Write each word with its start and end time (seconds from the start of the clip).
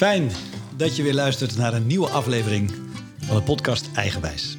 Fijn 0.00 0.30
dat 0.76 0.96
je 0.96 1.02
weer 1.02 1.14
luistert 1.14 1.56
naar 1.56 1.74
een 1.74 1.86
nieuwe 1.86 2.08
aflevering 2.08 2.72
van 3.18 3.36
de 3.36 3.42
podcast 3.42 3.88
Eigenwijs. 3.94 4.58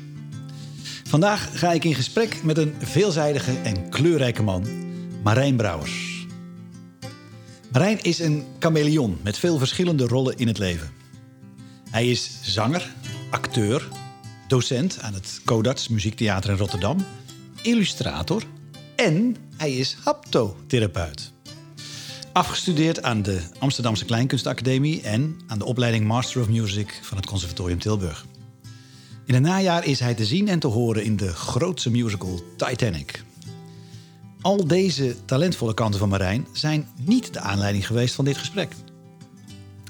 Vandaag 1.03 1.59
ga 1.59 1.71
ik 1.71 1.83
in 1.83 1.95
gesprek 1.95 2.43
met 2.43 2.57
een 2.57 2.75
veelzijdige 2.79 3.51
en 3.63 3.89
kleurrijke 3.89 4.43
man, 4.43 4.65
Marijn 5.23 5.55
Brouwers. 5.55 6.25
Marijn 7.71 8.01
is 8.01 8.19
een 8.19 8.45
chameleon 8.59 9.19
met 9.23 9.37
veel 9.37 9.57
verschillende 9.57 10.07
rollen 10.07 10.37
in 10.37 10.47
het 10.47 10.57
leven. 10.57 10.91
Hij 11.89 12.09
is 12.09 12.31
zanger, 12.41 12.93
acteur, 13.29 13.87
docent 14.47 14.99
aan 14.99 15.13
het 15.13 15.41
Codarts 15.45 15.87
Muziektheater 15.87 16.49
in 16.49 16.57
Rotterdam, 16.57 17.05
illustrator 17.61 18.43
en 18.95 19.35
hij 19.57 19.71
is 19.71 19.97
haptotherapeut. 20.03 21.30
Afgestudeerd 22.33 23.03
aan 23.03 23.21
de 23.21 23.41
Amsterdamse 23.59 24.05
Kleinkunstacademie 24.05 25.01
en 25.01 25.39
aan 25.47 25.59
de 25.59 25.65
opleiding 25.65 26.05
Master 26.05 26.41
of 26.41 26.49
Music 26.49 26.99
van 27.01 27.17
het 27.17 27.25
Conservatorium 27.25 27.79
Tilburg. 27.79 28.25
In 29.25 29.33
het 29.33 29.43
najaar 29.43 29.85
is 29.85 29.99
hij 29.99 30.13
te 30.13 30.25
zien 30.25 30.47
en 30.47 30.59
te 30.59 30.67
horen 30.67 31.03
in 31.03 31.17
de 31.17 31.33
grootste 31.33 31.89
musical 31.89 32.41
Titanic. 32.57 33.23
Al 34.41 34.67
deze 34.67 35.15
talentvolle 35.25 35.73
kanten 35.73 35.99
van 35.99 36.09
Marijn 36.09 36.47
zijn 36.53 36.87
niet 36.95 37.33
de 37.33 37.39
aanleiding 37.39 37.87
geweest 37.87 38.15
van 38.15 38.25
dit 38.25 38.37
gesprek. 38.37 38.73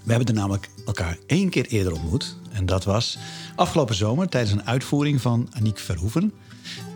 We 0.03 0.09
hebben 0.09 0.27
er 0.27 0.33
namelijk 0.33 0.69
elkaar 0.85 1.17
één 1.27 1.49
keer 1.49 1.65
eerder 1.65 1.93
ontmoet. 1.93 2.37
En 2.51 2.65
dat 2.65 2.83
was 2.83 3.17
afgelopen 3.55 3.95
zomer 3.95 4.29
tijdens 4.29 4.53
een 4.53 4.65
uitvoering 4.65 5.21
van 5.21 5.49
Aniek 5.51 5.79
Verhoeven, 5.79 6.33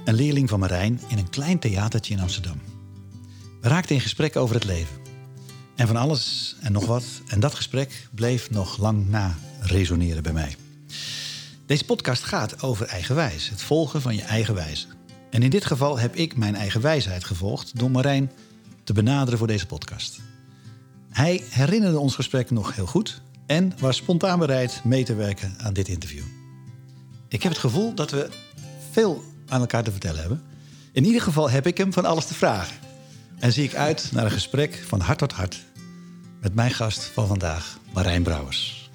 een 0.06 0.16
leerling 0.16 0.50
van 0.50 0.60
Marijn 0.60 1.02
in 1.08 1.18
een 1.18 1.30
klein 1.30 1.60
theatertje 1.60 2.14
in 2.14 2.20
Amsterdam. 2.20 2.62
We 3.62 3.68
raakten 3.68 3.96
in 3.96 4.02
gesprek 4.02 4.36
over 4.36 4.56
het 4.56 4.66
leven. 4.66 5.05
En 5.76 5.88
van 5.88 5.96
alles 5.96 6.56
en 6.62 6.72
nog 6.72 6.86
wat. 6.86 7.04
En 7.28 7.40
dat 7.40 7.56
gesprek 7.56 8.08
bleef 8.12 8.50
nog 8.50 8.78
lang 8.78 9.10
na 9.10 9.36
resoneren 9.60 10.24
bij 10.24 10.34
mij. 10.34 10.56
Deze 11.66 11.86
podcast 11.86 12.24
gaat 12.24 12.62
over 12.62 12.88
eigenwijs, 12.88 13.50
het 13.50 13.62
volgen 13.62 14.02
van 14.02 14.16
je 14.16 14.22
eigen 14.22 14.54
wijze. 14.54 14.88
En 15.30 15.44
in 15.44 15.50
dit 15.50 15.66
geval 15.66 16.00
heb 16.00 16.16
ik 16.16 16.38
mijn 16.38 16.56
eigen 16.56 16.82
wijsheid 16.82 17.24
gevolgd 17.24 17.80
door 17.80 17.92
Marijn 17.92 18.32
te 18.84 18.94
benaderen 18.94 19.38
voor 19.38 19.48
deze 19.48 19.66
podcast. 19.66 20.20
Hij 21.10 21.44
herinnerde 21.50 22.00
ons 22.00 22.16
gesprek 22.16 22.52
nog 22.52 22.76
heel 22.76 22.86
goed 22.86 23.22
en 23.46 23.74
was 23.80 23.96
spontaan 23.96 24.40
bereid 24.40 24.82
mee 24.84 25.04
te 25.04 25.16
werken 25.16 25.56
aan 25.58 25.74
dit 25.74 25.88
interview. 25.88 26.24
Ik 27.28 27.44
heb 27.44 27.52
het 27.52 27.62
gevoel 27.62 27.94
dat 27.94 28.12
we 28.12 28.30
veel 28.92 29.24
aan 29.48 29.60
elkaar 29.60 29.84
te 29.84 29.92
vertellen 29.92 30.20
hebben. 30.20 30.44
In 30.92 31.06
ieder 31.06 31.22
geval 31.22 31.50
heb 31.50 31.68
ik 31.68 31.78
hem 31.78 31.94
van 31.94 32.06
alles 32.06 32.26
te 32.26 32.34
vragen. 32.34 32.85
En 33.40 33.52
zie 33.52 33.64
ik 33.64 33.76
uit 33.76 34.10
naar 34.12 34.26
een 34.26 34.32
gesprek 34.32 34.84
van 34.88 35.00
hart 35.00 35.18
tot 35.18 35.32
hart 35.32 35.64
met 36.42 36.56
mijn 36.56 36.72
gast 36.72 37.04
van 37.04 37.28
vandaag, 37.28 37.78
Marijn 37.94 38.24
Brouwers. 38.24 38.90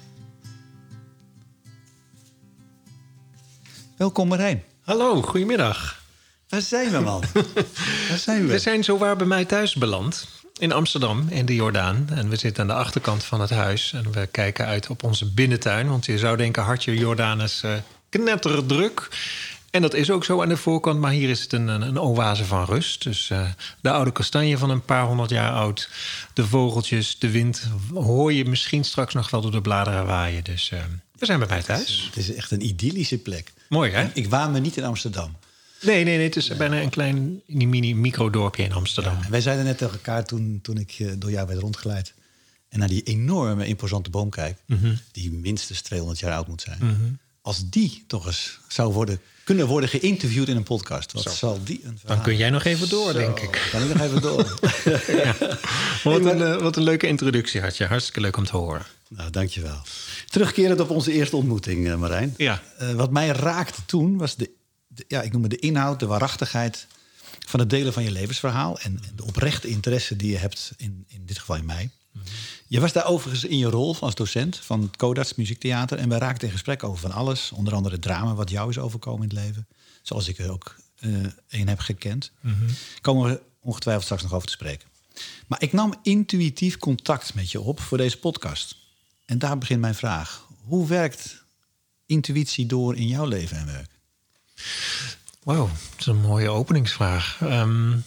Welkom 3.97 4.27
Marijn. 4.27 4.63
Hallo, 4.81 5.21
goedemiddag. 5.21 6.03
Waar 6.49 6.61
zijn 6.61 6.91
we, 6.91 6.99
man? 6.99 7.23
Waar 8.09 8.17
zijn 8.17 8.45
we? 8.45 8.51
We 8.51 8.59
zijn 8.59 8.83
zowaar 8.83 9.15
bij 9.15 9.27
mij 9.27 9.45
thuis 9.45 9.75
beland. 9.75 10.27
In 10.57 10.71
Amsterdam, 10.71 11.25
in 11.29 11.45
de 11.45 11.55
Jordaan. 11.55 12.07
En 12.09 12.29
we 12.29 12.35
zitten 12.35 12.61
aan 12.61 12.67
de 12.67 12.73
achterkant 12.73 13.23
van 13.23 13.41
het 13.41 13.49
huis. 13.49 13.93
En 13.93 14.11
we 14.11 14.27
kijken 14.27 14.65
uit 14.65 14.89
op 14.89 15.03
onze 15.03 15.31
binnentuin. 15.33 15.89
Want 15.89 16.05
je 16.05 16.17
zou 16.17 16.37
denken, 16.37 16.63
hartje 16.63 16.97
Jordaan 16.97 17.41
is 17.41 17.61
uh, 17.65 17.73
knetterdruk. 18.09 19.07
En 19.71 19.81
dat 19.81 19.93
is 19.93 20.11
ook 20.11 20.23
zo 20.23 20.41
aan 20.41 20.49
de 20.49 20.57
voorkant, 20.57 20.99
maar 20.99 21.11
hier 21.11 21.29
is 21.29 21.41
het 21.41 21.53
een, 21.53 21.67
een, 21.67 21.81
een 21.81 21.99
oase 21.99 22.45
van 22.45 22.65
rust. 22.65 23.03
Dus 23.03 23.29
uh, 23.29 23.49
de 23.81 23.91
oude 23.91 24.11
kastanje 24.11 24.57
van 24.57 24.69
een 24.69 24.85
paar 24.85 25.05
honderd 25.05 25.29
jaar 25.29 25.51
oud, 25.51 25.89
de 26.33 26.45
vogeltjes, 26.47 27.19
de 27.19 27.31
wind, 27.31 27.67
hoor 27.93 28.33
je 28.33 28.45
misschien 28.45 28.83
straks 28.83 29.13
nog 29.13 29.29
wel 29.29 29.41
door 29.41 29.51
de 29.51 29.61
bladeren 29.61 30.05
waaien. 30.05 30.43
Dus 30.43 30.71
uh, 30.73 30.79
we 31.17 31.25
zijn 31.25 31.39
bij 31.39 31.47
mij 31.47 31.61
thuis. 31.61 32.03
Het 32.05 32.17
is 32.17 32.33
echt 32.33 32.51
een 32.51 32.65
idyllische 32.65 33.17
plek. 33.17 33.53
Mooi, 33.69 33.91
hè? 33.91 34.09
Ik 34.13 34.29
waan 34.29 34.51
me 34.51 34.59
niet 34.59 34.77
in 34.77 34.83
Amsterdam. 34.83 35.35
Nee, 35.81 36.03
nee, 36.03 36.15
nee. 36.17 36.25
Het 36.25 36.35
is 36.35 36.47
nee. 36.47 36.57
bijna 36.57 36.81
een 36.81 36.89
klein 36.89 37.41
mini-microdorpje 37.45 38.63
in 38.63 38.73
Amsterdam. 38.73 39.17
Ja, 39.21 39.29
wij 39.29 39.41
zeiden 39.41 39.65
net 39.65 39.77
tegen 39.77 39.93
elkaar 39.93 40.25
toen, 40.25 40.59
toen 40.61 40.77
ik 40.77 40.99
uh, 40.99 41.11
door 41.17 41.31
jou 41.31 41.47
werd 41.47 41.59
rondgeleid. 41.59 42.13
En 42.69 42.79
naar 42.79 42.87
die 42.87 43.03
enorme, 43.03 43.67
imposante 43.67 44.09
boom 44.09 44.29
kijk, 44.29 44.57
mm 44.65 44.77
-hmm. 44.77 44.99
die 45.11 45.31
minstens 45.31 45.81
200 45.81 46.19
jaar 46.19 46.33
oud 46.33 46.47
moet 46.47 46.61
zijn. 46.61 46.77
Mm 46.81 46.89
-hmm. 46.89 47.19
Als 47.41 47.69
die 47.69 48.03
toch 48.07 48.25
eens 48.25 48.59
zou 48.67 48.93
worden 48.93 49.21
kunnen 49.43 49.67
worden 49.67 49.89
geïnterviewd 49.89 50.47
in 50.47 50.55
een 50.55 50.63
podcast. 50.63 51.11
Wat 51.11 51.23
Zo. 51.23 51.29
zal 51.29 51.59
die 51.63 51.81
een 51.83 51.99
Dan 52.05 52.21
kun 52.21 52.37
jij 52.37 52.49
nog 52.49 52.63
even 52.63 52.89
door, 52.89 53.11
Zo, 53.11 53.17
denk 53.17 53.39
ik. 53.39 53.67
Kan 53.71 53.81
ik 53.81 53.87
nog 53.87 54.01
even 54.01 54.21
door. 54.21 54.57
ja. 55.23 55.35
wat, 56.03 56.25
een, 56.25 56.37
uh, 56.37 56.61
wat 56.61 56.75
een 56.75 56.83
leuke 56.83 57.07
introductie 57.07 57.61
had 57.61 57.77
je. 57.77 57.85
Hartstikke 57.85 58.21
leuk 58.21 58.37
om 58.37 58.45
te 58.45 58.57
horen. 58.57 58.85
Nou, 59.09 59.29
dankjewel. 59.29 59.81
Terugkerend 60.29 60.79
op 60.79 60.89
onze 60.89 61.11
eerste 61.11 61.35
ontmoeting, 61.35 61.87
uh, 61.87 61.95
Marijn. 61.95 62.33
Ja. 62.37 62.61
Uh, 62.81 62.91
wat 62.91 63.11
mij 63.11 63.27
raakte 63.27 63.85
toen 63.85 64.17
was 64.17 64.35
de, 64.35 64.49
de, 64.87 65.05
ja, 65.07 65.21
ik 65.21 65.31
noem 65.31 65.41
het 65.41 65.51
de 65.51 65.59
inhoud, 65.59 65.99
de 65.99 66.05
waarachtigheid 66.05 66.87
van 67.47 67.59
het 67.59 67.69
delen 67.69 67.93
van 67.93 68.03
je 68.03 68.11
levensverhaal. 68.11 68.79
En, 68.79 68.99
en 69.07 69.15
de 69.15 69.25
oprechte 69.25 69.67
interesse 69.67 70.15
die 70.15 70.31
je 70.31 70.37
hebt, 70.37 70.71
in, 70.77 71.05
in 71.07 71.25
dit 71.25 71.39
geval 71.39 71.55
in 71.55 71.65
mij. 71.65 71.89
Je 72.67 72.79
was 72.79 72.93
daar 72.93 73.05
overigens 73.05 73.43
in 73.43 73.57
je 73.57 73.69
rol 73.69 73.97
als 73.99 74.15
docent 74.15 74.57
van 74.57 74.81
het 74.81 74.97
Codarts 74.97 75.35
Muziektheater. 75.35 75.97
En 75.97 76.09
wij 76.09 76.17
raakten 76.17 76.47
in 76.47 76.53
gesprek 76.53 76.83
over 76.83 76.99
van 76.99 77.11
alles. 77.11 77.51
Onder 77.51 77.73
andere 77.73 77.99
drama 77.99 78.33
wat 78.33 78.49
jou 78.49 78.69
is 78.69 78.77
overkomen 78.77 79.29
in 79.29 79.35
het 79.35 79.45
leven. 79.45 79.67
Zoals 80.01 80.27
ik 80.27 80.37
er 80.37 80.51
ook 80.51 80.75
uh, 80.99 81.25
een 81.49 81.67
heb 81.67 81.79
gekend. 81.79 82.31
Mm 82.39 82.53
-hmm. 82.53 82.67
Komen 83.01 83.29
we 83.29 83.41
ongetwijfeld 83.59 84.05
straks 84.05 84.23
nog 84.23 84.33
over 84.33 84.47
te 84.47 84.53
spreken. 84.53 84.87
Maar 85.47 85.61
ik 85.61 85.73
nam 85.73 85.93
intuïtief 86.03 86.77
contact 86.77 87.33
met 87.33 87.51
je 87.51 87.61
op 87.61 87.79
voor 87.79 87.97
deze 87.97 88.17
podcast. 88.17 88.75
En 89.25 89.39
daar 89.39 89.57
begint 89.57 89.79
mijn 89.79 89.95
vraag. 89.95 90.47
Hoe 90.63 90.87
werkt 90.87 91.43
intuïtie 92.05 92.65
door 92.65 92.95
in 92.95 93.07
jouw 93.07 93.25
leven 93.25 93.57
en 93.57 93.65
werk? 93.65 93.91
Wauw, 95.43 95.67
dat 95.67 95.99
is 95.99 96.05
een 96.05 96.21
mooie 96.21 96.49
openingsvraag. 96.49 97.41
Um, 97.41 98.03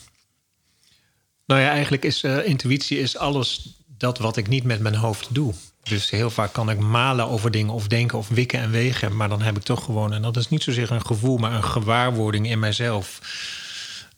nou 1.46 1.60
ja, 1.60 1.70
eigenlijk 1.70 2.04
is 2.04 2.22
uh, 2.22 2.46
intuïtie 2.46 2.98
is 2.98 3.16
alles 3.16 3.74
dat 3.98 4.18
wat 4.18 4.36
ik 4.36 4.48
niet 4.48 4.64
met 4.64 4.80
mijn 4.80 4.94
hoofd 4.94 5.34
doe. 5.34 5.54
Dus 5.82 6.10
heel 6.10 6.30
vaak 6.30 6.52
kan 6.52 6.70
ik 6.70 6.78
malen 6.78 7.28
over 7.28 7.50
dingen 7.50 7.72
of 7.72 7.86
denken 7.86 8.18
of 8.18 8.28
wikken 8.28 8.60
en 8.60 8.70
wegen. 8.70 9.16
Maar 9.16 9.28
dan 9.28 9.42
heb 9.42 9.56
ik 9.56 9.62
toch 9.62 9.84
gewoon, 9.84 10.12
en 10.12 10.22
dat 10.22 10.36
is 10.36 10.48
niet 10.48 10.62
zozeer 10.62 10.90
een 10.90 11.06
gevoel, 11.06 11.36
maar 11.36 11.52
een 11.52 11.64
gewaarwording 11.64 12.50
in 12.50 12.58
mijzelf. 12.58 13.20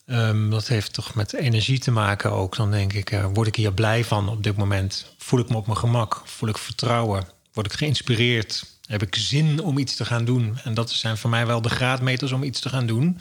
Um, 0.07 0.51
dat 0.51 0.69
heeft 0.69 0.93
toch 0.93 1.15
met 1.15 1.35
energie 1.35 1.79
te 1.79 1.91
maken 1.91 2.33
ook. 2.33 2.57
Dan 2.57 2.71
denk 2.71 2.93
ik, 2.93 3.13
uh, 3.13 3.27
word 3.33 3.49
ik 3.49 3.57
hier 3.57 3.73
blij 3.73 4.05
van 4.05 4.29
op 4.29 4.43
dit 4.43 4.57
moment? 4.57 5.15
Voel 5.19 5.41
ik 5.41 5.49
me 5.49 5.57
op 5.57 5.67
mijn 5.67 5.79
gemak? 5.79 6.23
Voel 6.25 6.49
ik 6.49 6.59
vertrouwen? 6.59 7.29
Word 7.53 7.67
ik 7.67 7.79
geïnspireerd? 7.79 8.65
Heb 8.87 9.03
ik 9.03 9.15
zin 9.15 9.63
om 9.63 9.79
iets 9.79 9.97
te 9.97 10.05
gaan 10.05 10.25
doen? 10.25 10.59
En 10.65 10.75
dat 10.75 10.91
zijn 10.91 11.17
voor 11.17 11.31
mij 11.31 11.47
wel 11.47 11.63
de 11.63 11.69
graadmeters 11.69 12.33
om 12.33 12.43
iets 12.43 12.61
te 12.61 12.69
gaan 12.69 12.87
doen. 12.87 13.21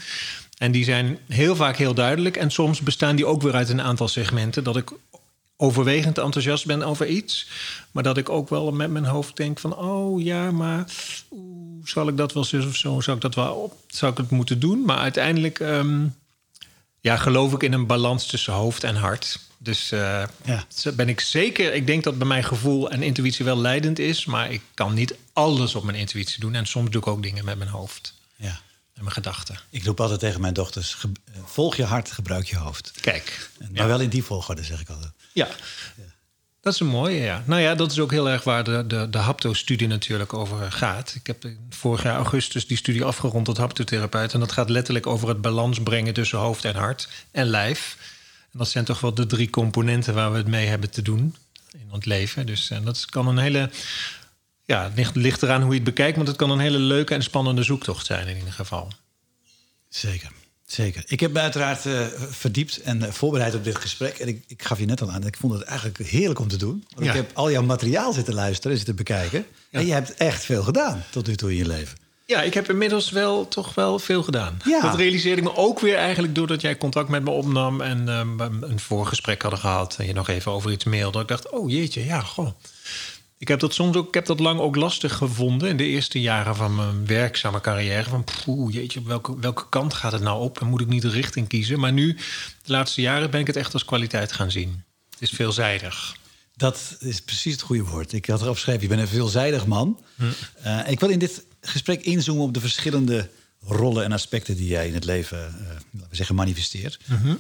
En 0.58 0.72
die 0.72 0.84
zijn 0.84 1.20
heel 1.28 1.56
vaak 1.56 1.78
heel 1.78 1.94
duidelijk. 1.94 2.38
En 2.38 2.52
soms 2.52 2.82
bestaan 2.82 3.16
die 3.16 3.26
ook 3.26 3.42
weer 3.42 3.54
uit 3.54 3.70
een 3.70 3.82
aantal 3.82 4.08
segmenten. 4.08 4.64
Dat 4.64 4.78
ik 4.78 4.92
overwegend 5.58 6.18
enthousiast 6.18 6.66
ben 6.66 6.84
over 6.84 7.08
iets. 7.08 7.48
Maar 7.92 8.04
dat 8.04 8.18
ik 8.18 8.30
ook 8.30 8.50
wel 8.50 8.72
met 8.72 8.90
mijn 8.90 9.06
hoofd 9.06 9.38
denk 9.38 9.60
van... 9.60 9.78
oh 9.78 10.24
ja, 10.24 10.52
maar 10.52 10.86
oeh, 11.32 11.88
zal 11.88 12.08
ik 12.08 12.18
dat 12.18 12.34
wel 12.34 12.44
zo 12.44 12.58
of 12.58 12.76
zo? 12.76 13.02
Zou 13.02 13.16
ik 13.16 13.22
dat 13.22 13.36
wel 13.36 13.54
op? 13.54 13.78
Zou 13.88 14.12
ik 14.12 14.18
het 14.18 14.30
moeten 14.30 14.60
doen? 14.60 14.86
Maar 14.86 14.98
uiteindelijk 14.98 15.60
um, 15.60 16.16
ja, 17.00 17.18
geloof 17.18 17.54
ik 17.54 17.64
in 17.64 17.74
een 17.74 17.86
balans 17.86 18.26
tussen 18.26 18.54
hoofd 18.54 18.84
en 18.84 18.96
hart. 18.96 19.40
Dus 19.58 19.92
uh, 19.92 20.24
ja. 20.44 20.66
ben 20.96 21.10
ik 21.10 21.20
zeker... 21.20 21.74
Ik 21.74 21.88
denk 21.88 22.04
dat 22.04 22.18
bij 22.18 22.28
mijn 22.28 22.44
gevoel 22.44 22.90
en 22.90 23.04
intuïtie 23.04 23.46
wel 23.46 23.58
leidend 23.58 24.00
is... 24.00 24.26
maar 24.26 24.52
ik 24.52 24.62
kan 24.74 24.94
niet 24.94 25.16
alles 25.34 25.76
op 25.76 25.84
mijn 25.84 25.98
intuïtie 25.98 26.40
doen. 26.40 26.56
En 26.56 26.66
soms 26.66 26.90
doe 26.90 27.02
ik 27.02 27.08
ook 27.08 27.24
dingen 27.24 27.46
met 27.46 27.58
mijn 27.58 27.70
hoofd. 27.70 28.14
Ja. 28.36 28.62
En 28.94 29.04
mijn 29.04 29.12
gedachten. 29.12 29.60
Ik 29.70 29.84
roep 29.84 30.00
altijd 30.00 30.20
tegen 30.20 30.42
mijn 30.42 30.54
dochters: 30.54 30.94
ge, 30.94 31.12
volg 31.44 31.76
je 31.76 31.84
hart, 31.84 32.12
gebruik 32.12 32.48
je 32.48 32.58
hoofd. 32.58 32.92
Kijk. 33.02 33.50
Maar 33.60 33.70
ja. 33.74 33.88
wel 33.88 34.00
in 34.00 34.10
die 34.10 34.24
volgorde, 34.24 34.64
zeg 34.64 34.80
ik 34.80 34.90
altijd. 34.90 35.12
Ja. 35.36 35.48
Dat 36.62 36.74
is 36.74 36.80
een 36.80 36.88
mooie, 36.88 37.22
ja. 37.22 37.44
Nou 37.46 37.62
ja, 37.62 37.76
dat 37.76 37.92
is 37.92 38.00
ook 38.00 38.12
heel 38.12 38.30
erg 38.30 38.44
waar 38.44 38.64
de, 38.64 38.84
de, 38.88 39.10
de 39.10 39.18
hapto-studie 39.18 39.88
natuurlijk 39.88 40.34
over 40.34 40.72
gaat. 40.72 41.14
Ik 41.16 41.28
heb 41.28 41.46
vorig 41.70 42.04
jaar 42.04 42.16
augustus 42.16 42.68
die 42.68 42.78
studie 42.78 43.04
afgerond 43.04 43.46
tot 43.46 43.58
haptotherapeut. 43.58 44.34
En 44.34 44.40
dat 44.40 44.52
gaat 44.52 44.70
letterlijk 44.70 45.08
over 45.08 45.28
het 45.28 45.42
balans 45.42 45.84
brengen 45.84 46.14
tussen 46.14 46.38
hoofd 46.38 46.66
en 46.66 46.76
hart 46.76 47.10
en 47.32 47.46
lijf. 47.46 47.98
En 48.52 48.60
dat 48.60 48.70
zijn 48.70 48.86
toch 48.86 49.00
wel 49.00 49.14
de 49.14 49.26
drie 49.26 49.50
componenten 49.50 50.14
waar 50.14 50.32
we 50.32 50.38
het 50.38 50.48
mee 50.48 50.68
hebben 50.68 50.90
te 50.90 51.02
doen 51.02 51.36
in 51.72 51.88
ons 51.92 52.06
leven. 52.06 52.46
Dus 52.46 52.70
en 52.70 52.84
dat 52.84 53.06
kan 53.06 53.28
een 53.28 53.38
hele 53.38 53.70
ja, 54.66 54.84
het 54.84 54.96
ligt, 54.96 55.16
ligt 55.16 55.44
eraan 55.44 55.62
hoe 55.62 55.70
je 55.70 55.80
het 55.80 55.84
bekijkt, 55.84 56.16
want 56.16 56.28
het 56.28 56.38
kan 56.38 56.52
een 56.52 56.60
hele 56.60 56.78
leuke 56.78 57.14
en 57.14 57.24
spannende 57.24 57.64
zoektocht 57.64 58.06
zijn 58.06 58.28
in 58.28 58.38
ieder 58.38 58.54
geval. 58.54 58.92
Zeker, 59.90 60.32
zeker. 60.66 61.04
Ik 61.08 61.20
heb 61.20 61.32
me 61.32 61.40
uiteraard 61.40 61.86
uh, 61.86 62.06
verdiept 62.30 62.82
en 62.82 63.02
uh, 63.02 63.10
voorbereid 63.10 63.56
op 63.56 63.64
dit 63.64 63.76
gesprek. 63.76 64.18
En 64.18 64.28
ik, 64.28 64.44
ik 64.48 64.64
gaf 64.64 64.80
je 64.80 64.86
net 64.86 65.02
al 65.02 65.12
aan, 65.12 65.26
ik 65.26 65.38
vond 65.38 65.54
het 65.54 65.64
eigenlijk 65.64 65.98
heerlijk 65.98 66.40
om 66.40 66.48
te 66.48 66.58
doen. 66.58 66.86
Want 66.90 67.06
ja. 67.06 67.12
ik 67.12 67.18
heb 67.18 67.32
al 67.34 67.52
jouw 67.52 67.64
materiaal 67.64 68.14
zitten 68.14 68.34
luisteren 68.34 68.72
en 68.72 68.78
zitten 68.78 68.96
bekijken. 68.96 69.46
Ja. 69.70 69.80
En 69.80 69.86
je 69.86 69.94
hebt 69.94 70.14
echt 70.14 70.44
veel 70.44 70.64
gedaan 70.64 71.04
tot 71.10 71.28
nu 71.28 71.36
toe 71.36 71.52
in 71.52 71.58
je 71.58 71.68
leven. 71.68 71.98
Ja, 72.28 72.42
ik 72.42 72.54
heb 72.54 72.70
inmiddels 72.70 73.10
wel 73.10 73.48
toch 73.48 73.76
wel 73.76 74.00
veel 74.00 74.24
gedaan. 74.24 74.58
Ja. 74.64 74.82
Dat 74.82 74.96
realiseerde 74.96 75.42
ik 75.42 75.48
me 75.48 75.56
ook 75.56 75.80
weer 75.80 75.96
eigenlijk 75.96 76.36
doordat 76.36 76.62
jij 76.62 76.78
contact 76.78 77.10
met 77.10 77.24
me 77.24 77.30
opnam 77.30 77.82
en 77.82 78.08
um, 78.08 78.40
een 78.40 78.80
voorgesprek 78.80 79.42
hadden 79.42 79.60
gehad 79.60 79.96
en 80.00 80.06
je 80.06 80.14
nog 80.14 80.28
even 80.28 80.52
over 80.52 80.72
iets 80.72 80.84
mailde. 80.84 81.20
Ik 81.20 81.28
dacht, 81.28 81.50
oh 81.50 81.70
jeetje, 81.70 82.06
ja, 82.06 82.20
goh 82.20 82.50
Ik 83.46 83.52
heb 83.52 83.60
dat 83.60 83.74
soms 83.74 83.96
ook, 83.96 84.08
ik 84.08 84.14
heb 84.14 84.26
dat 84.26 84.40
lang 84.40 84.60
ook 84.60 84.76
lastig 84.76 85.14
gevonden 85.14 85.70
in 85.70 85.78
de 85.78 85.86
eerste 85.86 86.22
jaren 86.22 86.56
van 86.56 86.76
mijn 86.76 87.06
werkzame 87.06 87.62
carrière. 87.62 88.10
Van 88.10 88.24
poeh, 88.24 88.74
jeetje, 88.74 89.00
op 89.00 89.06
welke, 89.06 89.40
welke 89.40 89.70
kant 89.70 89.94
gaat 89.94 90.12
het 90.12 90.22
nou 90.22 90.42
op? 90.42 90.60
Dan 90.60 90.68
moet 90.68 90.82
ik 90.82 90.88
niet 90.88 91.02
de 91.02 91.10
richting 91.10 91.48
kiezen. 91.48 91.80
Maar 91.80 91.94
nu, 91.94 92.14
de 92.64 92.72
laatste 92.72 93.02
jaren, 93.02 93.32
ben 93.32 93.40
ik 93.40 93.48
het 93.48 93.56
echt 93.56 93.74
als 93.74 93.86
kwaliteit 93.86 94.32
gaan 94.32 94.52
zien. 94.52 94.84
Het 95.10 95.22
is 95.22 95.30
veelzijdig. 95.30 96.16
Dat 96.56 96.96
is 97.00 97.22
precies 97.22 97.52
het 97.52 97.62
goede 97.62 97.84
woord. 97.84 98.14
Ik 98.14 98.26
had 98.26 98.42
erop 98.42 98.56
geschreven, 98.56 98.82
je 98.82 98.88
bent 98.88 99.02
een 99.02 99.08
veelzijdig 99.08 99.66
man. 99.66 100.00
Hm. 100.16 100.24
Uh, 100.66 100.90
ik 100.90 101.00
wil 101.00 101.10
in 101.10 101.20
dit 101.20 101.46
gesprek 101.62 102.02
inzoomen 102.02 102.44
op 102.44 102.54
de 102.54 102.60
verschillende 102.60 103.30
rollen 103.60 104.04
en 104.04 104.12
aspecten 104.12 104.56
die 104.56 104.68
jij 104.68 104.88
in 104.88 104.94
het 104.94 105.06
leven, 105.06 105.38
uh, 105.38 105.68
laten 105.92 106.10
we 106.10 106.16
zeggen, 106.16 106.36
manifesteert. 106.36 107.00
Mm 107.06 107.40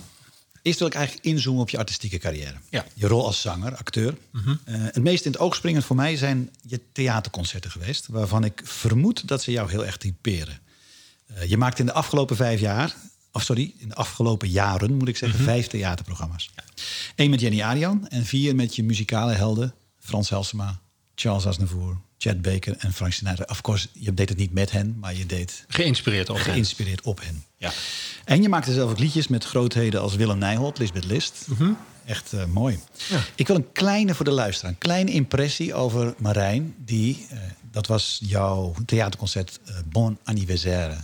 Eerst 0.66 0.80
wil 0.80 0.88
ik 0.88 0.94
eigenlijk 0.94 1.26
inzoomen 1.26 1.62
op 1.62 1.70
je 1.70 1.78
artistieke 1.78 2.18
carrière. 2.18 2.56
Ja. 2.70 2.86
Je 2.94 3.08
rol 3.08 3.26
als 3.26 3.42
zanger, 3.42 3.76
acteur. 3.76 4.18
Mm 4.32 4.44
uh, 4.46 4.76
het 4.78 5.04
meest 5.04 5.26
in 5.26 5.32
het 5.32 5.40
oog 5.40 5.56
springend 5.56 5.86
voor 5.86 5.96
mij 5.96 6.18
zijn 6.18 6.50
je 6.62 6.82
theaterconcerten 6.92 7.72
geweest, 7.72 8.08
waarvan 8.08 8.44
ik 8.44 8.62
vermoed 8.64 9.28
dat 9.28 9.44
ze 9.44 9.52
jou 9.52 9.70
heel 9.70 9.86
erg 9.86 9.98
typeren. 9.98 10.60
je 11.48 11.58
maakt 11.58 11.80
in 11.80 11.86
de 11.86 11.94
afgelopen 11.94 12.36
vijf 12.36 12.60
jaar, 12.60 12.96
of 13.32 13.44
sorry, 13.44 13.74
in 13.78 13.88
de 13.88 13.96
afgelopen 13.96 14.50
jaren 14.50 14.94
moet 14.94 15.08
ik 15.08 15.18
zeggen, 15.18 15.40
mm 15.40 15.46
vijf 15.46 15.68
theaterprogramma's. 15.68 16.50
Ja. 16.56 16.64
Eén 17.16 17.30
met 17.30 17.40
Jenny 17.40 17.62
Arian 17.62 18.08
en 18.08 18.26
vier 18.26 18.56
met 18.56 18.76
je 18.76 18.84
muzikale 18.84 19.34
helden 19.34 19.74
Frans 20.00 20.30
Helsema, 20.30 20.80
Charles 21.16 21.46
Aznavour, 21.46 21.98
Chad 22.18 22.42
Baker 22.42 22.76
en 22.78 22.94
Frank 22.94 23.14
Sinatra. 23.14 23.46
Of 23.48 23.62
course, 23.62 23.88
je 23.92 24.14
deed 24.14 24.30
het 24.30 24.38
niet 24.38 24.54
met 24.54 24.72
hen, 24.72 24.98
maar 25.00 25.16
je 25.16 25.26
deed... 25.26 25.66
Geïnspireerd 25.68 26.30
op 26.30 26.38
geïnspireerd 26.38 27.02
op 27.02 27.22
hen. 27.22 27.44
Ja. 27.58 27.72
En 28.26 28.42
je 28.42 28.50
maakte 28.50 28.74
zelf 28.74 28.92
ook 28.92 29.00
liedjes 29.00 29.28
met 29.28 29.44
grootheden 29.44 30.02
als 30.02 30.16
Willem 30.16 30.38
Nijholt, 30.38 30.78
Lisbeth 30.78 31.06
List. 31.06 31.46
Mhm. 31.48 31.72
Echt 32.06 32.34
uh, 32.34 32.46
mooi. 32.46 32.80
Ja. 33.10 33.24
Ik 33.36 33.48
wil 33.48 33.56
een 33.56 33.72
kleine 33.72 34.16
voor 34.16 34.26
de 34.26 34.32
luisteraar, 34.32 34.72
een 34.72 34.78
kleine 34.78 35.12
impressie 35.12 35.74
over 35.74 36.14
Marijn. 36.18 36.76
Die, 36.78 37.28
uh, 37.32 37.40
dat 37.72 37.88
was 37.88 38.20
jouw 38.24 38.74
theaterconcert 38.86 39.60
uh, 39.70 39.76
Bon 39.86 40.18
Anniversaire. 40.24 40.96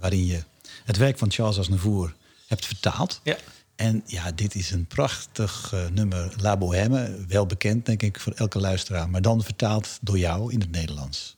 waarin 0.00 0.26
je 0.26 0.42
het 0.84 0.96
werk 0.96 1.18
van 1.18 1.30
Charles 1.30 1.58
Aznavour 1.58 2.14
hebt 2.46 2.66
vertaald. 2.66 3.20
Ja. 3.22 3.36
En 3.80 4.02
ja, 4.06 4.32
dit 4.32 4.54
is 4.54 4.70
een 4.70 4.86
prachtig 4.86 5.72
uh, 5.74 5.88
nummer, 5.88 6.34
La 6.40 6.56
Bohème. 6.56 7.24
Wel 7.28 7.46
bekend, 7.46 7.86
denk 7.86 8.02
ik, 8.02 8.20
voor 8.20 8.32
elke 8.32 8.58
luisteraar. 8.58 9.10
Maar 9.10 9.22
dan 9.22 9.42
vertaald 9.42 9.98
door 10.00 10.18
jou 10.18 10.52
in 10.52 10.60
het 10.60 10.70
Nederlands. 10.70 11.36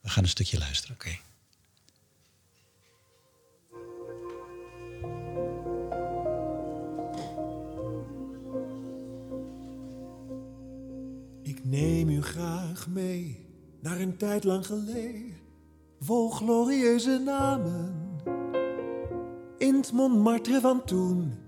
We 0.00 0.08
gaan 0.08 0.22
een 0.22 0.28
stukje 0.28 0.58
luisteren. 0.58 0.96
Oké. 0.96 1.06
Okay. 1.06 1.20
Ik 11.42 11.64
neem 11.64 12.08
u 12.08 12.22
graag 12.22 12.86
mee 12.88 13.46
naar 13.80 14.00
een 14.00 14.16
tijd 14.16 14.44
lang 14.44 14.66
geleden, 14.66 15.36
vol 16.00 16.30
glorieuze 16.30 17.22
namen. 17.24 17.94
In 19.56 19.74
het 19.74 19.92
Montmartre 19.92 20.60
van 20.60 20.84
toen 20.84 21.46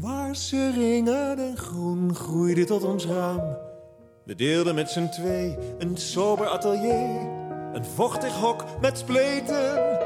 Waar 0.00 0.36
seringen 0.36 1.38
en 1.38 1.56
groen 1.56 2.14
groeide 2.14 2.64
tot 2.64 2.84
ons 2.84 3.06
raam. 3.06 3.56
We 4.24 4.34
deelden 4.34 4.74
met 4.74 4.90
z'n 4.90 5.08
twee 5.08 5.56
een 5.78 5.96
sober 5.96 6.46
atelier, 6.46 7.20
een 7.72 7.84
vochtig 7.84 8.34
hok 8.34 8.64
met 8.80 8.98
spleten. 8.98 9.98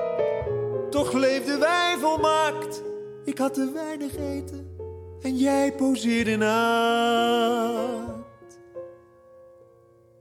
Toch 0.91 1.13
leefden 1.13 1.59
wij 1.61 1.97
volmaakt. 2.01 2.83
Ik 3.25 3.39
had 3.39 3.55
te 3.55 3.71
weinig 3.75 4.17
eten 4.17 4.77
en 5.23 5.37
jij 5.37 5.73
poseerde 5.73 6.37
naakt. 6.37 8.09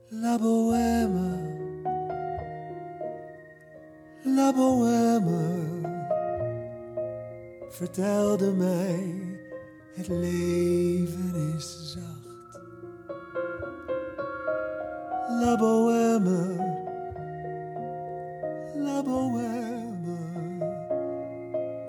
La 0.08 0.38
bohème, 0.38 1.38
la 4.24 4.52
bohème, 4.52 5.58
vertelde 7.68 8.52
mij 8.52 9.29
het 9.94 10.08
leven 10.08 11.54
is 11.56 11.92
zacht. 11.92 12.60
La 15.40 15.56
bohème, 15.56 16.56
la 18.74 19.02
bohème. 19.02 19.80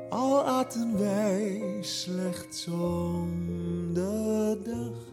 Al 0.10 0.46
aten 0.46 0.98
wij 1.00 1.78
slechts 1.82 2.68
om 2.68 3.30
de 3.94 4.60
dag. 4.64 5.10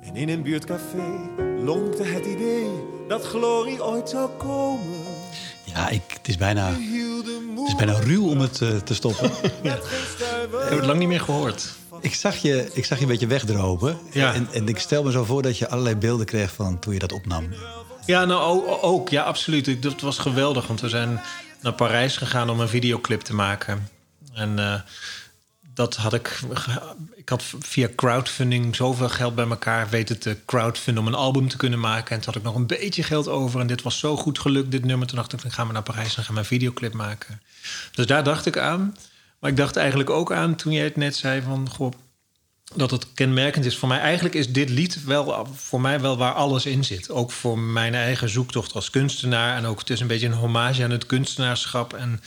En 0.00 0.16
in 0.16 0.28
een 0.28 0.42
buurtcafé 0.42 1.30
lonkte 1.58 2.02
het 2.02 2.26
idee 2.26 2.70
dat 3.08 3.24
glorie 3.24 3.84
ooit 3.84 4.08
zou 4.08 4.30
komen. 4.30 5.04
Ja, 5.64 5.88
ik, 5.88 6.02
het 6.06 6.28
is 6.28 6.36
bijna 6.36 6.70
het 7.66 7.78
is 7.78 7.84
bijna 7.84 8.00
ruw 8.00 8.28
om 8.28 8.40
het 8.40 8.60
uh, 8.60 8.76
te 8.76 8.94
stoppen. 8.94 9.30
ja. 9.62 9.74
Ik 9.74 10.68
heb 10.68 10.78
het 10.78 10.86
lang 10.86 10.98
niet 10.98 11.08
meer 11.08 11.20
gehoord. 11.20 11.74
Ik 12.00 12.14
zag 12.14 12.36
je, 12.36 12.70
ik 12.72 12.84
zag 12.84 12.98
je 12.98 13.04
een 13.04 13.10
beetje 13.10 13.26
wegdropen. 13.26 13.98
Ja. 14.10 14.34
En, 14.34 14.48
en 14.52 14.68
ik 14.68 14.78
stel 14.78 15.02
me 15.02 15.10
zo 15.10 15.24
voor 15.24 15.42
dat 15.42 15.58
je 15.58 15.68
allerlei 15.68 15.96
beelden 15.96 16.26
kreeg 16.26 16.52
van 16.52 16.78
toen 16.78 16.92
je 16.92 16.98
dat 16.98 17.12
opnam. 17.12 17.48
Ja, 18.06 18.24
nou 18.24 18.68
ook. 18.80 19.08
Ja, 19.08 19.22
absoluut. 19.22 19.82
Dat 19.82 20.00
was 20.00 20.18
geweldig. 20.18 20.66
Want 20.66 20.80
we 20.80 20.88
zijn 20.88 21.20
naar 21.60 21.72
Parijs 21.72 22.16
gegaan 22.16 22.50
om 22.50 22.60
een 22.60 22.68
videoclip 22.68 23.20
te 23.20 23.34
maken. 23.34 23.88
En 24.32 24.58
uh, 24.58 24.74
dat 25.76 25.96
had 25.96 26.14
ik. 26.14 26.40
Ik 27.14 27.28
had 27.28 27.44
via 27.58 27.88
crowdfunding 27.96 28.76
zoveel 28.76 29.08
geld 29.08 29.34
bij 29.34 29.48
elkaar 29.48 29.88
weten 29.88 30.18
te 30.18 30.36
crowdfunden 30.46 31.02
om 31.02 31.08
een 31.08 31.18
album 31.18 31.48
te 31.48 31.56
kunnen 31.56 31.80
maken. 31.80 32.10
En 32.10 32.16
toen 32.16 32.26
had 32.26 32.36
ik 32.36 32.42
nog 32.42 32.54
een 32.54 32.66
beetje 32.66 33.02
geld 33.02 33.28
over. 33.28 33.60
En 33.60 33.66
dit 33.66 33.82
was 33.82 33.98
zo 33.98 34.16
goed 34.16 34.38
gelukt, 34.38 34.70
dit 34.70 34.84
nummer. 34.84 35.06
Toen 35.06 35.16
dacht 35.16 35.32
ik, 35.32 35.42
dan 35.42 35.50
gaan 35.50 35.66
we 35.66 35.72
naar 35.72 35.82
Parijs 35.82 36.16
en 36.16 36.24
gaan 36.24 36.34
we 36.34 36.40
een 36.40 36.46
videoclip 36.46 36.92
maken. 36.92 37.42
Dus 37.94 38.06
daar 38.06 38.24
dacht 38.24 38.46
ik 38.46 38.58
aan. 38.58 38.96
Maar 39.38 39.50
ik 39.50 39.56
dacht 39.56 39.76
eigenlijk 39.76 40.10
ook 40.10 40.32
aan 40.32 40.54
toen 40.54 40.72
jij 40.72 40.84
het 40.84 40.96
net 40.96 41.16
zei 41.16 41.42
van 41.42 41.70
goh, 41.70 41.92
dat 42.74 42.90
het 42.90 43.12
kenmerkend 43.14 43.64
is 43.64 43.76
voor 43.76 43.88
mij. 43.88 44.00
Eigenlijk 44.00 44.34
is 44.34 44.52
dit 44.52 44.68
lied 44.68 45.04
wel 45.04 45.48
voor 45.54 45.80
mij 45.80 46.00
wel 46.00 46.16
waar 46.16 46.32
alles 46.32 46.66
in 46.66 46.84
zit. 46.84 47.10
Ook 47.10 47.32
voor 47.32 47.58
mijn 47.58 47.94
eigen 47.94 48.28
zoektocht 48.28 48.74
als 48.74 48.90
kunstenaar. 48.90 49.56
En 49.56 49.64
ook 49.64 49.78
het 49.78 49.90
is 49.90 50.00
een 50.00 50.06
beetje 50.06 50.26
een 50.26 50.32
hommage 50.32 50.84
aan 50.84 50.90
het 50.90 51.06
kunstenaarschap. 51.06 51.92
En 51.94 52.20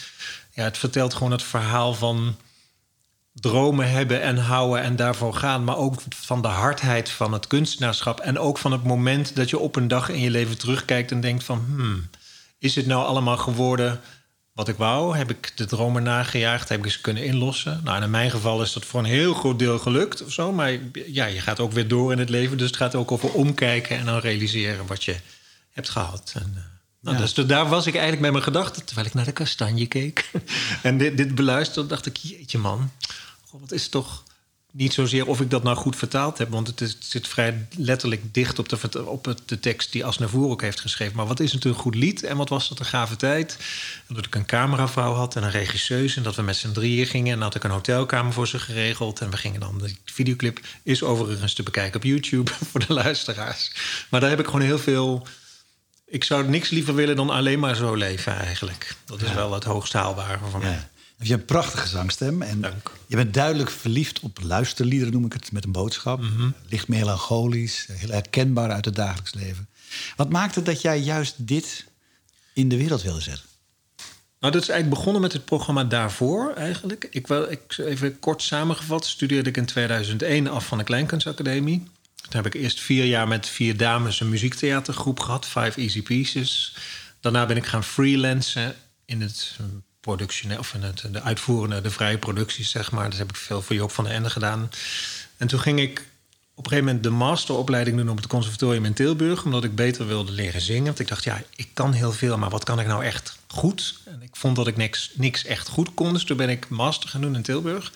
ja, 0.54 0.64
het 0.64 0.78
vertelt 0.78 1.14
gewoon 1.14 1.32
het 1.32 1.44
verhaal 1.44 1.94
van 1.94 2.36
dromen 3.40 3.92
hebben 3.92 4.22
en 4.22 4.38
houden 4.38 4.82
en 4.82 4.96
daarvoor 4.96 5.34
gaan. 5.34 5.64
Maar 5.64 5.78
ook 5.78 6.02
van 6.10 6.42
de 6.42 6.48
hardheid 6.48 7.10
van 7.10 7.34
het 7.34 7.48
kunstenaarschap. 7.48 8.20
En 8.20 8.40
ook 8.40 8.58
van 8.58 8.72
het 8.72 8.84
moment 8.84 9.36
dat 9.36 9.50
je 9.50 9.60
op 9.60 9.76
een 9.76 9.88
dag 9.88 10.10
in 10.10 10.20
je 10.20 10.30
leven 10.30 10.58
terugkijkt 10.58 11.12
en 11.12 11.22
denkt 11.22 11.44
van... 11.44 11.66
Hmm, 11.68 12.10
is 12.60 12.76
het 12.76 12.86
nou 12.86 13.06
allemaal 13.06 13.38
geworden 13.38 14.02
wat 14.60 14.68
ik 14.68 14.76
wou? 14.76 15.18
Heb 15.18 15.30
ik 15.30 15.52
de 15.56 15.66
dromen 15.66 16.04
nagejaagd? 16.04 16.70
Heb 16.70 16.86
ik 16.86 16.92
ze 16.92 17.02
kunnen 17.02 17.24
inlossen? 17.24 17.82
Nou, 17.84 18.04
in 18.04 18.10
mijn 18.10 18.32
geval 18.32 18.62
is 18.62 18.74
dat 18.74 18.86
voor 18.86 19.00
een 19.00 19.06
heel 19.06 19.34
groot 19.34 19.60
deel 19.60 19.80
gelukt 19.80 20.24
of 20.24 20.32
zo. 20.32 20.52
Maar 20.52 20.78
ja, 21.08 21.26
je 21.26 21.42
gaat 21.42 21.60
ook 21.60 21.72
weer 21.72 21.88
door 21.88 22.12
in 22.12 22.20
het 22.20 22.30
leven. 22.30 22.58
Dus 22.58 22.68
het 22.68 22.76
gaat 22.76 22.96
ook 22.96 23.12
over 23.12 23.32
omkijken 23.32 23.98
en 23.98 24.06
dan 24.06 24.20
realiseren 24.20 24.88
wat 24.88 25.04
je 25.04 25.16
hebt 25.72 25.90
gehad. 25.90 26.32
En, 26.36 26.54
uh, 26.58 26.64
nou, 27.02 27.18
dus 27.18 27.34
daar 27.34 27.70
was 27.70 27.86
ik 27.86 27.94
eigenlijk 27.94 28.22
met 28.22 28.32
mijn 28.32 28.44
gedachten... 28.44 28.86
terwijl 28.86 29.08
ik 29.08 29.14
naar 29.14 29.26
de 29.26 29.32
kastanje 29.32 29.88
keek. 29.88 30.32
en 30.82 30.98
dit, 30.98 31.18
dit 31.18 31.36
beluisterde, 31.36 31.90
dacht 31.90 32.06
ik... 32.06 32.18
jeetje 32.18 32.58
man, 32.58 32.92
goh, 33.50 33.60
wat 33.60 33.72
is 33.72 33.90
toch 33.90 34.24
niet 34.72 34.94
zozeer 34.94 35.28
of 35.28 35.42
ik 35.42 35.50
dat 35.50 35.64
nou 35.64 35.78
goed 35.78 35.96
vertaald 35.96 36.38
heb, 36.38 36.50
want 36.50 36.68
het, 36.68 36.82
is, 36.82 36.94
het 36.94 37.06
zit 37.06 37.28
vrij 37.28 37.68
letterlijk 37.78 38.34
dicht 38.34 38.60
op, 38.60 38.70
de, 38.70 39.06
op 39.06 39.36
de 39.46 39.60
tekst 39.60 39.92
die 39.92 40.06
Asnavour 40.06 40.50
ook 40.50 40.62
heeft 40.62 40.80
geschreven. 40.80 41.16
Maar 41.16 41.28
wat 41.28 41.40
is 41.40 41.54
het 41.54 41.66
een 41.66 41.74
goed 41.74 41.96
lied 41.96 42.24
en 42.24 42.38
wat 42.38 42.50
was 42.50 42.70
dat 42.70 42.80
een 42.80 42.86
gave 42.86 43.16
tijd? 43.16 43.58
Dat 44.08 44.26
ik 44.26 44.36
een 44.36 44.46
cameravrouw 44.46 45.14
had 45.14 45.36
en 45.36 45.44
een 45.44 45.52
regisseuse 45.52 46.18
en 46.18 46.24
dat 46.24 46.36
we 46.36 46.42
met 46.42 46.56
z'n 46.56 46.72
drieën 46.72 47.06
gingen 47.06 47.34
en 47.34 47.42
had 47.42 47.56
ik 47.56 47.64
een 47.64 47.72
hotelkamer 47.72 48.34
voor 48.34 48.48
ze 48.48 48.60
geregeld. 48.60 49.20
En 49.20 49.30
we 49.30 49.38
gingen 49.38 49.60
dan, 49.60 49.78
de 49.78 49.96
videoclip 50.06 50.60
is 50.84 51.04
overigens 51.04 51.54
te 51.54 51.64
bekijken 51.64 51.96
op 51.96 52.04
YouTube 52.04 52.52
voor 52.70 52.86
de 52.88 52.94
luisteraars. 52.94 53.72
Maar 54.10 54.20
daar 54.20 54.30
heb 54.30 54.40
ik 54.40 54.46
gewoon 54.46 54.62
heel 54.62 54.80
veel. 54.80 55.28
Ik 56.06 56.24
zou 56.24 56.50
niks 56.50 56.70
liever 56.70 56.96
willen 56.96 57.16
dan 57.16 57.30
alleen 57.30 57.60
maar 57.60 57.76
zo 57.76 57.94
leven 57.94 58.38
eigenlijk. 58.38 58.96
Dat 59.06 59.22
is 59.22 59.34
wel 59.34 59.54
het 59.54 59.64
hoogst 59.64 59.94
haalbare 59.94 60.50
van 60.52 60.60
mij 60.60 60.88
je 61.28 61.34
een 61.34 61.46
prachtige 61.46 61.88
zangstem. 61.88 62.42
En 62.42 62.62
Dank. 62.62 62.92
je 63.08 63.16
bent 63.16 63.34
duidelijk 63.34 63.70
verliefd 63.70 64.20
op 64.20 64.40
luisterliederen, 64.42 65.14
noem 65.14 65.26
ik 65.26 65.34
het, 65.34 65.52
met 65.52 65.66
een 65.66 65.72
boodschap. 65.72 66.22
Mhm. 66.22 66.50
Licht 66.70 66.88
melancholisch, 66.88 67.88
heel 67.92 68.10
herkenbaar 68.10 68.72
uit 68.72 68.86
het 68.86 68.96
dagelijks 68.96 69.34
leven. 69.34 69.68
Wat 70.16 70.30
maakte 70.30 70.62
dat 70.62 70.82
jij 70.82 71.00
juist 71.00 71.36
dit 71.38 71.86
in 72.54 72.70
de 72.70 72.78
wereld 72.78 73.02
wilde 73.02 73.22
zetten? 73.22 73.48
Nou, 74.40 74.54
dat 74.54 74.62
is 74.62 74.70
eigenlijk 74.70 75.00
begonnen 75.00 75.22
met 75.22 75.34
het 75.34 75.46
programma 75.46 75.84
daarvoor 75.84 76.54
eigenlijk. 76.54 77.08
Ik 77.12 77.28
wil, 77.28 77.52
ik, 77.52 77.78
even 77.78 78.20
kort 78.20 78.42
samengevat, 78.42 79.06
studeerde 79.06 79.50
ik 79.50 79.58
in 79.58 79.66
2001 79.66 80.48
af 80.48 80.66
van 80.66 80.78
de 80.78 80.84
Kleinkunstacademie. 80.84 81.84
Toen 82.16 82.44
heb 82.44 82.46
ik 82.46 82.62
eerst 82.62 82.80
vier 82.80 83.06
jaar 83.06 83.28
met 83.28 83.48
vier 83.48 83.78
dames 83.78 84.20
een 84.20 84.30
muziektheatergroep 84.30 85.20
gehad, 85.20 85.46
Five 85.46 85.82
Easy 85.82 86.02
Pieces. 86.02 86.76
Daarna 87.20 87.46
ben 87.46 87.58
ik 87.58 87.66
gaan 87.66 87.84
freelancen 87.84 88.76
in 89.06 89.22
het 89.22 89.58
productie, 90.10 90.60
of 90.60 90.72
het, 90.72 91.04
de 91.12 91.22
uitvoerende, 91.22 91.82
de 91.82 91.92
vrije 91.92 92.18
producties, 92.18 92.70
zeg 92.70 92.92
maar. 92.92 93.10
Dat 93.10 93.20
heb 93.20 93.30
ik 93.30 93.36
veel 93.36 93.62
voor 93.62 93.76
Joop 93.76 93.92
van 93.92 94.04
der 94.04 94.14
Ende 94.14 94.30
gedaan. 94.30 94.70
En 95.38 95.48
toen 95.48 95.60
ging 95.60 95.80
ik 95.80 96.00
op 96.56 96.66
een 96.66 96.72
gegeven 96.72 96.86
moment 96.86 97.04
de 97.04 97.10
masteropleiding 97.10 97.98
doen 97.98 98.10
op 98.10 98.18
het 98.18 98.28
conservatorium 98.28 98.86
in 98.86 98.94
Tilburg. 98.94 99.44
Omdat 99.44 99.64
ik 99.64 99.76
beter 99.76 100.08
wilde 100.08 100.32
leren 100.32 100.62
zingen. 100.62 100.86
Want 100.86 101.00
ik 101.00 101.08
dacht, 101.08 101.24
ja, 101.24 101.42
ik 101.56 101.68
kan 101.74 101.94
heel 101.94 102.12
veel, 102.12 102.38
maar 102.38 102.50
wat 102.50 102.64
kan 102.64 102.80
ik 102.80 102.88
nou 102.88 103.04
echt 103.04 103.38
goed? 103.48 104.00
En 104.06 104.22
ik 104.22 104.36
vond 104.36 104.56
dat 104.56 104.68
ik 104.68 104.78
niks, 104.78 105.12
niks 105.14 105.46
echt 105.46 105.68
goed 105.68 105.94
kon. 105.94 106.14
Dus 106.14 106.24
toen 106.24 106.38
ben 106.38 106.50
ik 106.50 106.70
master 106.70 107.10
gaan 107.10 107.22
doen 107.22 107.36
in 107.36 107.42
Tilburg. 107.42 107.92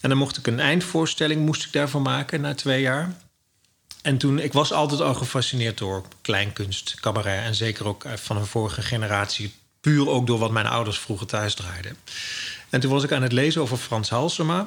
En 0.00 0.08
dan 0.08 0.18
mocht 0.18 0.36
ik 0.36 0.46
een 0.46 0.60
eindvoorstelling 0.60 1.44
moest 1.44 1.64
ik 1.64 1.72
daarvan 1.72 2.02
maken 2.02 2.40
na 2.40 2.54
twee 2.54 2.80
jaar. 2.80 3.16
En 4.02 4.18
toen, 4.18 4.38
ik 4.38 4.52
was 4.52 4.72
altijd 4.72 5.00
al 5.00 5.14
gefascineerd 5.14 5.78
door 5.78 6.04
kleinkunst, 6.22 6.94
cabaret. 7.00 7.44
En 7.44 7.54
zeker 7.54 7.86
ook 7.86 8.04
van 8.14 8.36
een 8.36 8.46
vorige 8.46 8.82
generatie. 8.82 9.54
Puur 9.86 10.08
ook 10.08 10.26
door 10.26 10.38
wat 10.38 10.50
mijn 10.50 10.66
ouders 10.66 10.98
vroeger 10.98 11.26
thuis 11.26 11.54
draaiden. 11.54 11.96
En 12.70 12.80
toen 12.80 12.90
was 12.90 13.02
ik 13.02 13.12
aan 13.12 13.22
het 13.22 13.32
lezen 13.32 13.62
over 13.62 13.76
Frans 13.76 14.10
Halsema. 14.10 14.66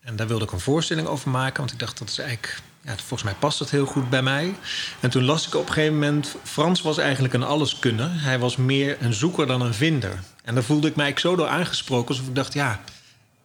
En 0.00 0.16
daar 0.16 0.26
wilde 0.26 0.44
ik 0.44 0.52
een 0.52 0.60
voorstelling 0.60 1.06
over 1.06 1.30
maken. 1.30 1.58
Want 1.58 1.72
ik 1.72 1.78
dacht, 1.78 1.98
dat 1.98 2.08
is 2.08 2.18
eigenlijk... 2.18 2.60
Ja, 2.80 2.96
volgens 2.96 3.22
mij 3.22 3.34
past 3.38 3.58
dat 3.58 3.70
heel 3.70 3.86
goed 3.86 4.10
bij 4.10 4.22
mij. 4.22 4.54
En 5.00 5.10
toen 5.10 5.24
las 5.24 5.46
ik 5.46 5.54
op 5.54 5.66
een 5.66 5.72
gegeven 5.72 5.94
moment... 5.94 6.36
Frans 6.42 6.82
was 6.82 6.98
eigenlijk 6.98 7.34
een 7.34 7.42
alleskunner. 7.42 8.10
Hij 8.12 8.38
was 8.38 8.56
meer 8.56 8.96
een 9.00 9.12
zoeker 9.12 9.46
dan 9.46 9.60
een 9.60 9.74
vinder. 9.74 10.22
En 10.44 10.54
daar 10.54 10.64
voelde 10.64 10.88
ik 10.88 10.96
mij 10.96 11.12
zo 11.16 11.36
door 11.36 11.48
aangesproken. 11.48 12.08
Alsof 12.08 12.26
ik 12.26 12.34
dacht, 12.34 12.54
ja... 12.54 12.80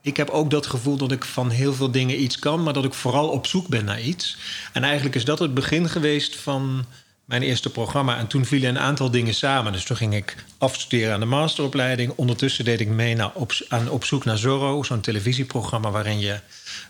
Ik 0.02 0.18
heb 0.18 0.30
ook 0.30 0.50
dat 0.50 0.68
gevoel 0.68 0.98
dat 0.98 1.12
ik 1.12 1.26
van 1.26 1.50
heel 1.50 1.74
veel 1.74 1.92
dingen 1.92 2.22
iets 2.22 2.40
kan... 2.40 2.64
maar 2.64 2.74
dat 2.74 2.86
ik 2.86 2.94
vooral 2.94 3.30
op 3.30 3.48
zoek 3.48 3.68
ben 3.68 3.86
naar 3.86 4.02
iets. 4.02 4.38
En 4.74 4.84
eigenlijk 4.84 5.16
is 5.16 5.26
dat 5.26 5.40
het 5.40 5.54
begin 5.54 5.90
geweest 5.90 6.36
van 6.36 6.86
mijn 7.26 7.42
eerste 7.42 7.70
programma. 7.70 8.18
En 8.18 8.28
toen 8.28 8.46
vielen 8.46 8.70
een 8.70 8.80
aantal 8.80 9.12
dingen 9.12 9.34
samen. 9.34 9.72
Dus 9.72 9.84
toen 9.84 9.98
ging 9.98 10.16
ik 10.16 10.36
afstuderen 10.58 11.14
aan 11.14 11.20
de 11.20 11.26
masteropleiding. 11.26 12.14
Ondertussen 12.16 12.66
deed 12.66 12.80
ik 12.80 12.88
mee 12.88 13.16
naar 13.16 13.32
op, 13.34 13.52
aan 13.68 13.90
Op 13.90 14.06
zoek 14.06 14.26
naar 14.26 14.38
Zorro, 14.38 14.84
zo'n 14.84 15.02
televisieprogramma 15.02 15.92
waarin 15.92 16.20
je. 16.20 16.40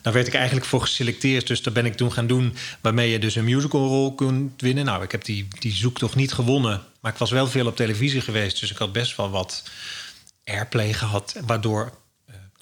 Daar 0.02 0.14
werd 0.14 0.28
ik 0.28 0.34
eigenlijk 0.34 0.66
voor 0.66 0.82
geselecteerd. 0.82 1.48
Dus 1.48 1.62
daar 1.62 1.74
ben 1.74 1.86
ik 1.86 1.96
toen 1.96 2.12
gaan 2.12 2.28
doen. 2.28 2.56
Waarmee 2.82 3.10
je 3.10 3.20
dus 3.20 3.36
een 3.36 3.44
musicalrol 3.44 4.16
kunt 4.16 4.62
winnen. 4.62 4.86
Nou, 4.86 5.04
ik 5.04 5.12
heb 5.12 5.24
die, 5.24 5.48
die 5.60 5.74
zoektocht 5.74 6.16
niet 6.16 6.34
gewonnen. 6.34 6.82
Maar 7.00 7.12
ik 7.12 7.18
was 7.18 7.32
wel 7.32 7.48
veel 7.48 7.68
op 7.68 7.76
televisie 7.76 8.22
geweest. 8.22 8.60
Dus 8.60 8.72
ik 8.72 8.78
had 8.78 8.92
best 8.92 9.16
wel 9.16 9.30
wat 9.30 9.64
airplay 10.46 10.94
gehad. 10.94 11.36
Waardoor 11.46 11.92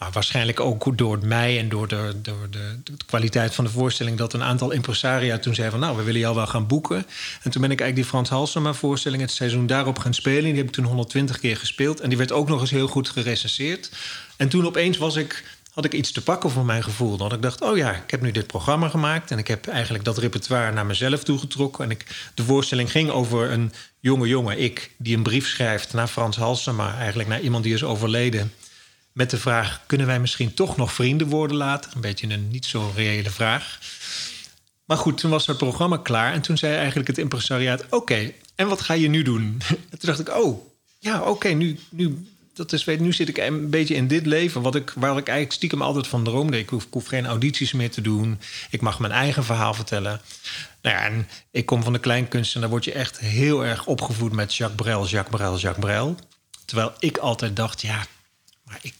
nou, 0.01 0.13
waarschijnlijk 0.13 0.59
ook 0.59 0.97
door 0.97 1.19
mij 1.23 1.59
en 1.59 1.69
door, 1.69 1.87
de, 1.87 2.13
door 2.21 2.47
de, 2.49 2.79
de, 2.83 2.93
kwaliteit 3.05 3.55
van 3.55 3.63
de 3.63 3.69
voorstelling... 3.69 4.17
dat 4.17 4.33
een 4.33 4.43
aantal 4.43 4.71
impresaria 4.71 5.37
toen 5.37 5.55
zeiden 5.55 5.79
van... 5.79 5.87
nou, 5.87 5.99
we 5.99 6.03
willen 6.03 6.19
jou 6.19 6.35
wel 6.35 6.47
gaan 6.47 6.67
boeken. 6.67 7.05
En 7.41 7.51
toen 7.51 7.61
ben 7.61 7.71
ik 7.71 7.79
eigenlijk 7.79 7.95
die 7.95 8.05
Frans 8.05 8.29
Halsema 8.29 8.73
voorstelling... 8.73 9.21
het 9.21 9.31
seizoen 9.31 9.67
daarop 9.67 9.99
gaan 9.99 10.13
spelen. 10.13 10.43
Die 10.43 10.55
heb 10.55 10.65
ik 10.65 10.71
toen 10.71 10.85
120 10.85 11.39
keer 11.39 11.57
gespeeld. 11.57 11.99
En 11.99 12.09
die 12.09 12.17
werd 12.17 12.31
ook 12.31 12.47
nog 12.47 12.61
eens 12.61 12.71
heel 12.71 12.87
goed 12.87 13.09
gerecenseerd. 13.09 13.91
En 14.37 14.49
toen 14.49 14.65
opeens 14.65 14.97
was 14.97 15.15
ik, 15.15 15.43
had 15.73 15.85
ik 15.85 15.93
iets 15.93 16.11
te 16.11 16.23
pakken 16.23 16.49
voor 16.49 16.65
mijn 16.65 16.83
gevoel. 16.83 17.17
Dat 17.17 17.33
ik 17.33 17.41
dacht, 17.41 17.61
oh 17.61 17.77
ja, 17.77 17.91
ik 17.91 18.11
heb 18.11 18.21
nu 18.21 18.31
dit 18.31 18.47
programma 18.47 18.89
gemaakt... 18.89 19.31
en 19.31 19.37
ik 19.37 19.47
heb 19.47 19.67
eigenlijk 19.67 20.03
dat 20.03 20.17
repertoire 20.17 20.71
naar 20.71 20.85
mezelf 20.85 21.23
toegetrokken. 21.23 21.83
En 21.83 21.91
ik, 21.91 22.31
de 22.33 22.43
voorstelling 22.43 22.91
ging 22.91 23.09
over 23.09 23.51
een 23.51 23.73
jonge 23.99 24.27
jongen, 24.27 24.59
ik... 24.59 24.91
die 24.97 25.17
een 25.17 25.23
brief 25.23 25.47
schrijft 25.47 25.93
naar 25.93 26.07
Frans 26.07 26.37
Halsema... 26.37 26.97
eigenlijk 26.97 27.29
naar 27.29 27.41
iemand 27.41 27.63
die 27.63 27.73
is 27.73 27.83
overleden 27.83 28.51
met 29.13 29.29
de 29.29 29.37
vraag: 29.37 29.81
kunnen 29.85 30.07
wij 30.07 30.19
misschien 30.19 30.53
toch 30.53 30.77
nog 30.77 30.93
vrienden 30.93 31.27
worden 31.27 31.57
later? 31.57 31.91
Een 31.95 32.01
beetje 32.01 32.29
een 32.29 32.47
niet 32.47 32.65
zo 32.65 32.91
reële 32.95 33.29
vraag. 33.29 33.79
Maar 34.85 34.97
goed, 34.97 35.17
toen 35.17 35.31
was 35.31 35.47
het 35.47 35.57
programma 35.57 35.97
klaar 35.97 36.33
en 36.33 36.41
toen 36.41 36.57
zei 36.57 36.75
eigenlijk 36.75 37.07
het 37.07 37.17
impresariaat: 37.17 37.85
Oké, 37.89 38.31
en 38.55 38.67
wat 38.67 38.81
ga 38.81 38.93
je 38.93 39.07
nu 39.07 39.23
doen? 39.23 39.61
En 39.91 39.99
toen 39.99 40.09
dacht 40.09 40.19
ik: 40.19 40.35
Oh, 40.35 40.65
ja, 40.99 41.21
oké, 41.21 41.47
nu, 41.47 41.79
nu, 41.89 42.31
dat 42.53 42.71
is, 42.71 42.85
nu 42.85 43.13
zit 43.13 43.29
ik 43.29 43.37
een 43.37 43.69
beetje 43.69 43.95
in 43.95 44.07
dit 44.07 44.25
leven 44.25 44.61
wat 44.61 44.75
ik, 44.75 44.93
waar 44.95 45.17
ik 45.17 45.27
eigenlijk 45.27 45.51
stiekem 45.51 45.81
altijd 45.81 46.07
van 46.07 46.23
droomde. 46.23 46.59
Ik 46.59 46.69
hoef, 46.69 46.87
geen 47.05 47.25
audities 47.25 47.71
meer 47.71 47.91
te 47.91 48.01
doen. 48.01 48.39
Ik 48.69 48.81
mag 48.81 48.99
mijn 48.99 49.13
eigen 49.13 49.43
verhaal 49.43 49.73
vertellen. 49.73 50.21
Nou 50.81 50.97
en 50.97 51.27
ik 51.51 51.65
kom 51.65 51.83
van 51.83 51.93
de 51.93 51.99
kleinkunst 51.99 52.55
en 52.55 52.61
daar 52.61 52.69
word 52.69 52.85
je 52.85 52.91
echt 52.91 53.19
heel 53.19 53.65
erg 53.65 53.85
opgevoed 53.85 54.31
met 54.31 54.55
Jacques 54.55 54.81
Brel, 54.81 55.07
Jacques 55.07 55.39
Brel, 55.39 55.57
Jacques 55.57 55.85
Brel. 55.85 56.15
Terwijl 56.65 56.93
ik 56.99 57.17
altijd 57.17 57.55
dacht, 57.55 57.81
ja, 57.81 58.05
maar 58.63 58.79
ik 58.81 58.93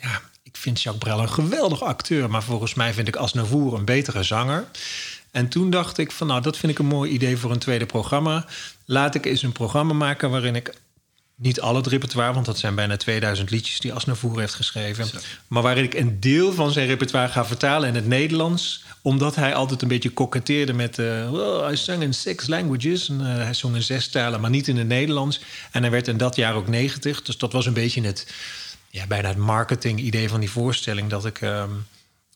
ja, 0.00 0.20
ik 0.42 0.56
vind 0.56 0.82
Jacques 0.82 1.04
Brel 1.04 1.20
een 1.20 1.32
geweldig 1.32 1.82
acteur, 1.82 2.30
maar 2.30 2.42
volgens 2.42 2.74
mij 2.74 2.94
vind 2.94 3.08
ik 3.08 3.16
Asnavour 3.16 3.74
een 3.74 3.84
betere 3.84 4.22
zanger. 4.22 4.66
En 5.30 5.48
toen 5.48 5.70
dacht 5.70 5.98
ik 5.98 6.10
van 6.10 6.26
nou, 6.26 6.40
dat 6.42 6.56
vind 6.56 6.72
ik 6.72 6.78
een 6.78 6.86
mooi 6.86 7.10
idee 7.10 7.36
voor 7.36 7.50
een 7.50 7.58
tweede 7.58 7.86
programma. 7.86 8.46
Laat 8.84 9.14
ik 9.14 9.26
eens 9.26 9.42
een 9.42 9.52
programma 9.52 9.92
maken 9.92 10.30
waarin 10.30 10.54
ik 10.54 10.74
niet 11.38 11.60
al 11.60 11.76
het 11.76 11.86
repertoire, 11.86 12.32
want 12.32 12.46
dat 12.46 12.58
zijn 12.58 12.74
bijna 12.74 12.96
2000 12.96 13.50
liedjes 13.50 13.80
die 13.80 13.92
Asnavour 13.92 14.38
heeft 14.38 14.54
geschreven. 14.54 15.06
Maar 15.46 15.62
waarin 15.62 15.84
ik 15.84 15.94
een 15.94 16.20
deel 16.20 16.52
van 16.52 16.70
zijn 16.72 16.86
repertoire 16.86 17.32
ga 17.32 17.44
vertalen 17.44 17.88
in 17.88 17.94
het 17.94 18.06
Nederlands. 18.06 18.84
Omdat 19.02 19.34
hij 19.34 19.54
altijd 19.54 19.82
een 19.82 19.88
beetje 19.88 20.10
koketteerde 20.10 20.72
met. 20.72 20.98
Uh, 20.98 21.30
well, 21.30 21.60
hij 21.60 21.76
zong 21.76 22.02
in 22.02 22.14
six 22.14 22.46
languages. 22.46 23.08
En, 23.08 23.20
uh, 23.20 23.26
hij 23.26 23.54
zong 23.54 23.74
in 23.74 23.82
zes 23.82 24.08
talen, 24.08 24.40
maar 24.40 24.50
niet 24.50 24.68
in 24.68 24.76
het 24.76 24.86
Nederlands. 24.86 25.40
En 25.70 25.82
hij 25.82 25.90
werd 25.90 26.08
in 26.08 26.16
dat 26.16 26.36
jaar 26.36 26.54
ook 26.54 26.68
90. 26.68 27.22
Dus 27.22 27.38
dat 27.38 27.52
was 27.52 27.66
een 27.66 27.72
beetje 27.72 28.02
het 28.02 28.26
ja, 28.96 29.06
bijna 29.06 29.28
het 29.28 29.36
marketing-idee 29.36 30.28
van 30.28 30.40
die 30.40 30.50
voorstelling 30.50 31.10
dat 31.10 31.26
ik 31.26 31.40
ehm, 31.40 31.70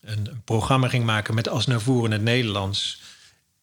een, 0.01 0.27
een, 0.29 0.43
programma 0.45 0.89
ging 0.89 1.05
maken 1.05 1.35
met 1.35 1.49
Asnavoer 1.49 2.05
in 2.05 2.13
het 2.13 2.23
Nederlands. 2.23 3.01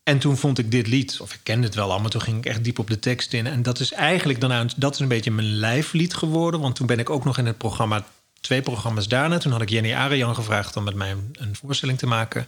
En 0.04 0.20
toen 0.20 0.38
vond 0.38 0.58
ik 0.58 0.72
dit 0.72 0.88
lied, 0.88 1.20
of 1.22 1.34
ik 1.34 1.40
kende 1.44 1.66
het 1.66 1.76
wel 1.76 1.92
allemaal, 1.92 2.10
toen 2.10 2.22
ging 2.22 2.38
ik 2.38 2.46
echt 2.46 2.64
diep 2.64 2.80
op 2.80 2.90
de 2.90 3.00
tekst 3.00 3.34
in. 3.34 3.48
En 3.48 3.64
dat 3.64 3.80
is 3.80 3.92
eigenlijk 3.92 4.40
daarna, 4.40 4.66
dat 4.76 4.94
is 4.94 5.00
een 5.00 5.08
beetje 5.08 5.32
mijn 5.32 5.54
lijflied 5.54 6.14
geworden. 6.14 6.60
Want 6.60 6.76
toen 6.76 6.88
ben 6.88 7.00
ik 7.00 7.10
ook 7.10 7.26
nog 7.26 7.38
in 7.38 7.46
het 7.46 7.58
programma, 7.58 8.06
twee 8.42 8.62
programma's 8.62 9.08
daarna. 9.08 9.38
Toen 9.38 9.52
had 9.52 9.62
ik 9.62 9.70
Jenny 9.70 9.94
Arian 9.94 10.36
gevraagd 10.36 10.76
om 10.76 10.84
met 10.84 10.96
mij 10.96 11.16
een 11.34 11.56
voorstelling 11.56 11.98
te 11.98 12.08
maken. 12.08 12.48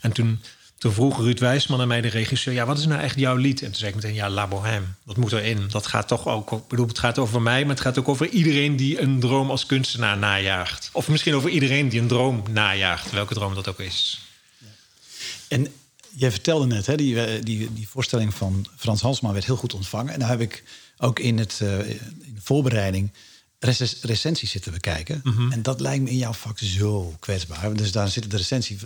En 0.00 0.12
toen 0.12 0.40
toen 0.80 0.92
vroeg 0.92 1.18
Ruud 1.18 1.38
Wijsman 1.38 1.80
aan 1.80 1.88
mij, 1.88 2.00
de 2.00 2.08
regisseur... 2.08 2.54
ja, 2.54 2.66
wat 2.66 2.78
is 2.78 2.86
nou 2.86 3.00
echt 3.00 3.18
jouw 3.18 3.36
lied? 3.36 3.60
En 3.60 3.66
toen 3.66 3.74
zei 3.74 3.90
ik 3.90 3.96
meteen, 3.96 4.14
ja, 4.14 4.30
La 4.30 4.46
Bohème. 4.46 4.86
Dat 5.04 5.16
moet 5.16 5.32
erin. 5.32 5.68
Dat 5.70 5.86
gaat 5.86 6.08
toch 6.08 6.26
ook... 6.26 6.52
Ik 6.52 6.66
bedoel, 6.68 6.86
het 6.86 6.98
gaat 6.98 7.18
over 7.18 7.42
mij, 7.42 7.60
maar 7.60 7.74
het 7.74 7.80
gaat 7.80 7.98
ook 7.98 8.08
over 8.08 8.28
iedereen... 8.28 8.76
die 8.76 9.00
een 9.00 9.20
droom 9.20 9.50
als 9.50 9.66
kunstenaar 9.66 10.18
najaagt. 10.18 10.90
Of 10.92 11.08
misschien 11.08 11.34
over 11.34 11.50
iedereen 11.50 11.88
die 11.88 12.00
een 12.00 12.08
droom 12.08 12.42
najaagt. 12.50 13.10
Welke 13.10 13.34
droom 13.34 13.54
dat 13.54 13.68
ook 13.68 13.80
is. 13.80 14.20
En 15.48 15.66
jij 16.10 16.30
vertelde 16.30 16.66
net, 16.66 16.86
hè, 16.86 16.96
die, 16.96 17.24
eh, 17.24 17.42
die, 17.42 17.72
die 17.72 17.88
voorstelling 17.88 18.34
van 18.34 18.66
Frans 18.76 19.02
Halsma... 19.02 19.32
werd 19.32 19.44
heel 19.44 19.56
goed 19.56 19.74
ontvangen. 19.74 20.12
En 20.12 20.20
daar 20.20 20.28
heb 20.28 20.40
ik 20.40 20.62
ook 20.98 21.18
in, 21.18 21.38
het, 21.38 21.60
uh, 21.62 21.78
in 21.88 22.34
de 22.34 22.42
voorbereiding 22.42 23.10
recensies 24.00 24.50
zitten 24.50 24.72
bekijken. 24.72 25.20
Mhm. 25.24 25.52
En 25.52 25.62
dat 25.62 25.80
lijkt 25.80 26.02
me 26.02 26.10
in 26.10 26.16
jouw 26.16 26.32
vak 26.32 26.58
zo 26.58 27.16
kwetsbaar. 27.18 27.74
Dus 27.74 27.92
daar 27.92 28.08
zit 28.08 28.30
de 28.30 28.36
recensie. 28.36 28.78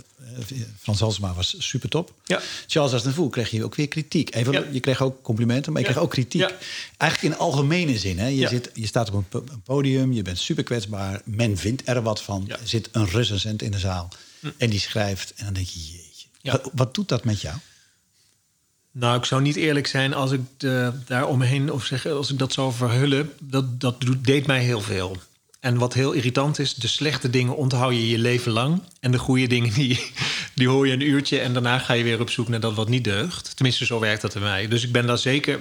Uh, 0.51 0.59
Frans 0.79 0.99
Halsema 0.99 1.33
was 1.33 1.55
super 1.57 1.89
top. 1.89 2.13
Ja. 2.25 2.41
Charles 2.67 2.93
Aznavour 2.93 3.29
kreeg 3.29 3.49
je 3.49 3.63
ook 3.63 3.75
weer 3.75 3.87
kritiek. 3.87 4.35
Even, 4.35 4.73
Je 4.73 4.79
kreeg 4.79 5.01
ook 5.01 5.21
complimenten, 5.21 5.71
maar 5.71 5.81
je 5.81 5.87
kreeg 5.87 6.01
ook 6.01 6.09
kritiek. 6.09 6.53
Eigenlijk 6.97 7.33
in 7.33 7.39
algemene 7.39 7.97
zin. 7.97 8.19
Hè? 8.19 8.27
Je, 8.27 8.47
zit, 8.47 8.69
je 8.73 8.87
staat 8.87 9.11
op 9.11 9.33
een, 9.33 9.61
podium, 9.63 10.13
je 10.13 10.21
bent 10.21 10.37
super 10.37 10.63
kwetsbaar. 10.63 11.21
Men 11.23 11.57
vindt 11.57 11.81
er 11.85 12.01
wat 12.01 12.21
van. 12.21 12.49
Er 12.49 12.59
zit 12.63 12.89
een 12.91 13.09
recensent 13.09 13.61
in 13.61 13.71
de 13.71 13.79
zaal. 13.79 14.09
Hm. 14.39 14.49
En 14.57 14.69
die 14.69 14.79
schrijft. 14.79 15.33
En 15.35 15.45
dan 15.45 15.53
denk 15.53 15.67
je, 15.67 15.79
jeetje. 15.79 16.27
Wat, 16.41 16.69
wat 16.73 16.93
doet 16.93 17.07
dat 17.07 17.23
met 17.23 17.41
jou? 17.41 17.55
Nou, 18.97 19.17
ik 19.17 19.25
zou 19.25 19.41
niet 19.41 19.55
eerlijk 19.55 19.87
zijn 19.87 20.13
als 20.13 20.31
ik 20.31 20.41
de, 20.57 20.91
daar 21.05 21.27
omheen 21.27 21.71
of 21.71 21.85
zeg, 21.85 22.05
als 22.07 22.31
ik 22.31 22.39
dat 22.39 22.53
zou 22.53 22.73
verhullen. 22.73 23.31
Dat, 23.39 23.79
dat 23.79 23.95
deed 24.21 24.47
mij 24.47 24.59
heel 24.59 24.81
veel. 24.81 25.17
En 25.59 25.77
wat 25.77 25.93
heel 25.93 26.11
irritant 26.11 26.59
is, 26.59 26.73
de 26.73 26.87
slechte 26.87 27.29
dingen 27.29 27.55
onthoud 27.55 27.93
je 27.93 28.09
je 28.09 28.17
leven 28.17 28.51
lang. 28.51 28.81
En 28.99 29.11
de 29.11 29.17
goede 29.17 29.47
dingen, 29.47 29.73
die, 29.73 30.11
die 30.53 30.67
hoor 30.67 30.87
je 30.87 30.93
een 30.93 31.07
uurtje. 31.07 31.39
En 31.39 31.53
daarna 31.53 31.79
ga 31.79 31.93
je 31.93 32.03
weer 32.03 32.19
op 32.19 32.29
zoek 32.29 32.47
naar 32.47 32.59
dat 32.59 32.73
wat 32.73 32.89
niet 32.89 33.03
deugt. 33.03 33.55
Tenminste, 33.55 33.85
zo 33.85 33.99
werkt 33.99 34.21
dat 34.21 34.33
bij 34.33 34.41
mij. 34.41 34.67
Dus 34.67 34.83
ik 34.83 34.91
ben 34.91 35.07
daar 35.07 35.17
zeker, 35.17 35.59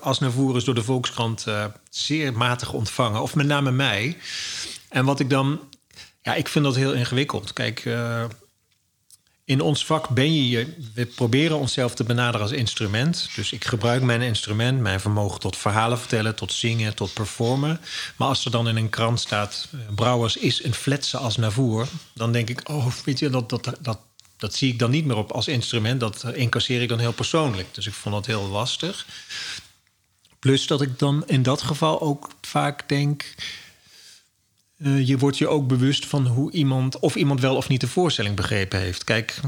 als 0.00 0.18
naar 0.18 0.30
is 0.54 0.64
door 0.64 0.74
de 0.74 0.82
Volkskrant 0.82 1.44
uh, 1.48 1.64
zeer 1.90 2.32
matig 2.32 2.72
ontvangen. 2.72 3.22
Of 3.22 3.34
met 3.34 3.46
name 3.46 3.70
mij. 3.70 4.16
En 4.88 5.04
wat 5.04 5.20
ik 5.20 5.30
dan, 5.30 5.60
ja, 6.22 6.34
ik 6.34 6.48
vind 6.48 6.64
dat 6.64 6.76
heel 6.76 6.92
ingewikkeld. 6.92 7.52
Kijk, 7.52 7.84
uh, 7.84 8.24
in 9.46 9.60
ons 9.60 9.84
vak 9.84 10.08
ben 10.08 10.46
je, 10.48 10.74
we 10.94 11.06
proberen 11.06 11.58
onszelf 11.58 11.94
te 11.94 12.04
benaderen 12.04 12.40
als 12.40 12.50
instrument. 12.50 13.28
Dus 13.34 13.52
ik 13.52 13.64
gebruik 13.64 14.02
mijn 14.02 14.22
instrument, 14.22 14.80
mijn 14.80 15.00
vermogen 15.00 15.40
tot 15.40 15.56
verhalen 15.56 15.98
vertellen, 15.98 16.34
tot 16.34 16.52
zingen, 16.52 16.94
tot 16.94 17.14
performen. 17.14 17.80
Maar 18.16 18.28
als 18.28 18.44
er 18.44 18.50
dan 18.50 18.68
in 18.68 18.76
een 18.76 18.90
krant 18.90 19.20
staat, 19.20 19.68
eh, 19.72 19.78
Brouwers 19.94 20.36
is 20.36 20.64
een 20.64 20.74
fletse 20.74 21.16
als 21.16 21.36
Navour, 21.36 21.88
dan 22.14 22.32
denk 22.32 22.48
ik, 22.48 22.68
oh, 22.68 22.86
weet 23.04 23.18
je, 23.18 23.30
dat, 23.30 23.48
dat, 23.50 23.76
dat, 23.80 23.98
dat 24.36 24.54
zie 24.54 24.72
ik 24.72 24.78
dan 24.78 24.90
niet 24.90 25.04
meer 25.04 25.16
op 25.16 25.32
als 25.32 25.48
instrument. 25.48 26.00
Dat 26.00 26.24
incasseer 26.34 26.82
ik 26.82 26.88
dan 26.88 26.98
heel 26.98 27.12
persoonlijk. 27.12 27.74
Dus 27.74 27.86
ik 27.86 27.94
vond 27.94 28.14
dat 28.14 28.26
heel 28.26 28.48
lastig. 28.48 29.06
Plus 30.38 30.66
dat 30.66 30.82
ik 30.82 30.98
dan 30.98 31.22
in 31.26 31.42
dat 31.42 31.62
geval 31.62 32.00
ook 32.00 32.30
vaak 32.40 32.88
denk 32.88 33.34
uh, 34.78 35.06
je 35.06 35.18
wordt 35.18 35.38
je 35.38 35.48
ook 35.48 35.66
bewust 35.66 36.06
van 36.06 36.26
hoe 36.26 36.52
iemand, 36.52 36.98
of 36.98 37.16
iemand 37.16 37.40
wel 37.40 37.56
of 37.56 37.68
niet 37.68 37.80
de 37.80 37.88
voorstelling 37.88 38.36
begrepen 38.36 38.80
heeft. 38.80 39.04
Kijk, 39.04 39.40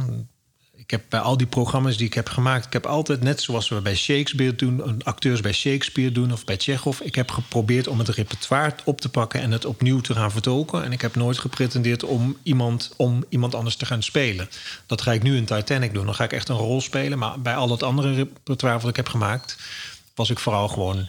ik 0.88 0.90
heb 0.90 1.02
bij 1.08 1.20
al 1.20 1.36
die 1.36 1.46
programma's 1.46 1.96
die 1.96 2.06
ik 2.06 2.14
heb 2.14 2.28
gemaakt, 2.28 2.66
ik 2.66 2.72
heb 2.72 2.86
altijd, 2.86 3.22
net 3.22 3.42
zoals 3.42 3.68
we 3.68 3.80
bij 3.80 3.96
Shakespeare 3.96 4.54
doen, 4.54 5.04
acteurs 5.04 5.40
bij 5.40 5.52
Shakespeare 5.52 6.12
doen 6.12 6.32
of 6.32 6.44
bij 6.44 6.56
Chekhov, 6.56 7.00
ik 7.00 7.14
heb 7.14 7.30
geprobeerd 7.30 7.88
om 7.88 7.98
het 7.98 8.08
repertoire 8.08 8.74
op 8.84 9.00
te 9.00 9.08
pakken 9.08 9.40
en 9.40 9.50
het 9.50 9.64
opnieuw 9.64 10.00
te 10.00 10.14
gaan 10.14 10.30
vertolken. 10.30 10.84
En 10.84 10.92
ik 10.92 11.00
heb 11.00 11.14
nooit 11.14 11.38
gepretendeerd 11.38 12.04
om 12.04 12.36
iemand, 12.42 12.94
om 12.96 13.24
iemand 13.28 13.54
anders 13.54 13.76
te 13.76 13.86
gaan 13.86 14.02
spelen. 14.02 14.48
Dat 14.86 15.02
ga 15.02 15.12
ik 15.12 15.22
nu 15.22 15.36
in 15.36 15.44
Titanic 15.44 15.94
doen. 15.94 16.04
Dan 16.04 16.14
ga 16.14 16.24
ik 16.24 16.32
echt 16.32 16.48
een 16.48 16.56
rol 16.56 16.80
spelen. 16.80 17.18
Maar 17.18 17.40
bij 17.40 17.54
al 17.54 17.70
het 17.70 17.82
andere 17.82 18.14
repertoire 18.14 18.78
wat 18.78 18.90
ik 18.90 18.96
heb 18.96 19.08
gemaakt, 19.08 19.58
was 20.14 20.30
ik 20.30 20.38
vooral 20.38 20.68
gewoon 20.68 21.08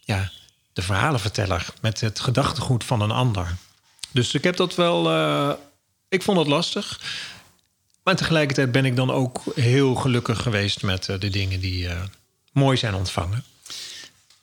ja, 0.00 0.30
de 0.72 0.82
verhalenverteller 0.82 1.66
met 1.80 2.00
het 2.00 2.20
gedachtegoed 2.20 2.84
van 2.84 3.00
een 3.00 3.10
ander. 3.10 3.56
Dus 4.10 4.34
ik 4.34 4.44
heb 4.44 4.56
dat 4.56 4.74
wel. 4.74 5.12
Uh, 5.12 5.52
ik 6.08 6.22
vond 6.22 6.38
het 6.38 6.46
lastig. 6.46 7.00
Maar 8.02 8.16
tegelijkertijd 8.16 8.72
ben 8.72 8.84
ik 8.84 8.96
dan 8.96 9.10
ook 9.10 9.42
heel 9.54 9.94
gelukkig 9.94 10.42
geweest 10.42 10.82
met 10.82 11.08
uh, 11.08 11.18
de 11.18 11.30
dingen 11.30 11.60
die 11.60 11.82
uh, 11.82 12.02
mooi 12.52 12.76
zijn 12.76 12.94
ontvangen. 12.94 13.44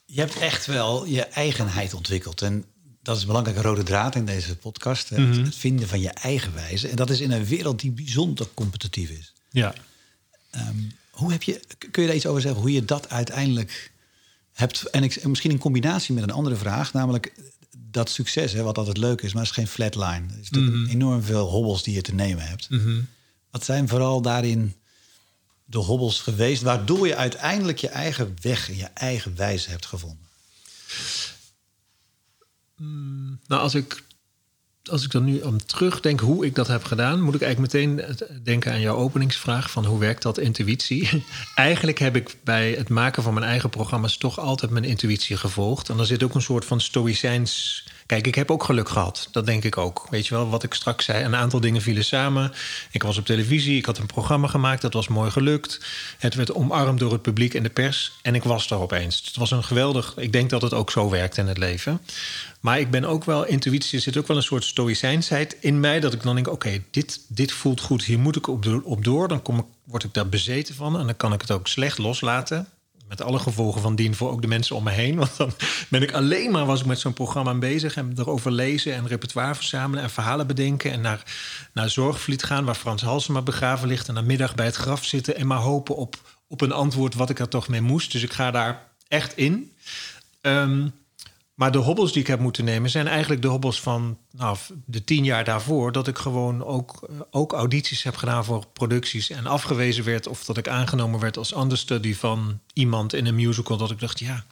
Je 0.06 0.20
hebt 0.20 0.38
echt 0.38 0.66
wel 0.66 1.06
je 1.06 1.24
eigenheid 1.24 1.94
ontwikkeld. 1.94 2.42
En 2.42 2.66
dat 3.02 3.16
is 3.16 3.22
een 3.22 3.28
belangrijke 3.28 3.62
rode 3.62 3.84
draad 3.84 4.16
in 4.16 4.26
deze 4.26 4.56
podcast. 4.56 5.12
Mm 5.12 5.32
-hmm. 5.32 5.44
Het 5.44 5.56
vinden 5.56 5.88
van 5.88 6.00
je 6.00 6.10
eigen 6.10 6.54
wijze. 6.54 6.88
En 6.88 6.96
dat 6.96 7.10
is 7.10 7.20
in 7.20 7.32
een 7.32 7.46
wereld 7.46 7.80
die 7.80 7.92
bijzonder 7.92 8.48
competitief 8.54 9.10
is. 9.10 9.34
Ja. 9.50 9.74
Um, 10.56 10.92
hoe 11.10 11.32
heb 11.32 11.44
je, 11.44 11.62
kun 11.92 12.02
je 12.02 12.08
daar 12.08 12.18
iets 12.18 12.26
over 12.26 12.42
zeggen? 12.42 12.62
Hoe 12.62 12.72
je 12.72 12.86
dat 12.86 13.10
uiteindelijk 13.10 13.92
hebt. 14.58 14.84
En 14.84 15.04
ik, 15.04 15.26
misschien 15.26 15.52
in 15.52 15.58
combinatie 15.58 16.14
met 16.14 16.24
een 16.24 16.32
andere 16.32 16.56
vraag. 16.56 16.94
Namelijk 16.94 17.34
dat 17.92 18.10
succes, 18.10 18.54
hè, 18.54 18.64
wat 18.64 18.78
altijd 18.78 18.98
leuk 18.98 19.22
is, 19.22 19.34
maar 19.34 19.42
het 19.42 19.52
is 19.52 19.58
geen 19.58 19.68
flatline. 19.68 20.34
Er 20.34 20.40
is 20.42 20.50
mm 20.50 20.68
-hmm. 20.68 20.86
enorm 20.86 21.24
veel 21.24 21.48
hobbels 21.48 21.84
die 21.84 21.94
je 21.94 22.02
te 22.02 22.14
nemen 22.14 22.48
hebt. 22.48 22.70
Mm 22.70 22.80
-hmm. 22.80 23.08
Wat 23.52 23.66
zijn 23.66 23.88
vooral 23.88 24.22
daarin 24.22 24.76
de 25.66 25.78
hobbels 25.78 26.20
geweest, 26.20 26.62
waardoor 26.62 27.08
je 27.08 27.16
uiteindelijk 27.16 27.78
je 27.78 27.90
eigen 27.90 28.36
weg 28.42 28.70
en 28.70 28.78
je 28.78 28.90
eigen 28.94 29.36
wijze 29.36 29.70
hebt 29.70 29.86
gevonden? 29.86 30.28
Mm, 32.78 33.40
nou, 33.48 33.62
als 33.62 33.76
ik, 33.76 34.04
als 34.90 35.04
ik 35.04 35.12
dan 35.12 35.24
nu 35.24 35.40
om 35.40 35.66
terugdenk 35.66 36.20
hoe 36.20 36.46
ik 36.46 36.56
dat 36.56 36.68
heb 36.68 36.84
gedaan, 36.84 37.22
moet 37.22 37.36
ik 37.36 37.42
eigenlijk 37.42 37.74
meteen 37.74 38.02
denken 38.44 38.72
aan 38.72 38.82
jouw 38.82 38.96
openingsvraag 38.96 39.72
van 39.72 39.86
hoe 39.86 40.00
werkt 40.00 40.22
dat 40.22 40.38
intuïtie? 40.38 41.24
eigenlijk 41.56 42.00
heb 42.00 42.16
ik 42.16 42.36
bij 42.44 42.72
het 42.72 42.90
maken 42.90 43.24
van 43.24 43.34
mijn 43.34 43.46
eigen 43.46 43.70
programma's 43.70 44.18
toch 44.18 44.40
altijd 44.40 44.72
mijn 44.72 44.86
intuïtie 44.86 45.38
gevolgd. 45.38 45.90
En 45.90 46.00
er 46.00 46.06
zit 46.06 46.24
ook 46.24 46.36
een 46.36 46.42
soort 46.42 46.66
van 46.66 46.82
stoïcijns 46.82 47.84
Kijk, 48.08 48.28
ik 48.28 48.36
heb 48.36 48.52
ook 48.52 48.64
geluk 48.64 48.90
gehad. 48.90 49.28
Dat 49.32 49.46
denk 49.46 49.64
ik 49.64 49.78
ook. 49.78 50.08
Weet 50.10 50.28
je 50.28 50.34
wel, 50.36 50.50
wat 50.50 50.64
ik 50.64 50.74
straks 50.74 51.06
zei. 51.06 51.24
Een 51.24 51.36
aantal 51.36 51.60
dingen 51.60 51.82
vielen 51.82 52.06
samen. 52.06 52.52
Ik 52.92 53.04
was 53.04 53.18
op 53.18 53.26
televisie, 53.26 53.78
ik 53.78 53.86
had 53.86 53.98
een 53.98 54.06
programma 54.06 54.48
gemaakt. 54.48 54.82
Dat 54.82 54.94
was 54.94 55.08
mooi 55.08 55.32
gelukt. 55.32 55.80
Het 56.18 56.36
werd 56.36 56.54
omarmd 56.54 57.00
door 57.00 57.12
het 57.12 57.22
publiek 57.22 57.54
en 57.54 57.64
de 57.64 57.70
pers. 57.70 58.12
En 58.22 58.36
ik 58.36 58.44
was 58.44 58.70
er 58.70 58.78
opeens. 58.78 59.22
Het 59.26 59.36
was 59.36 59.52
een 59.52 59.64
geweldig... 59.64 60.14
Ik 60.18 60.32
denk 60.32 60.50
dat 60.50 60.62
het 60.62 60.74
ook 60.74 60.92
zo 60.92 61.10
werkt 61.10 61.38
in 61.38 61.48
het 61.48 61.58
leven. 61.58 62.02
Maar 62.60 62.80
ik 62.80 62.92
ben 62.92 63.06
ook 63.06 63.24
wel... 63.24 63.46
Intuïtie 63.46 64.00
zit 64.00 64.18
ook 64.18 64.28
wel 64.28 64.38
een 64.38 64.44
soort 64.44 64.64
stoïcijnsheid 64.64 65.58
in 65.60 65.80
mij. 65.80 66.00
Dat 66.00 66.14
ik 66.14 66.24
dan 66.24 66.36
denk, 66.36 66.48
oké, 66.48 66.84
dit, 66.92 67.20
dit 67.28 67.52
voelt 67.52 67.82
goed. 67.82 68.04
Hier 68.04 68.20
moet 68.20 68.36
ik 68.36 68.48
op, 68.48 68.82
op 68.84 69.04
door. 69.04 69.28
Dan 69.28 69.42
kom 69.42 69.58
ik, 69.58 69.66
word 69.84 70.04
ik 70.04 70.14
daar 70.14 70.30
bezeten 70.30 70.76
van. 70.76 71.00
En 71.00 71.06
dan 71.06 71.18
kan 71.18 71.34
ik 71.34 71.42
het 71.42 71.52
ook 71.52 71.68
slecht 71.68 71.98
loslaten 71.98 72.68
met 73.08 73.22
alle 73.22 73.40
gevolgen 73.40 73.82
van 73.82 73.96
dien 73.96 74.16
voor 74.16 74.32
ook 74.32 74.42
de 74.42 74.48
mensen 74.48 74.76
om 74.76 74.84
me 74.84 74.92
heen. 74.92 75.16
Want 75.26 75.38
dan 75.38 75.52
ben 75.90 76.02
ik 76.02 76.14
alleen 76.14 76.52
maar 76.52 76.66
was 76.66 76.80
ik 76.80 76.86
met 76.86 77.00
zo'n 77.00 77.14
programma 77.14 77.54
bezig 77.54 77.96
en 77.96 78.14
erover 78.18 78.52
lezen 78.52 78.94
en 78.94 79.08
repertoire 79.08 79.56
verzamelen 79.56 80.04
en 80.04 80.10
verhalen 80.10 80.48
bedenken 80.48 80.92
en 80.92 81.02
naar, 81.02 81.24
naar 81.74 81.90
Zorgvliet 81.90 82.44
gaan, 82.44 82.66
waar 82.66 82.76
Frans 82.76 83.02
Halsema 83.02 83.42
begraven 83.42 83.88
ligt, 83.88 84.08
en 84.08 84.14
namiddag 84.14 84.56
bij 84.56 84.66
het 84.66 84.76
graf 84.76 85.06
zitten 85.06 85.36
en 85.36 85.48
maar 85.48 85.58
hopen 85.58 85.96
op, 85.96 86.16
op 86.48 86.62
een 86.62 86.72
antwoord 86.72 87.14
wat 87.14 87.30
ik 87.30 87.40
er 87.40 87.50
toch 87.50 87.68
mee 87.68 87.82
moest. 87.82 88.12
Dus 88.12 88.24
ik 88.24 88.34
ga 88.34 88.52
daar 88.52 88.88
echt 89.08 89.38
in. 89.38 89.72
Um, 90.42 90.94
maar 91.58 91.72
de 91.72 91.78
hobbels 91.78 92.12
die 92.12 92.22
ik 92.22 92.28
heb 92.28 92.40
moeten 92.40 92.66
nemen 92.66 92.90
zijn 92.90 93.08
eigenlijk 93.08 93.42
de 93.42 93.48
hobbels 93.48 93.82
van 93.82 94.18
nou, 94.32 94.58
de 94.86 95.04
tien 95.04 95.24
jaar 95.24 95.44
daarvoor. 95.44 95.92
Dat 95.92 96.08
ik 96.08 96.18
gewoon 96.18 96.64
ook, 96.64 97.10
ook 97.32 97.54
audities 97.54 98.04
heb 98.04 98.16
gedaan 98.16 98.46
voor 98.46 98.66
producties 98.74 99.30
en 99.30 99.46
afgewezen 99.46 100.04
werd. 100.04 100.28
Of 100.28 100.46
dat 100.46 100.58
ik 100.58 100.68
aangenomen 100.68 101.20
werd 101.20 101.38
als 101.38 101.56
understudy 101.56 102.16
van 102.16 102.60
iemand 102.74 103.14
in 103.14 103.26
een 103.26 103.36
musical. 103.36 103.78
Dat 103.78 103.92
ik 103.92 104.00
dacht, 104.00 104.20
ja, 104.20 104.46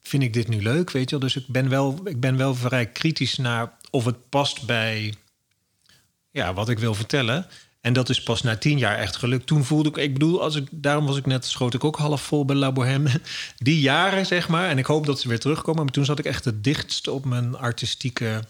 vind 0.00 0.22
ik 0.22 0.32
dit 0.32 0.48
nu 0.48 0.62
leuk? 0.62 0.90
Weet 0.90 1.10
je 1.10 1.18
wel? 1.18 1.28
Dus 1.28 1.36
ik 1.36 1.46
ben 1.46 1.68
wel, 1.68 2.00
ik 2.04 2.20
ben 2.20 2.36
wel 2.36 2.54
vrij 2.54 2.86
kritisch 2.86 3.36
naar 3.36 3.72
of 3.90 4.04
het 4.04 4.28
past 4.28 4.66
bij 4.66 5.14
ja, 6.30 6.54
wat 6.54 6.68
ik 6.68 6.78
wil 6.78 6.94
vertellen. 6.94 7.46
En 7.86 7.92
dat 7.92 8.08
is 8.08 8.22
pas 8.22 8.42
na 8.42 8.56
tien 8.56 8.78
jaar 8.78 8.98
echt 8.98 9.16
gelukt. 9.16 9.46
Toen 9.46 9.64
voelde 9.64 9.88
ik, 9.88 9.96
ik 9.96 10.12
bedoel, 10.12 10.42
als 10.42 10.54
ik, 10.54 10.68
daarom 10.70 11.06
was 11.06 11.16
ik 11.16 11.26
net, 11.26 11.44
schoot 11.44 11.74
ik 11.74 11.84
ook 11.84 11.96
half 11.96 12.22
vol 12.22 12.44
bij 12.44 12.56
La. 12.56 12.72
Die 13.58 13.80
jaren, 13.80 14.26
zeg 14.26 14.48
maar. 14.48 14.68
En 14.68 14.78
ik 14.78 14.86
hoop 14.86 15.06
dat 15.06 15.20
ze 15.20 15.28
weer 15.28 15.38
terugkomen. 15.38 15.84
Maar 15.84 15.92
toen 15.92 16.04
zat 16.04 16.18
ik 16.18 16.24
echt 16.24 16.44
het 16.44 16.64
dichtst 16.64 17.08
op 17.08 17.24
mijn 17.24 17.56
artistieke 17.56 18.44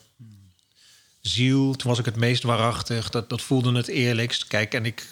ziel. 1.20 1.74
Toen 1.74 1.90
was 1.90 1.98
ik 1.98 2.04
het 2.04 2.16
meest 2.16 2.42
waarachtig. 2.42 3.10
Dat, 3.10 3.28
dat 3.28 3.42
voelde 3.42 3.72
het 3.72 3.88
eerlijkst. 3.88 4.46
Kijk, 4.46 4.74
en 4.74 4.84
ik, 4.84 5.10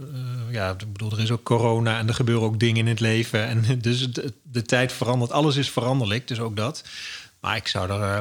uh, 0.00 0.06
ja, 0.50 0.70
ik 0.70 0.92
bedoel, 0.92 1.12
er 1.12 1.20
is 1.20 1.30
ook 1.30 1.42
corona 1.42 1.98
en 1.98 2.08
er 2.08 2.14
gebeuren 2.14 2.44
ook 2.44 2.60
dingen 2.60 2.80
in 2.80 2.86
het 2.86 3.00
leven. 3.00 3.46
En 3.46 3.78
dus 3.80 4.08
de, 4.42 4.62
tijd 4.62 4.92
verandert. 4.92 5.32
Alles 5.32 5.56
is 5.56 5.70
veranderlijk, 5.70 6.28
dus 6.28 6.40
ook 6.40 6.56
dat. 6.56 6.84
Maar 7.40 7.56
ik 7.56 7.68
zou 7.68 7.90
er. 7.90 8.00
Uh, 8.00 8.18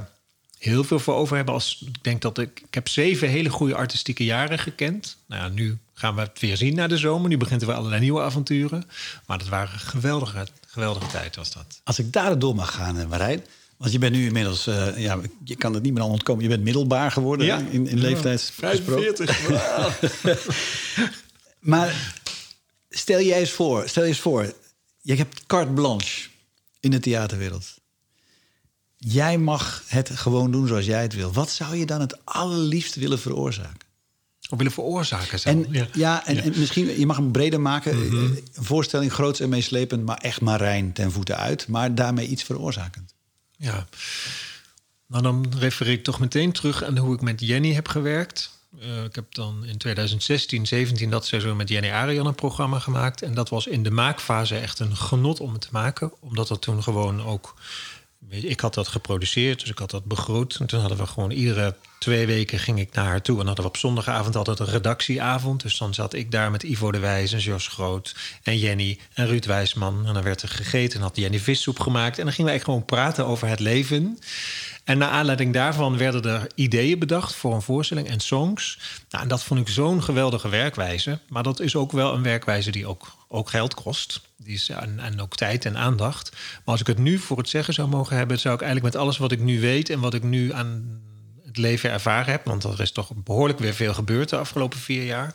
heel 0.58 0.84
veel 0.84 1.00
voor 1.00 1.16
over 1.16 1.36
hebben. 1.36 1.54
Als, 1.54 1.84
ik 1.88 2.04
denk 2.04 2.22
dat 2.22 2.38
ik, 2.38 2.62
ik 2.68 2.74
heb 2.74 2.88
zeven 2.88 3.30
hele 3.30 3.50
goede 3.50 3.76
artistieke 3.76 4.24
jaren 4.24 4.60
gekend. 4.60 5.18
Nou 5.26 5.42
ja, 5.42 5.50
nu 5.50 5.78
gaan 5.94 6.16
we 6.16 6.22
het 6.22 6.40
weer 6.40 6.58
zien 6.58 6.76
na 6.76 6.88
de 6.88 6.98
zomer. 6.98 7.30
Nu 7.30 7.38
begint 7.38 7.62
er 7.62 7.68
weer 7.68 7.76
allerlei 7.76 8.02
nieuwe 8.02 8.22
avonturen. 8.22 8.90
Maar 9.26 9.38
dat 9.38 9.48
waren 9.48 9.80
geweldige, 9.80 10.48
geweldige 10.68 11.08
tijd 11.08 11.36
was 11.36 11.54
dat. 11.54 11.82
Als 11.84 12.00
ik 12.00 12.14
daar 12.14 12.40
door 12.40 12.56
mag 12.56 12.76
gaan, 12.76 13.00
eh, 13.00 13.08
Marijn. 13.08 13.44
Want 13.78 13.92
je 13.92 14.00
bent 14.00 14.16
nu 14.16 14.26
inmiddels, 14.26 14.68
uh, 14.68 14.98
ja, 14.98 15.20
je 15.44 15.56
kan 15.56 15.74
het 15.74 15.84
niet 15.84 15.94
meer 15.94 16.04
aan 16.04 16.10
ontkomen. 16.10 16.44
Je 16.44 16.50
bent 16.50 16.64
middelbaar 16.64 17.12
geworden 17.12 17.46
ja. 17.46 17.58
in, 17.58 17.88
in 17.88 18.00
leeftijd. 18.00 18.52
45. 18.54 19.50
maar 21.60 22.14
stel 22.90 23.20
je 23.20 23.34
eens 23.34 23.52
voor, 23.52 23.90
stel 23.90 24.04
je 24.04 24.10
eens 24.10 24.20
voor, 24.20 24.54
je 25.02 25.16
hebt 25.16 25.46
carte 25.46 25.72
blanche 25.72 26.30
in 26.80 26.92
de 26.92 27.00
theaterwereld. 27.00 27.77
Jij 28.98 29.38
mag 29.38 29.84
het 29.88 30.10
gewoon 30.10 30.52
doen 30.52 30.68
zoals 30.68 30.86
jij 30.86 31.02
het 31.02 31.14
wil. 31.14 31.32
Wat 31.32 31.50
zou 31.50 31.76
je 31.76 31.86
dan 31.86 32.02
het 32.02 32.26
allerliefst 32.26 32.96
willen 32.96 33.20
veroorzaken? 33.20 33.88
Of 34.50 34.58
willen 34.58 34.74
veroorzaken? 34.74 35.40
Zo. 35.40 35.50
En, 35.50 35.66
ja, 35.72 35.88
ja 35.94 36.26
en, 36.26 36.38
en, 36.38 36.54
misschien, 36.60 37.00
je 37.00 37.06
mag 37.06 37.18
hem 37.18 37.32
breder 37.32 37.62
maken. 37.62 38.08
Mhm. 38.08 38.16
Een 38.16 38.44
voorstelling 38.54 39.14
groots 39.14 39.40
en 39.40 39.50
meeslepend, 39.50 40.06
maar 40.06 40.18
echt 40.18 40.42
marijn 40.42 40.94
ten 40.94 41.12
voeten 41.12 41.38
uit. 41.38 41.68
Maar 41.68 41.96
daarmee 41.96 42.28
iets 42.28 42.44
veroorzakend. 42.44 43.14
Ja. 43.58 43.88
Nou, 45.08 45.24
dan 45.24 45.54
refereer 45.60 45.94
ik 45.94 46.04
toch 46.04 46.20
meteen 46.20 46.52
terug 46.52 46.84
aan 46.84 46.98
hoe 46.98 47.16
ik 47.16 47.22
met 47.22 47.42
Jenny 47.42 47.74
heb 47.74 47.88
gewerkt. 47.88 48.56
Uh, 48.82 49.04
ik 49.04 49.16
heb 49.16 49.34
dan 49.34 49.66
in 49.66 49.78
2016, 49.78 50.68
17 50.68 51.10
dat 51.10 51.26
seizoen 51.26 51.58
met 51.58 51.70
Jenny 51.70 51.92
Arian 51.92 52.26
een 52.26 52.36
programma 52.36 52.80
gemaakt. 52.80 53.22
En 53.22 53.34
dat 53.34 53.50
was 53.50 53.68
in 53.68 53.84
de 53.84 53.92
maakfase 53.92 54.58
echt 54.58 54.80
een 54.80 54.96
genot 54.96 55.40
om 55.40 55.52
het 55.52 55.62
te 55.62 55.68
maken. 55.72 56.12
Omdat 56.20 56.48
dat 56.48 56.62
toen 56.62 56.84
gewoon 56.84 57.24
ook 57.24 57.56
ik 58.30 58.60
had 58.60 58.74
dat 58.74 58.88
geproduceerd, 58.88 59.60
dus 59.60 59.70
ik 59.70 59.78
had 59.78 59.92
dat 59.92 60.06
begroot. 60.06 60.58
En 60.60 60.66
toen 60.66 60.80
hadden 60.80 60.98
we 60.98 61.06
gewoon 61.06 61.32
iedere 61.32 61.76
twee 62.00 62.26
weken 62.26 62.60
ging 62.60 62.80
ik 62.80 62.94
naar 62.94 63.06
haar 63.06 63.22
toe. 63.22 63.40
En 63.40 63.46
hadden 63.46 63.64
we 63.64 63.70
op 63.70 63.78
zondagavond 63.78 64.36
altijd 64.36 64.60
een 64.60 64.66
redactieavond. 64.66 65.62
Dus 65.62 65.78
dan 65.78 65.94
zat 65.94 66.14
ik 66.14 66.32
daar 66.32 66.52
met 66.52 66.64
Ivo 66.64 66.92
de 66.92 67.00
Wijs 67.00 67.34
en 67.34 67.40
Jos 67.40 67.68
Groot 67.68 68.16
en 68.44 68.58
Jenny 68.58 69.00
en 69.14 69.28
Ruud 69.28 69.46
Wijsman. 69.46 70.06
En 70.06 70.14
dan 70.14 70.24
werd 70.24 70.42
er 70.42 70.50
gegeten 70.50 71.00
en 71.00 71.06
had 71.06 71.16
Jenny 71.16 71.40
vissoep 71.40 71.80
gemaakt. 71.80 72.18
En 72.18 72.24
dan 72.24 72.34
gingen 72.34 72.52
wij 72.52 72.60
gewoon 72.60 72.86
praten 72.86 73.26
over 73.26 73.48
het 73.48 73.60
leven. 73.60 74.20
En 74.88 74.98
naar 74.98 75.10
aanleiding 75.10 75.54
daarvan 75.54 75.98
werden 75.98 76.24
er 76.24 76.48
ideeën 76.56 77.00
bedacht 77.00 77.36
voor 77.36 77.54
een 77.54 77.62
voorstelling 77.62 78.08
en 78.08 78.20
songs. 78.20 78.80
Nou, 79.10 79.24
en 79.24 79.30
dat 79.30 79.44
vond 79.44 79.60
ik 79.60 79.68
zo'n 79.68 80.04
geweldige 80.04 80.50
werkwijze. 80.50 81.20
Maar 81.30 81.44
dat 81.44 81.60
is 81.60 81.76
ook 81.76 81.92
wel 81.92 82.14
een 82.14 82.24
werkwijze 82.24 82.72
die 82.72 82.88
ook, 82.88 83.16
ook 83.28 83.50
geld 83.50 83.74
kost. 83.74 84.22
Die 84.38 84.54
is, 84.54 84.70
en, 84.70 85.00
en 85.00 85.22
ook 85.22 85.36
tijd 85.36 85.66
en 85.66 85.78
aandacht. 85.78 86.32
Maar 86.32 86.62
als 86.66 86.80
ik 86.80 86.88
het 86.88 86.98
nu 86.98 87.18
voor 87.18 87.38
het 87.38 87.50
zeggen 87.50 87.74
zou 87.74 87.88
mogen 87.88 88.18
hebben, 88.18 88.40
zou 88.40 88.56
ik 88.56 88.62
eigenlijk 88.62 88.94
met 88.94 89.04
alles 89.04 89.18
wat 89.18 89.32
ik 89.32 89.40
nu 89.40 89.60
weet 89.60 89.90
en 89.90 90.00
wat 90.00 90.14
ik 90.14 90.24
nu 90.24 90.54
aan 90.54 91.02
leven 91.58 91.92
ervaren 91.92 92.32
heb, 92.32 92.46
want 92.46 92.64
er 92.64 92.82
is 92.82 92.92
toch 92.92 93.12
behoorlijk 93.16 93.60
weer 93.60 93.74
veel 93.74 93.94
gebeurd 93.94 94.30
de 94.30 94.38
afgelopen 94.38 94.80
vier 94.80 95.04
jaar, 95.04 95.34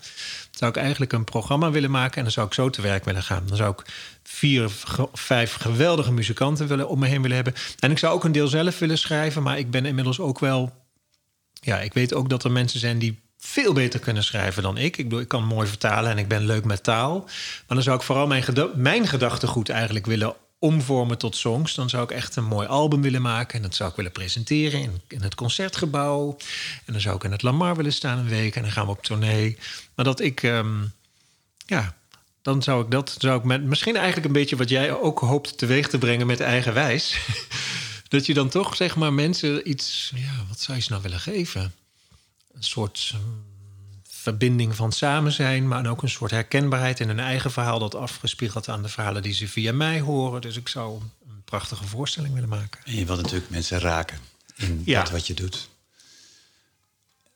zou 0.51 0.71
ik 0.71 0.77
eigenlijk 0.77 1.13
een 1.13 1.25
programma 1.25 1.71
willen 1.71 1.91
maken 1.91 2.17
en 2.17 2.23
dan 2.23 2.33
zou 2.33 2.47
ik 2.47 2.55
zo 2.55 2.71
te 2.71 2.83
werk 2.83 3.05
willen 3.05 3.23
gaan. 3.23 3.47
Dan 3.47 3.57
zou 3.57 3.73
ik 3.73 3.93
vier, 4.23 4.71
vijf 5.13 5.55
geweldige 5.55 6.13
muzikanten 6.13 6.67
willen, 6.67 6.89
om 6.89 6.99
me 6.99 7.07
heen 7.07 7.23
willen 7.23 7.37
hebben. 7.37 7.55
En 7.79 7.91
ik 7.91 7.99
zou 7.99 8.15
ook 8.15 8.25
een 8.25 8.33
deel 8.33 8.49
zelf 8.49 8.79
willen 8.79 8.99
schrijven, 8.99 9.43
maar 9.43 9.59
ik 9.59 9.71
ben 9.71 9.85
inmiddels 9.85 10.21
ook 10.21 10.39
wel. 10.39 10.73
Ja, 11.53 11.81
ik 11.81 11.93
weet 11.93 12.15
ook 12.15 12.29
dat 12.29 12.45
er 12.45 12.51
mensen 12.51 12.81
zijn 12.81 12.99
die 12.99 13.21
veel 13.39 13.73
beter 13.73 14.01
kunnen 14.01 14.25
schrijven 14.25 14.63
dan 14.63 14.77
ik. 14.77 14.97
Ik 14.97 15.05
bedoel, 15.05 15.21
ik 15.21 15.29
kan 15.29 15.45
mooi 15.45 15.69
vertalen 15.69 16.11
en 16.11 16.19
ik 16.19 16.29
ben 16.29 16.47
leuk 16.47 16.65
met 16.65 16.83
taal. 16.83 17.19
Maar 17.19 17.77
dan 17.77 17.83
zou 17.83 17.97
ik 17.97 18.03
vooral 18.03 18.27
mijn, 18.27 18.43
geda 18.43 18.69
mijn 18.75 19.07
gedachtegoed 19.07 19.69
eigenlijk 19.69 20.07
willen 20.07 20.35
omvormen 20.63 21.19
tot 21.19 21.37
songs. 21.37 21.75
Dan 21.75 21.89
zou 21.89 22.03
ik 22.03 22.11
echt 22.11 22.37
een 22.37 22.45
mooi 22.45 22.67
album 22.67 23.03
willen 23.03 23.23
maken. 23.23 23.57
En 23.57 23.63
dat 23.63 23.75
zou 23.75 23.91
ik 23.91 23.97
willen 23.97 24.13
presenteren 24.13 24.81
in, 24.81 25.01
in 25.09 25.23
het 25.23 25.35
concertgebouw. 25.35 26.37
En 26.85 26.93
dan 26.93 27.03
zou 27.03 27.17
ik 27.17 27.25
in 27.25 27.33
het 27.33 27.43
Lamar 27.43 27.77
willen 27.77 27.93
staan 27.93 28.19
een 28.19 28.29
week. 28.29 28.57
En 28.57 28.63
dan 28.63 28.71
gaan 28.71 28.85
we 28.85 28.91
op 28.91 29.03
tournee. 29.03 29.59
Maar 29.95 30.05
dat 30.05 30.21
ik... 30.21 30.43
Um, 30.43 30.93
ja, 31.67 31.97
dan 32.43 32.63
zou 32.63 32.85
ik 32.85 32.91
dat, 32.91 33.17
zou 33.19 33.39
ik 33.39 33.45
met, 33.45 33.63
misschien 33.63 33.97
eigenlijk 33.97 34.27
een 34.27 34.33
beetje 34.33 34.57
wat 34.57 34.69
jij 34.69 34.93
ook 34.93 35.19
hoopt 35.19 35.59
teweeg 35.59 35.89
te 35.89 35.99
brengen 35.99 36.27
met 36.27 36.41
eigenwijs. 36.41 37.19
dat 38.09 38.27
je 38.27 38.35
dan 38.35 38.49
toch, 38.49 38.77
zeg 38.77 38.97
maar, 38.97 39.13
mensen 39.13 39.71
iets, 39.71 40.13
ja, 40.15 40.45
wat 40.49 40.61
zou 40.61 40.77
je 40.77 40.83
ze 40.83 40.91
nou 40.91 41.03
willen 41.03 41.21
geven? 41.21 41.75
Een 42.55 42.63
soort 42.63 43.13
mm, 43.15 43.52
verbinding 44.23 44.77
van 44.77 44.93
samen 44.93 45.33
zijn, 45.33 45.69
maar 45.69 45.87
ook 45.87 46.03
een 46.03 46.09
soort 46.11 46.31
herkenbaarheid 46.31 47.01
in 47.01 47.09
hun 47.09 47.21
eigen 47.21 47.51
verhaal 47.51 47.79
dat 47.79 47.95
afgespiegeld 47.95 48.69
aan 48.69 48.83
de 48.83 48.89
verhalen 48.89 49.23
die 49.23 49.35
ze 49.35 49.49
via 49.49 49.73
mij 49.73 50.01
horen. 50.01 50.41
Dus 50.41 50.57
ik 50.57 50.69
zou 50.69 51.01
een 51.29 51.43
prachtige 51.45 51.85
voorstelling 51.85 52.35
willen 52.35 52.49
maken. 52.49 52.81
En 52.85 52.95
je 52.95 53.05
wilt 53.05 53.23
natuurlijk 53.23 53.51
mensen 53.51 53.79
raken 53.79 54.19
in 54.57 54.83
Ja. 54.85 55.03
dat 55.03 55.11
wat 55.11 55.27
je 55.27 55.35
doet. 55.35 55.69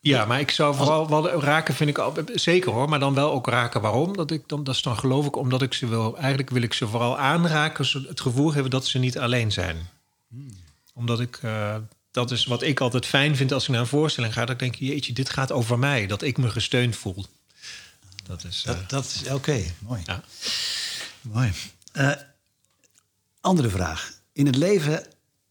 Ja, 0.01 0.25
maar 0.25 0.40
ik 0.40 0.51
zou 0.51 0.75
vooral 0.75 1.09
wel 1.09 1.40
raken, 1.40 1.75
vind 1.75 1.90
ik 1.90 1.99
al, 1.99 2.14
zeker 2.35 2.72
hoor, 2.72 2.88
maar 2.88 2.99
dan 2.99 3.14
wel 3.14 3.33
ook 3.33 3.46
raken. 3.46 3.81
Waarom? 3.81 4.16
Dat, 4.16 4.31
ik 4.31 4.42
dan, 4.49 4.64
dat 4.64 4.75
is 4.75 4.83
dan 4.83 4.96
geloof 4.99 5.27
ik 5.27 5.37
omdat 5.37 5.62
ik 5.62 5.75
ze 5.75 5.87
wil, 5.87 6.16
eigenlijk 6.18 6.51
wil 6.51 6.62
ik 6.62 6.72
ze 6.72 6.88
vooral 6.88 7.18
aanraken, 7.18 7.87
het 8.09 8.20
gevoel 8.20 8.53
hebben 8.53 8.70
dat 8.70 8.87
ze 8.87 8.99
niet 8.99 9.18
alleen 9.18 9.53
zijn. 9.53 9.88
Omdat 10.94 11.20
ik, 11.20 11.38
eh, 11.42 11.77
dat 12.16 12.31
is 12.31 12.44
wat 12.44 12.62
ik 12.62 12.81
altijd 12.81 13.07
fijn 13.07 13.37
vind 13.37 13.52
als 13.52 13.62
ik 13.64 13.68
naar 13.70 13.81
een 13.81 13.87
voorstelling 13.87 14.33
ga, 14.33 14.40
dat 14.40 14.50
ik 14.50 14.59
denk, 14.59 14.74
jeetje, 14.74 15.12
dit 15.12 15.31
gaat 15.31 15.52
over 15.52 15.79
mij, 15.79 16.07
dat 16.07 16.22
ik 16.22 16.37
me 16.38 16.50
gesteund 16.50 16.96
voel. 16.96 17.26
Dat 18.24 18.44
is. 18.44 18.62
eh, 18.66 18.74
Dat, 18.74 18.90
dat 18.90 19.05
is 19.05 19.31
oké, 19.31 19.62
mooi. 19.79 20.02
ja. 20.07 20.22
Mooi. 21.20 21.52
Eh, 21.92 22.12
andere 23.40 23.70
vraag. 23.70 24.12
In 24.33 24.46
het 24.46 24.57
leven, 24.57 25.07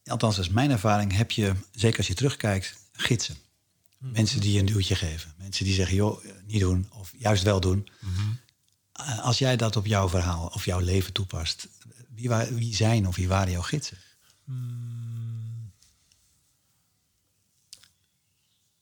althans 0.06 0.36
dat 0.36 0.46
is 0.46 0.52
mijn 0.52 0.72
ervaring, 0.72 1.16
heb 1.16 1.32
je, 1.32 1.54
zeker 1.72 1.98
als 1.98 2.08
je 2.08 2.14
terugkijkt, 2.14 2.78
gidsen. 2.92 3.38
Mensen 3.98 4.40
die 4.42 4.52
je 4.54 4.60
een 4.60 4.66
duwtje 4.66 4.96
geven. 4.96 5.34
Mensen 5.38 5.66
die 5.66 5.74
zeggen, 5.74 5.96
joh, 5.96 6.26
niet 6.46 6.60
doen 6.60 6.90
of 6.94 7.12
juist 7.18 7.44
wel 7.44 7.60
doen. 7.60 7.88
Eh, 8.92 9.20
als 9.20 9.38
jij 9.38 9.56
dat 9.56 9.76
op 9.76 9.86
jouw 9.86 10.10
verhaal 10.10 10.52
of 10.54 10.66
jouw 10.66 10.80
leven 10.80 11.14
toepast, 11.14 11.68
wie, 12.16 12.30
wie 12.30 12.76
zijn 12.76 13.08
of 13.08 13.16
wie 13.16 13.28
waren 13.28 13.52
jouw 13.52 13.62
gidsen? 13.62 13.98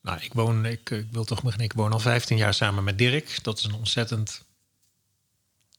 Nou, 0.03 0.19
ik 0.21 0.33
woon, 0.33 0.65
ik, 0.65 0.89
ik 0.89 1.07
wil 1.11 1.23
toch 1.23 1.43
beginnen. 1.43 1.65
Ik 1.65 1.73
woon 1.73 1.91
al 1.91 1.99
15 1.99 2.37
jaar 2.37 2.53
samen 2.53 2.83
met 2.83 2.97
Dirk. 2.97 3.43
Dat 3.43 3.57
is 3.57 3.63
een 3.63 3.73
ontzettend 3.73 4.43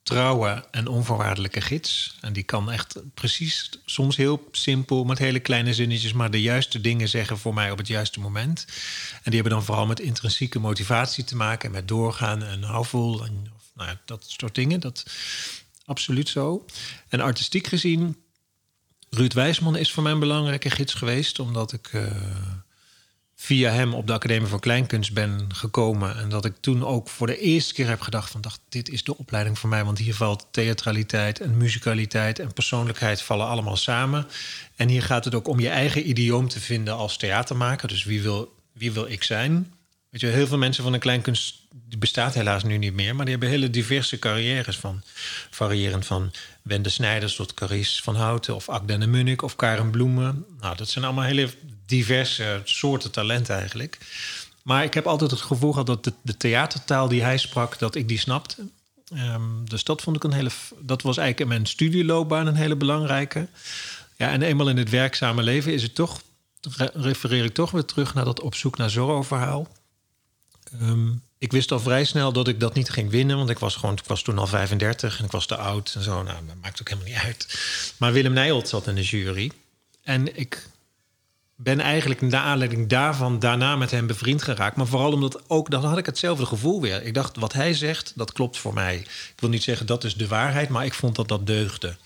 trouwe 0.03 0.65
en 0.71 0.87
onvoorwaardelijke 0.87 1.61
gids. 1.61 2.17
En 2.21 2.33
die 2.33 2.43
kan 2.43 2.71
echt 2.71 2.97
precies, 3.15 3.71
soms 3.85 4.17
heel 4.17 4.49
simpel, 4.53 5.05
met 5.05 5.19
hele 5.19 5.41
kleine 5.41 5.75
zinnetjes, 5.75 6.13
maar 6.13 6.31
de 6.31 6.43
juiste 6.43 6.81
dingen 6.81 7.09
zeggen 7.09 7.39
voor 7.39 7.55
mij 7.55 7.71
op 7.71 7.79
het 7.79 7.87
juiste 7.87 8.21
moment. 8.21 8.65
En 9.13 9.31
die 9.31 9.35
hebben 9.35 9.53
dan 9.53 9.65
vooral 9.65 9.87
met 9.87 10.01
intrinsieke 10.01 10.59
motivatie 10.59 11.25
te 11.25 11.37
maken, 11.37 11.71
met 11.71 11.89
doorgaan 11.89 12.43
en 12.43 12.63
hou 12.63 12.87
vol 12.87 13.25
en 13.25 13.53
nou 13.75 13.89
ja, 13.89 14.01
dat 14.05 14.25
soort 14.27 14.55
dingen. 14.55 14.81
Dat 14.81 15.07
absoluut 15.85 16.29
zo. 16.29 16.65
En 17.09 17.21
artistiek 17.21 17.67
gezien, 17.67 18.17
Ruud 19.11 19.33
Wijsman 19.33 19.77
is 19.77 19.93
voor 19.93 20.03
mij 20.03 20.13
een 20.13 20.19
belangrijke 20.19 20.71
gids 20.71 20.95
geweest, 20.95 21.39
omdat 21.39 21.73
ik. 21.73 21.89
eh, 21.93 22.07
via 23.37 23.71
hem 23.71 23.95
op 23.95 24.07
de 24.07 24.13
Academie 24.13 24.49
voor 24.49 24.61
Kleinkunst 24.61 25.13
ben 25.13 25.47
gekomen. 25.55 26.17
En 26.17 26.29
dat 26.29 26.45
ik 26.45 26.55
toen 26.61 26.85
ook 26.85 27.09
voor 27.09 27.27
de 27.27 27.39
eerste 27.39 27.75
keer 27.75 27.89
heb 27.89 28.01
gedacht 28.01 28.31
van... 28.31 28.41
Dacht, 28.41 28.61
dit 28.69 28.89
is 28.89 29.05
de 29.05 29.19
opleiding 29.19 29.59
voor 29.59 29.69
mij, 29.69 29.85
want 29.85 29.99
hier 29.99 30.15
valt 30.15 30.47
theatraliteit... 30.51 31.41
en 31.41 31.57
musicaliteit 31.57 32.39
en 32.39 32.53
persoonlijkheid 32.53 33.23
vallen 33.23 33.47
allemaal 33.47 33.77
samen. 33.77 34.27
En 34.77 34.89
hier 34.89 35.03
gaat 35.03 35.25
het 35.25 35.35
ook 35.35 35.49
om 35.49 35.61
je 35.61 35.69
eigen 35.69 36.09
idioom 36.09 36.49
te 36.49 36.61
vinden 36.61 36.95
als 36.95 37.17
theatermaker. 37.17 37.89
Dus 37.89 38.05
wie 38.05 38.23
wil, 38.23 38.55
wie 38.73 38.93
wil 38.93 39.07
ik 39.07 39.23
zijn? 39.23 39.73
Weet 40.11 40.21
je, 40.21 40.27
heel 40.27 40.47
veel 40.47 40.59
mensen 40.59 40.83
van 40.83 40.93
de 40.93 40.99
kleinkunst... 40.99 41.55
die 41.89 41.99
bestaat 41.99 42.35
helaas 42.35 42.65
nu 42.65 42.79
niet 42.79 42.95
meer... 42.95 43.15
maar 43.15 43.25
die 43.25 43.35
hebben 43.35 43.53
hele 43.53 43.71
diverse 43.71 44.19
carrières 44.19 44.77
van... 44.77 45.03
variërend 45.51 46.07
van 46.07 46.33
Wende 46.63 46.89
Snijders 46.89 47.37
tot 47.37 47.55
Carice 47.55 48.03
van 48.03 48.17
Houten... 48.17 48.55
of 48.55 48.69
Agda 48.69 48.97
de 48.97 49.07
Munnik 49.07 49.43
of 49.43 49.57
Karen 49.57 49.91
Bloemen. 49.91 50.45
Nou, 50.61 50.77
dat 50.77 50.89
zijn 50.89 51.05
allemaal 51.05 51.25
hele 51.25 51.49
diverse 51.87 52.61
soorten 52.65 53.11
talent 53.11 53.49
eigenlijk. 53.49 53.99
Maar 54.63 54.85
ik 54.85 54.95
heb 54.95 55.07
altijd 55.07 55.31
het 55.31 55.41
gevoel 55.41 55.71
gehad 55.71 55.87
dat 55.87 56.05
de, 56.05 56.13
de 56.23 56.37
theatertaal 56.37 57.09
die 57.09 57.23
hij 57.23 57.39
sprak... 57.39 57.79
dat 57.79 57.95
ik 57.95 58.09
die 58.09 58.19
snapte. 58.19 58.57
Ehm, 59.15 59.65
dus 59.65 59.85
dat 59.85 60.03
vond 60.03 60.17
ik 60.17 60.25
een 60.25 60.33
hele... 60.33 60.51
Dat 60.79 61.03
was 61.03 61.17
eigenlijk 61.17 61.51
in 61.51 61.57
mijn 61.57 61.67
studieloopbaan 61.67 62.47
een 62.47 62.55
hele 62.55 62.77
belangrijke. 62.77 63.49
Ja, 64.17 64.31
en 64.31 64.43
eenmaal 64.43 64.69
in 64.69 64.77
het 64.77 64.91
werkzame 64.91 65.43
leven 65.43 65.73
is 65.73 65.83
het 65.83 65.95
toch... 65.95 66.23
re- 66.61 66.91
refereer 66.95 67.45
ik 67.45 67.55
toch 67.55 67.71
weer 67.71 67.85
terug 67.85 68.15
naar 68.15 68.25
dat 68.25 68.41
op 68.41 68.55
zoek 68.55 68.77
naar 68.77 68.91
Zorro-verhaal. 68.91 69.69
Ehm, 70.81 71.09
ik 71.39 71.53
wist 71.53 71.73
al 71.73 71.81
vrij 71.81 72.05
snel 72.05 72.33
dat 72.33 72.49
ik 72.49 72.61
dat 72.61 72.75
niet 72.75 72.91
ging 72.91 73.11
winnen, 73.11 73.37
want 73.37 73.51
ik 73.51 73.59
was, 73.59 73.77
gewoon, 73.77 73.95
ik 73.95 74.05
was 74.07 74.23
toen 74.23 74.39
al 74.39 74.47
35 74.47 75.19
en 75.19 75.25
ik 75.25 75.31
was 75.31 75.47
te 75.47 75.57
oud 75.57 75.93
en 75.95 76.03
zo. 76.03 76.23
Nou, 76.23 76.39
dat 76.47 76.57
maakt 76.63 76.81
ook 76.81 76.89
helemaal 76.89 77.11
niet 77.11 77.23
uit. 77.25 77.59
Maar 77.97 78.13
Willem 78.13 78.33
Nijholt 78.33 78.69
zat 78.69 78.87
in 78.87 78.95
de 78.95 79.03
jury. 79.03 79.51
En 80.03 80.39
ik 80.39 80.69
ben 81.65 81.81
eigenlijk 81.81 82.21
naar 82.21 82.41
aanleiding 82.41 82.89
daarvan 82.89 83.39
daarna 83.39 83.77
met 83.77 83.91
hem 83.91 84.07
bevriend 84.07 84.43
geraakt. 84.43 84.77
Maar 84.77 84.87
vooral 84.87 85.13
omdat 85.13 85.43
ook, 85.51 85.71
dan 85.71 85.85
had 85.85 85.99
ik 85.99 86.07
hetzelfde 86.07 86.47
gevoel 86.47 86.81
weer. 86.81 87.03
Ik 87.03 87.15
dacht, 87.15 87.37
wat 87.37 87.53
hij 87.53 87.75
zegt, 87.75 88.13
dat 88.15 88.33
klopt 88.33 88.59
voor 88.59 88.75
mij. 88.75 88.97
Ik 88.97 89.35
wil 89.37 89.51
niet 89.51 89.63
zeggen 89.63 89.87
dat 89.87 90.05
is 90.05 90.15
de 90.15 90.29
waarheid, 90.29 90.69
maar 90.69 90.85
ik 90.85 90.95
vond 90.95 91.17
dat 91.17 91.29
dat 91.29 91.47
deugde. 91.47 91.97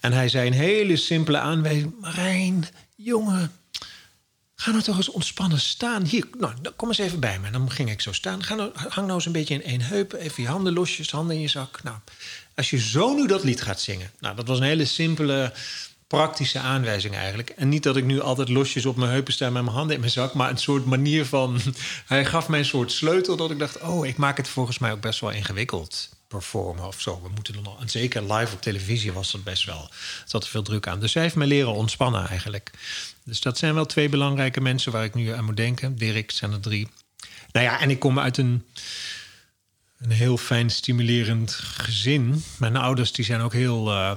En 0.00 0.12
hij 0.12 0.28
zei 0.28 0.46
een 0.46 0.52
hele 0.52 0.96
simpele 0.96 1.38
aanwijzing. 1.38 1.94
Marijn, 2.00 2.66
jongen, 2.94 3.52
Ga 4.60 4.70
nou 4.70 4.82
toch 4.82 4.96
eens 4.96 5.10
ontspannen 5.10 5.60
staan. 5.60 6.04
Hier, 6.04 6.26
nou, 6.38 6.54
kom 6.76 6.88
eens 6.88 6.98
even 6.98 7.20
bij 7.20 7.38
me. 7.38 7.50
Dan 7.50 7.70
ging 7.70 7.90
ik 7.90 8.00
zo 8.00 8.12
staan. 8.12 8.42
Ga 8.42 8.54
nou, 8.54 8.70
hang 8.74 8.94
nou 8.94 9.12
eens 9.12 9.26
een 9.26 9.32
beetje 9.32 9.54
in 9.54 9.62
één 9.62 9.80
heup. 9.80 10.12
Even 10.12 10.42
je 10.42 10.48
handen 10.48 10.72
losjes, 10.72 11.10
handen 11.10 11.36
in 11.36 11.42
je 11.42 11.48
zak. 11.48 11.82
Nou, 11.82 11.96
als 12.54 12.70
je 12.70 12.78
zo 12.78 13.14
nu 13.14 13.26
dat 13.26 13.44
lied 13.44 13.62
gaat 13.62 13.80
zingen. 13.80 14.10
Nou, 14.18 14.36
dat 14.36 14.46
was 14.46 14.58
een 14.58 14.64
hele 14.64 14.84
simpele, 14.84 15.52
praktische 16.10 16.58
aanwijzing 16.58 17.14
eigenlijk. 17.14 17.50
En 17.50 17.68
niet 17.68 17.82
dat 17.82 17.96
ik 17.96 18.04
nu 18.04 18.20
altijd 18.20 18.48
losjes 18.48 18.86
op 18.86 18.96
mijn 18.96 19.10
heupen 19.10 19.32
sta 19.32 19.50
met 19.50 19.62
mijn 19.62 19.76
handen 19.76 19.94
in 19.94 20.00
mijn 20.00 20.12
zak. 20.12 20.34
Maar 20.34 20.50
een 20.50 20.56
soort 20.56 20.84
manier 20.84 21.26
van... 21.26 21.60
Hij 22.06 22.24
gaf 22.24 22.48
mij 22.48 22.58
een 22.58 22.64
soort 22.64 22.92
sleutel 22.92 23.36
dat 23.36 23.50
ik 23.50 23.58
dacht... 23.58 23.80
oh, 23.80 24.06
ik 24.06 24.16
maak 24.16 24.36
het 24.36 24.48
volgens 24.48 24.78
mij 24.78 24.92
ook 24.92 25.00
best 25.00 25.20
wel 25.20 25.30
ingewikkeld 25.30 26.08
performen 26.28 26.86
of 26.86 27.00
zo. 27.00 27.20
We 27.22 27.28
moeten 27.34 27.54
dan 27.54 27.66
al, 27.66 27.76
en 27.80 27.88
zeker 27.88 28.32
live 28.32 28.54
op 28.54 28.62
televisie 28.62 29.12
was 29.12 29.30
dat 29.30 29.44
best 29.44 29.64
wel. 29.64 29.82
Er 29.82 30.22
zat 30.24 30.42
er 30.42 30.50
veel 30.50 30.62
druk 30.62 30.86
aan. 30.86 31.00
Dus 31.00 31.14
hij 31.14 31.22
heeft 31.22 31.34
me 31.34 31.46
leren 31.46 31.72
ontspannen 31.72 32.28
eigenlijk. 32.28 32.70
Dus 33.24 33.40
dat 33.40 33.58
zijn 33.58 33.74
wel 33.74 33.86
twee 33.86 34.08
belangrijke 34.08 34.60
mensen 34.60 34.92
waar 34.92 35.04
ik 35.04 35.14
nu 35.14 35.28
aan 35.32 35.44
moet 35.44 35.56
denken. 35.56 35.96
Dirk 35.96 36.30
zijn 36.30 36.52
er 36.52 36.60
drie. 36.60 36.88
Nou 37.52 37.66
ja, 37.66 37.80
en 37.80 37.90
ik 37.90 37.98
kom 37.98 38.18
uit 38.18 38.36
een, 38.36 38.66
een 39.98 40.10
heel 40.10 40.36
fijn, 40.36 40.70
stimulerend 40.70 41.52
gezin. 41.52 42.44
Mijn 42.58 42.76
ouders 42.76 43.12
die 43.12 43.24
zijn 43.24 43.40
ook 43.40 43.52
heel 43.52 43.90
eh, 43.90 44.12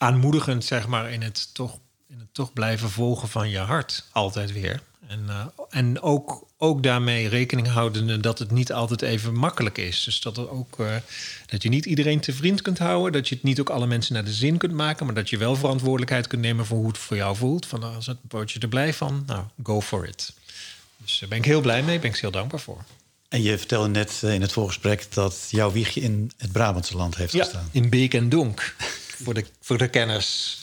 aanmoedigend, 0.00 0.64
zeg 0.64 0.86
maar, 0.86 1.10
in 1.10 1.22
het, 1.22 1.54
toch, 1.54 1.78
in 2.08 2.18
het 2.18 2.34
toch 2.34 2.52
blijven 2.52 2.90
volgen 2.90 3.28
van 3.28 3.50
je 3.50 3.58
hart. 3.58 4.04
Altijd 4.12 4.52
weer. 4.52 4.82
En, 5.06 5.24
eh, 5.28 5.46
en 5.70 6.00
ook, 6.00 6.46
ook 6.58 6.82
daarmee 6.82 7.28
rekening 7.28 7.68
houdende 7.68 8.20
dat 8.20 8.38
het 8.38 8.50
niet 8.50 8.72
altijd 8.72 9.02
even 9.02 9.34
makkelijk 9.34 9.78
is. 9.78 10.04
Dus 10.04 10.20
dat, 10.20 10.48
ook, 10.48 10.78
eh, 10.78 10.94
dat 11.46 11.62
je 11.62 11.68
niet 11.68 11.86
iedereen 11.86 12.20
te 12.20 12.32
vriend 12.32 12.62
kunt 12.62 12.78
houden. 12.78 13.12
Dat 13.12 13.28
je 13.28 13.34
het 13.34 13.44
niet 13.44 13.60
ook 13.60 13.70
alle 13.70 13.86
mensen 13.86 14.14
naar 14.14 14.24
de 14.24 14.32
zin 14.32 14.56
kunt 14.56 14.72
maken. 14.72 15.06
Maar 15.06 15.14
dat 15.14 15.30
je 15.30 15.38
wel 15.38 15.56
verantwoordelijkheid 15.56 16.26
kunt 16.26 16.42
nemen 16.42 16.66
voor 16.66 16.78
hoe 16.78 16.88
het 16.88 16.98
voor 16.98 17.16
jou 17.16 17.36
voelt. 17.36 17.66
Van 17.66 17.94
als 17.94 18.06
het, 18.06 18.18
word 18.28 18.50
je 18.52 18.58
er 18.58 18.68
blij 18.68 18.94
van, 18.94 19.22
nou, 19.26 19.44
go 19.62 19.80
for 19.80 20.06
it. 20.08 20.32
Dus 20.96 21.18
daar 21.18 21.28
ben 21.28 21.38
ik 21.38 21.44
heel 21.44 21.60
blij 21.60 21.82
mee, 21.82 21.98
ben 21.98 22.10
ik 22.10 22.16
heel 22.16 22.30
dankbaar 22.30 22.60
voor. 22.60 22.84
En 23.28 23.42
je 23.42 23.58
vertelde 23.58 23.88
net 23.88 24.20
eh, 24.22 24.34
in 24.34 24.40
het 24.40 24.52
voorgesprek 24.52 25.06
dat 25.14 25.46
jouw 25.50 25.72
wiegje 25.72 26.00
in 26.00 26.30
het 26.36 26.52
Brabantse 26.52 26.96
land 26.96 27.16
heeft 27.16 27.34
gestaan. 27.34 27.68
in 27.72 27.90
Beek 27.90 28.14
en 28.14 28.28
Donk. 28.28 28.74
Voor, 29.22 29.34
de, 29.34 29.44
voor 29.60 29.78
de 29.78 29.88
kenners. 29.88 30.58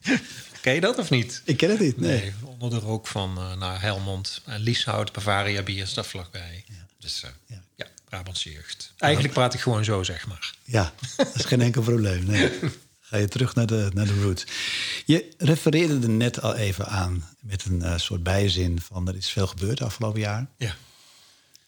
Ken 0.60 0.74
je 0.74 0.80
dat 0.80 0.98
of 0.98 1.10
niet? 1.10 1.42
Ik 1.44 1.56
ken 1.56 1.70
het 1.70 1.80
niet, 1.80 2.00
nee. 2.00 2.20
Nee, 2.20 2.32
onder 2.44 2.70
de 2.70 2.78
rook 2.78 3.06
van 3.06 3.38
uh, 3.38 3.56
naar 3.56 3.80
Helmond. 3.80 4.40
En 4.44 4.60
Lieshout, 4.60 5.12
Bavaria 5.12 5.62
Bier 5.62 5.86
staat 5.86 6.06
vlakbij. 6.06 6.64
Dus 6.98 7.22
uh, 7.24 7.30
Ja. 7.46 7.62
ja. 7.76 7.86
Brabantse 8.08 8.52
jeugd. 8.52 8.92
Eigenlijk 8.98 9.34
praat 9.34 9.54
ik 9.54 9.60
gewoon 9.60 9.84
zo, 9.84 10.02
zeg 10.02 10.26
maar. 10.26 10.54
Ja, 10.64 10.92
dat 11.16 11.34
is 11.34 11.44
geen 11.44 11.60
enkel 11.70 11.82
probleem. 11.82 12.24
Nee. 12.24 12.50
Ga 13.00 13.16
je 13.16 13.28
terug 13.28 13.54
naar 13.54 13.66
de, 13.66 13.90
naar 13.94 14.06
de 14.06 14.20
roots. 14.22 14.44
Je 15.04 15.34
refereerde 15.38 15.98
er 16.00 16.08
net 16.08 16.42
al 16.42 16.54
even 16.54 16.86
aan 16.86 17.28
met 17.40 17.64
een 17.64 17.82
eh, 17.82 17.98
soort 17.98 18.22
bijzin 18.22 18.80
van 18.80 19.08
er 19.08 19.16
is 19.16 19.30
veel 19.30 19.46
gebeurd 19.46 19.82
afgelopen 19.82 20.20
jaar. 20.20 20.46
Ja. 20.56 20.74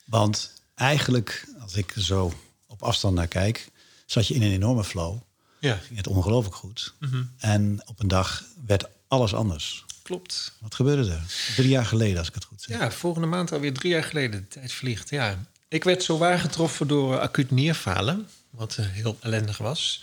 Want 0.04 0.52
eigenlijk, 0.74 1.46
als 1.60 1.74
ik 1.74 1.94
zo 1.96 2.32
op 2.66 2.82
afstand 2.82 3.14
naar 3.14 3.28
kijk, 3.28 3.68
zat 4.06 4.26
je 4.26 4.34
in 4.34 4.42
een 4.42 4.52
enorme 4.52 4.84
flow. 4.84 5.18
Ja, 5.64 5.74
Ging 5.74 5.96
het 5.96 6.06
ongelooflijk 6.06 6.56
goed. 6.56 6.94
Mhm. 6.98 7.22
En 7.38 7.82
op 7.86 8.00
een 8.00 8.08
dag 8.08 8.44
werd 8.66 8.84
alles 9.08 9.34
anders. 9.34 9.84
klopt. 10.02 10.52
Wat 10.60 10.74
gebeurde 10.74 11.10
er? 11.10 11.22
Drie 11.56 11.68
jaar 11.68 11.86
geleden, 11.86 12.18
als 12.18 12.28
ik 12.28 12.34
het 12.34 12.44
goed 12.44 12.62
zeg. 12.62 12.78
Ja, 12.78 12.90
volgende 12.90 13.26
maand 13.26 13.52
alweer 13.52 13.72
drie 13.72 13.92
jaar 13.92 14.04
geleden. 14.04 14.40
De 14.40 14.48
tijd 14.48 14.72
vliegt, 14.72 15.10
ja. 15.10 15.38
Ik 15.68 15.84
werd 15.84 16.02
zo 16.02 16.18
waar 16.18 16.38
getroffen 16.38 16.88
door 16.88 17.18
acuut 17.20 17.50
nierfalen. 17.50 18.28
Wat 18.50 18.76
eh, 18.76 18.86
heel 18.86 19.16
ellendig 19.20 19.58
was. 19.58 20.02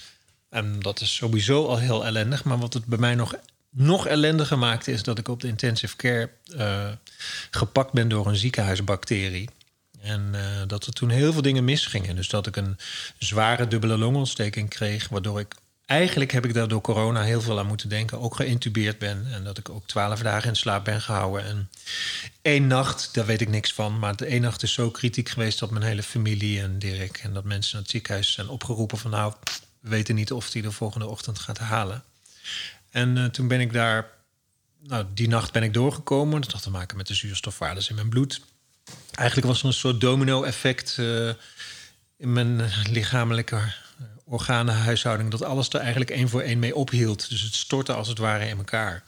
En 0.50 0.80
dat 0.80 1.02
is 1.02 1.15
sowieso 1.15 1.67
al 1.67 1.78
heel 1.78 2.06
ellendig. 2.06 2.43
Maar 2.43 2.58
wat 2.58 2.74
het 2.74 2.86
bij 2.86 2.97
mij 2.97 3.15
nog, 3.15 3.36
nog 3.69 4.08
ellendiger 4.08 4.58
maakte... 4.58 4.91
is 4.91 5.04
dat 5.04 5.17
ik 5.17 5.28
op 5.28 5.39
de 5.41 5.47
intensive 5.47 5.95
care 5.95 6.30
eh, 6.58 6.89
gepakt 7.52 7.91
ben 7.93 8.08
door 8.10 8.28
een 8.28 8.36
ziekenhuisbacterie. 8.36 9.50
En 10.02 10.32
uh, 10.36 10.42
dat 10.68 10.86
er 10.86 10.94
toen 10.94 11.10
heel 11.10 11.34
veel 11.34 11.42
dingen 11.42 11.64
misgingen. 11.64 12.16
Dus 12.16 12.30
dat 12.30 12.48
ik 12.48 12.56
een 12.56 12.78
zware 13.18 13.68
dubbele 13.68 13.98
longontsteking 13.98 14.70
kreeg, 14.70 15.10
waardoor 15.10 15.40
ik 15.40 15.56
eigenlijk 15.86 16.32
heb 16.32 16.46
ik 16.46 16.54
daar 16.54 16.68
door 16.68 16.82
corona 16.82 17.22
heel 17.22 17.42
veel 17.42 17.60
aan 17.60 17.68
moeten 17.68 17.90
denken. 17.90 18.20
Ook 18.20 18.36
geïntubeerd 18.36 18.98
ben 18.98 19.28
en 19.32 19.44
dat 19.44 19.58
ik 19.58 19.70
ook 19.70 19.88
twaalf 19.88 20.20
dagen 20.20 20.50
in 20.50 20.56
slaap 20.56 20.86
ben 20.86 21.02
gehouden. 21.02 21.46
En 21.46 21.70
één 22.42 22.68
nacht, 22.68 23.14
daar 23.14 23.26
weet 23.26 23.42
ik 23.42 23.50
niks 23.50 23.74
van. 23.74 24.00
Maar 24.00 24.16
de 24.16 24.26
één 24.26 24.42
nacht 24.42 24.64
is 24.64 24.74
zo 24.74 24.90
kritiek 24.90 25.30
geweest 25.30 25.60
dat 25.60 25.72
mijn 25.72 25.86
hele 25.86 26.04
familie 26.04 26.62
en 26.62 26.80
Dirk 26.80 27.18
en 27.18 27.34
dat 27.34 27.44
mensen 27.44 27.74
naar 27.74 27.82
het 27.82 27.92
ziekenhuis 27.92 28.32
zijn 28.32 28.50
opgeroepen 28.50 28.98
van 28.98 29.12
nou, 29.12 29.34
we 29.80 29.90
weten 29.90 30.16
niet 30.16 30.32
of 30.32 30.50
die 30.50 30.62
de 30.62 30.72
volgende 30.72 31.08
ochtend 31.08 31.40
gaat 31.40 31.58
halen. 31.58 32.04
En 32.90 33.16
uh, 33.16 33.26
toen 33.26 33.48
ben 33.48 33.60
ik 33.60 33.74
daar, 33.74 34.08
nou, 34.80 35.06
die 35.14 35.28
nacht 35.28 35.52
ben 35.52 35.64
ik 35.64 35.74
doorgekomen. 35.74 36.42
Dat 36.42 36.52
had 36.52 36.62
te 36.62 36.70
maken 36.70 36.98
met 36.98 37.08
de 37.08 37.14
zuurstofwaardes 37.14 37.90
in 37.90 37.96
mijn 37.96 38.10
bloed. 38.10 38.42
Eigenlijk 39.12 39.48
was 39.48 39.60
er 39.60 39.65
een 39.65 39.74
soort 39.74 40.02
domino-effect 40.02 40.98
uh, 41.00 41.30
in 42.17 42.34
mijn 42.34 42.72
lichamelijke 42.89 43.60
organenhuishouding, 44.32 45.32
dat 45.32 45.44
alles 45.44 45.70
er 45.70 45.80
eigenlijk 45.80 46.12
één 46.12 46.30
voor 46.30 46.41
één 46.41 46.60
mee 46.60 46.76
ophield. 46.76 47.30
Dus 47.30 47.41
het 47.41 47.56
stortte 47.56 47.94
als 47.94 48.08
het 48.08 48.17
ware 48.17 48.48
in 48.48 48.58
elkaar. 48.58 49.04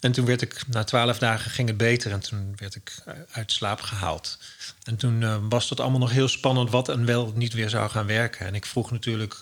En 0.00 0.12
toen 0.12 0.24
werd 0.24 0.42
ik, 0.42 0.62
na 0.66 0.84
twaalf 0.84 1.18
dagen 1.18 1.50
ging 1.50 1.68
het 1.68 1.76
beter 1.76 2.12
en 2.12 2.20
toen 2.20 2.54
werd 2.56 2.74
ik 2.74 2.94
uit 3.30 3.52
slaap 3.52 3.80
gehaald. 3.80 4.38
En 4.82 4.96
toen 4.96 5.20
uh, 5.20 5.36
was 5.48 5.68
dat 5.68 5.80
allemaal 5.80 6.00
nog 6.00 6.10
heel 6.10 6.28
spannend 6.28 6.70
wat 6.70 6.88
en 6.88 7.04
wel 7.04 7.32
niet 7.34 7.52
weer 7.52 7.68
zou 7.68 7.90
gaan 7.90 8.06
werken. 8.06 8.46
En 8.46 8.54
ik 8.54 8.66
vroeg 8.66 8.90
natuurlijk, 8.90 9.36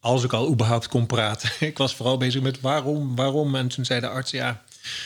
als 0.00 0.24
ik 0.24 0.32
al 0.32 0.50
überhaupt 0.50 0.88
kon 0.88 1.06
praten, 1.06 1.50
ik 1.68 1.78
was 1.78 1.94
vooral 1.94 2.16
bezig 2.16 2.42
met 2.42 2.60
waarom, 2.60 3.16
waarom. 3.16 3.54
En 3.54 3.68
toen 3.68 3.84
zei 3.84 4.00
de 4.00 4.08
arts, 4.08 4.30
ja, 4.30 4.62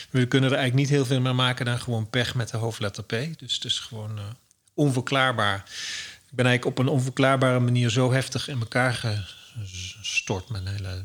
we 0.09 0.25
kunnen 0.25 0.49
er 0.49 0.57
eigenlijk 0.57 0.87
niet 0.87 0.97
heel 0.97 1.05
veel 1.05 1.21
meer 1.21 1.35
maken 1.35 1.65
dan 1.65 1.79
gewoon 1.79 2.09
pech 2.09 2.35
met 2.35 2.49
de 2.49 2.57
hoofdletter 2.57 3.03
P. 3.03 3.09
Dus 3.09 3.53
het 3.53 3.63
is 3.63 3.79
gewoon 3.79 4.17
uh, 4.17 4.23
onverklaarbaar. 4.73 5.55
Ik 6.29 6.37
ben 6.37 6.45
eigenlijk 6.45 6.77
op 6.77 6.85
een 6.85 6.91
onverklaarbare 6.91 7.59
manier 7.59 7.89
zo 7.89 8.11
heftig 8.11 8.47
in 8.47 8.59
elkaar 8.59 9.25
stort 10.01 10.49
mijn 10.49 10.67
hele 10.67 11.03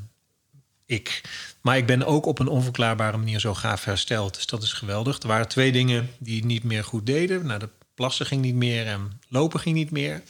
ik. 0.86 1.20
Maar 1.60 1.76
ik 1.76 1.86
ben 1.86 2.04
ook 2.04 2.26
op 2.26 2.38
een 2.38 2.48
onverklaarbare 2.48 3.16
manier 3.16 3.40
zo 3.40 3.54
gaaf 3.54 3.84
hersteld. 3.84 4.34
Dus 4.34 4.46
dat 4.46 4.62
is 4.62 4.72
geweldig. 4.72 5.18
Er 5.18 5.28
waren 5.28 5.48
twee 5.48 5.72
dingen 5.72 6.10
die 6.18 6.44
niet 6.44 6.62
meer 6.62 6.84
goed 6.84 7.06
deden. 7.06 7.46
Nou, 7.46 7.58
de 7.58 7.68
plassen 7.94 8.26
ging 8.26 8.42
niet 8.42 8.54
meer 8.54 8.86
en 8.86 9.20
lopen 9.28 9.60
ging 9.60 9.76
niet 9.76 9.90
meer. 9.90 10.22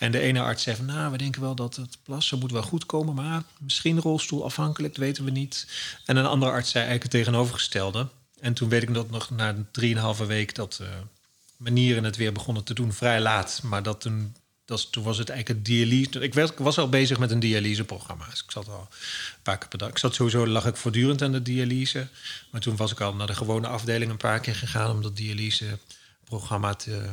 En 0.00 0.12
de 0.12 0.20
ene 0.20 0.40
arts 0.40 0.62
zei 0.62 0.76
nou, 0.82 1.10
we 1.10 1.18
denken 1.18 1.40
wel 1.40 1.54
dat 1.54 1.76
het 1.76 1.98
plassen 2.02 2.38
moet 2.38 2.52
wel 2.52 2.62
goed 2.62 2.86
komen, 2.86 3.14
maar 3.14 3.42
misschien 3.58 4.00
rolstoelafhankelijk, 4.00 4.94
dat 4.94 5.04
weten 5.04 5.24
we 5.24 5.30
niet. 5.30 5.66
En 6.04 6.16
een 6.16 6.26
andere 6.26 6.50
arts 6.52 6.70
zei 6.70 6.84
eigenlijk 6.84 7.12
het 7.12 7.22
tegenovergestelde. 7.22 8.08
En 8.40 8.54
toen 8.54 8.68
weet 8.68 8.82
ik 8.82 8.94
dat 8.94 9.10
nog 9.10 9.30
na 9.30 9.54
drieënhalve 9.72 10.26
week 10.26 10.54
dat 10.54 10.78
uh, 10.82 10.88
manieren 11.56 12.04
het 12.04 12.16
weer 12.16 12.32
begonnen 12.32 12.64
te 12.64 12.74
doen, 12.74 12.92
vrij 12.92 13.20
laat. 13.20 13.60
Maar 13.62 13.82
dat 13.82 14.00
toen 14.00 14.34
dat, 14.64 14.92
toen 14.92 15.04
was 15.04 15.18
het 15.18 15.28
eigenlijk 15.28 15.58
een 15.58 15.64
dialyse. 15.74 16.20
Ik, 16.20 16.34
werd, 16.34 16.58
was 16.58 16.78
al 16.78 16.88
bezig 16.88 17.18
met 17.18 17.30
een 17.30 17.40
dialyseprogramma. 17.40 18.26
Dus 18.30 18.42
ik 18.42 18.50
zat 18.50 18.68
al 18.68 18.88
een 18.90 19.42
paar 19.42 19.58
keer 19.58 19.68
per 19.68 19.78
dag. 19.78 19.88
Ik 19.88 19.98
zat 19.98 20.14
sowieso, 20.14 20.46
lag 20.46 20.66
ik 20.66 20.76
voortdurend 20.76 21.22
aan 21.22 21.32
de 21.32 21.42
dialyse. 21.42 22.08
Maar 22.50 22.60
toen 22.60 22.76
was 22.76 22.92
ik 22.92 23.00
al 23.00 23.14
naar 23.14 23.26
de 23.26 23.34
gewone 23.34 23.66
afdeling 23.66 24.10
een 24.10 24.16
paar 24.16 24.40
keer 24.40 24.54
gegaan 24.54 24.90
om 24.90 25.02
dat 25.02 25.16
dialyseprogramma 25.16 26.74
te, 26.74 27.08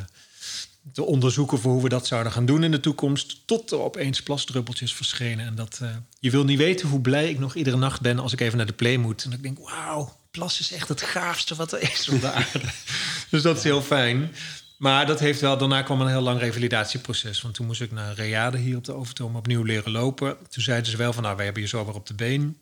te 0.93 1.03
onderzoeken 1.03 1.59
voor 1.59 1.71
hoe 1.71 1.83
we 1.83 1.89
dat 1.89 2.07
zouden 2.07 2.31
gaan 2.31 2.45
doen 2.45 2.63
in 2.63 2.71
de 2.71 2.79
toekomst. 2.79 3.47
Tot 3.47 3.71
er 3.71 3.79
opeens 3.79 4.23
plasdruppeltjes 4.23 4.93
verschenen. 4.93 5.45
En 5.45 5.55
dat, 5.55 5.79
uh, 5.83 5.89
je 6.19 6.31
wil 6.31 6.43
niet 6.43 6.57
weten 6.57 6.87
hoe 6.87 7.01
blij 7.01 7.29
ik 7.29 7.39
nog 7.39 7.55
iedere 7.55 7.77
nacht 7.77 8.01
ben 8.01 8.19
als 8.19 8.33
ik 8.33 8.39
even 8.39 8.57
naar 8.57 8.65
de 8.65 8.73
play 8.73 8.97
moet. 8.97 9.23
En 9.23 9.31
ik 9.31 9.43
denk, 9.43 9.57
wauw, 9.59 10.17
plas 10.31 10.59
is 10.59 10.71
echt 10.71 10.87
het 10.87 11.01
gaafste 11.01 11.55
wat 11.55 11.71
er 11.71 11.81
is 11.81 12.09
op 12.09 12.21
de 12.21 12.31
aarde. 12.31 12.61
dus 13.31 13.41
dat 13.41 13.57
is 13.57 13.63
heel 13.63 13.81
fijn. 13.81 14.31
Maar 14.77 15.05
dat 15.05 15.19
heeft 15.19 15.41
wel, 15.41 15.57
daarna 15.57 15.81
kwam 15.81 16.01
een 16.01 16.07
heel 16.07 16.21
lang 16.21 16.39
revalidatieproces. 16.39 17.41
Want 17.41 17.53
toen 17.53 17.65
moest 17.65 17.81
ik 17.81 17.91
naar 17.91 18.13
Reade 18.13 18.57
hier 18.57 18.77
op 18.77 18.83
de 18.83 18.93
Overtoom 18.93 19.35
opnieuw 19.35 19.63
leren 19.63 19.91
lopen. 19.91 20.37
Toen 20.49 20.63
zeiden 20.63 20.91
ze 20.91 20.97
wel 20.97 21.13
van, 21.13 21.23
nou, 21.23 21.35
wij 21.35 21.45
hebben 21.45 21.63
je 21.63 21.69
zo 21.69 21.85
weer 21.85 21.95
op 21.95 22.07
de 22.07 22.13
been. 22.13 22.57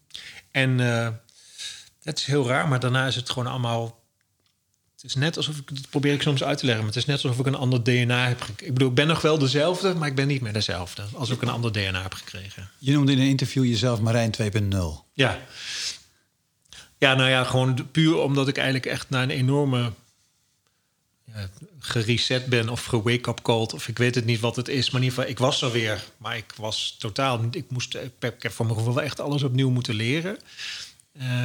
En 0.52 0.80
uh, 0.80 1.08
het 2.04 2.20
is 2.20 2.26
heel 2.26 2.48
raar, 2.48 2.68
maar 2.68 2.80
daarna 2.80 3.08
is 3.08 3.16
het 3.16 3.30
gewoon 3.30 3.52
allemaal... 3.52 4.04
Het 5.06 5.16
is 5.16 5.22
net 5.22 5.38
alsof 5.38 5.58
ik, 5.58 5.76
dat 5.76 5.90
probeer 5.90 6.14
ik 6.14 6.22
soms 6.22 6.44
uit 6.44 6.58
te 6.58 6.66
leggen, 6.66 6.84
maar 6.84 6.94
het 6.94 7.02
is 7.02 7.10
net 7.10 7.24
alsof 7.24 7.40
ik 7.40 7.46
een 7.46 7.56
ander 7.56 7.84
DNA 7.84 8.28
heb 8.28 8.42
gekregen. 8.42 8.68
Ik 8.68 8.74
bedoel, 8.74 8.90
ik 8.90 8.96
ben 8.96 9.08
nog 9.08 9.22
wel 9.22 9.38
dezelfde, 9.38 9.94
maar 9.94 10.08
ik 10.08 10.16
ben 10.16 10.28
niet 10.28 10.42
meer 10.42 10.54
dezelfde. 10.54 11.04
Alsof 11.14 11.36
ik 11.36 11.42
een 11.42 11.50
ander 11.50 11.72
DNA 11.72 12.02
heb 12.02 12.14
gekregen. 12.14 12.70
Je 12.78 12.92
noemde 12.92 13.12
in 13.12 13.20
een 13.20 13.28
interview 13.28 13.66
jezelf 13.66 14.00
Marijn 14.00 14.34
2.0. 14.42 14.78
Ja. 15.14 15.40
Ja, 16.98 17.14
nou 17.14 17.30
ja, 17.30 17.44
gewoon 17.44 17.92
puur 17.92 18.18
omdat 18.18 18.48
ik 18.48 18.56
eigenlijk 18.56 18.86
echt 18.86 19.10
naar 19.10 19.24
een 19.24 19.30
enorme 19.30 19.92
gereset 21.80 22.46
ben 22.46 22.70
of 22.70 22.86
gewake-up 22.86 23.42
called. 23.42 23.74
Of 23.74 23.88
ik 23.88 23.98
weet 23.98 24.16
het 24.16 24.26
niet 24.26 24.40
wat 24.40 24.56
het 24.56 24.68
is. 24.68 24.90
Maar 24.90 25.02
in 25.02 25.08
ieder 25.08 25.18
geval, 25.18 25.32
ik 25.32 25.40
was 25.40 25.62
er 25.62 25.72
weer. 25.72 26.04
Maar 26.18 26.38
ik 26.38 26.54
was 26.58 26.96
totaal... 27.00 27.48
Ik, 27.52 27.66
moest, 27.70 27.96
ik 27.96 28.34
heb 28.40 28.52
voor 28.52 28.66
mijn 28.66 28.78
gevoel 28.78 29.02
echt 29.02 29.20
alles 29.20 29.44
opnieuw 29.44 29.70
moeten 29.70 29.96
leren. 29.96 30.38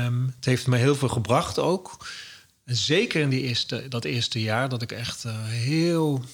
Um, 0.04 0.32
het 0.36 0.44
heeft 0.44 0.66
me 0.66 0.76
heel 0.76 0.96
veel 0.96 1.08
gebracht 1.08 1.58
ook. 1.58 1.96
Zeker 2.72 3.20
in 3.20 3.28
die 3.28 3.42
eerste, 3.42 3.88
dat 3.88 4.04
eerste 4.04 4.40
jaar 4.40 4.68
dat 4.68 4.82
ik 4.82 4.92
echt 4.92 5.24
uh, 5.24 5.32
heel... 5.46 6.24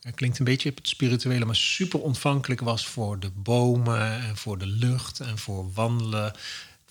Het 0.00 0.14
klinkt 0.14 0.38
een 0.38 0.44
beetje 0.44 0.72
het 0.74 0.88
spirituele, 0.88 1.44
maar 1.44 1.56
super 1.56 2.00
ontvankelijk 2.00 2.60
was 2.60 2.86
voor 2.86 3.18
de 3.18 3.30
bomen 3.30 4.20
en 4.20 4.36
voor 4.36 4.58
de 4.58 4.66
lucht 4.66 5.20
en 5.20 5.38
voor 5.38 5.72
wandelen. 5.72 6.32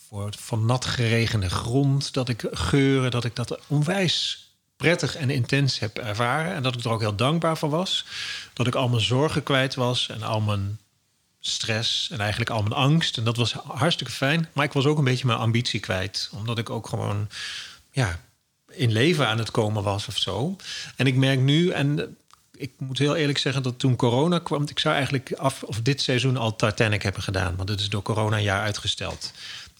Voor 0.08 0.34
van 0.40 0.66
nat 0.66 0.86
geregende 0.86 1.50
grond, 1.50 2.14
dat 2.14 2.30
ik 2.30 2.48
geuren, 2.52 3.12
dat 3.12 3.24
ik 3.24 3.36
dat 3.36 3.60
onwijs 3.68 4.50
prettig 4.78 5.16
en 5.16 5.30
intens 5.30 5.80
heb 5.80 5.98
ervaren. 5.98 6.54
En 6.54 6.64
dat 6.64 6.76
ik 6.76 6.84
er 6.84 6.92
ook 6.92 7.00
heel 7.00 7.16
dankbaar 7.16 7.58
voor 7.58 7.70
was. 7.70 8.06
Dat 8.54 8.68
ik 8.68 8.76
al 8.76 8.90
mijn 8.90 9.02
zorgen 9.02 9.44
kwijt 9.44 9.76
was 9.76 10.10
en 10.10 10.24
al 10.24 10.42
mijn 10.42 10.80
stress 11.40 12.10
en 12.12 12.20
eigenlijk 12.20 12.50
al 12.50 12.62
mijn 12.62 12.74
angst. 12.74 13.18
En 13.18 13.24
dat 13.24 13.38
was 13.38 13.52
hartstikke 13.54 14.14
fijn. 14.14 14.50
Maar 14.54 14.66
ik 14.66 14.74
was 14.74 14.86
ook 14.86 14.98
een 14.98 15.04
beetje 15.04 15.26
mijn 15.26 15.40
ambitie 15.40 15.80
kwijt. 15.80 16.30
Omdat 16.34 16.58
ik 16.58 16.70
ook 16.70 16.88
gewoon 16.88 17.30
ja, 17.92 18.20
in 18.76 18.92
leven 18.92 19.28
aan 19.28 19.38
het 19.38 19.52
komen 19.52 19.84
was 19.84 20.08
of 20.08 20.18
zo. 20.18 20.56
En 20.96 21.08
ik 21.08 21.16
merk 21.16 21.40
nu, 21.40 21.70
en 21.70 22.18
ik 22.58 22.72
moet 22.78 22.98
heel 22.98 23.16
eerlijk 23.16 23.38
zeggen 23.38 23.64
dat 23.64 23.80
toen 23.80 23.96
corona 23.96 24.40
kwam, 24.40 24.66
ik 24.68 24.80
zou 24.80 24.96
eigenlijk 24.96 25.34
af 25.34 25.64
of 25.64 25.82
dit 25.82 26.02
seizoen 26.02 26.38
al 26.38 26.56
Titanic 26.56 27.04
hebben 27.04 27.24
gedaan, 27.24 27.56
want 27.56 27.70
het 27.70 27.80
is 27.80 27.90
door 27.90 28.02
corona 28.02 28.38
een 28.38 28.44
jaar 28.44 28.62
uitgesteld. 28.62 29.34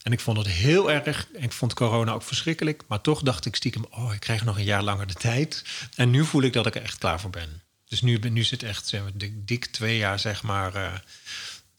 En 0.06 0.12
ik 0.12 0.20
vond 0.20 0.38
het 0.38 0.48
heel 0.48 0.92
erg. 0.92 1.28
Ik 1.34 1.52
vond 1.52 1.74
corona 1.74 2.12
ook 2.12 2.24
verschrikkelijk. 2.24 2.84
Maar 2.88 3.02
toch 3.02 3.22
dacht 3.22 3.46
ik 3.46 3.56
stiekem: 3.56 3.86
oh, 3.90 4.14
ik 4.14 4.20
krijg 4.20 4.46
nog 4.46 4.58
een 4.58 4.64
jaar 4.64 4.84
langer 4.84 5.08
de 5.08 5.14
tijd. 5.14 5.64
En 5.96 6.10
nu 6.10 6.26
voel 6.26 6.42
ik 6.42 6.54
dat 6.54 6.66
ik 6.66 6.76
er 6.76 6.82
echt 6.82 6.98
klaar 6.98 7.20
voor 7.20 7.30
ben. 7.30 7.62
Dus 7.88 8.02
nu, 8.02 8.18
nu 8.18 8.44
zit 8.44 8.64
echt 8.64 8.88
zeg 8.88 9.02
maar, 9.02 9.12
dik, 9.34 9.66
twee 9.66 9.98
jaar, 9.98 10.20
zeg 10.20 10.44
maar. 10.44 10.76
Uh, 10.76 10.94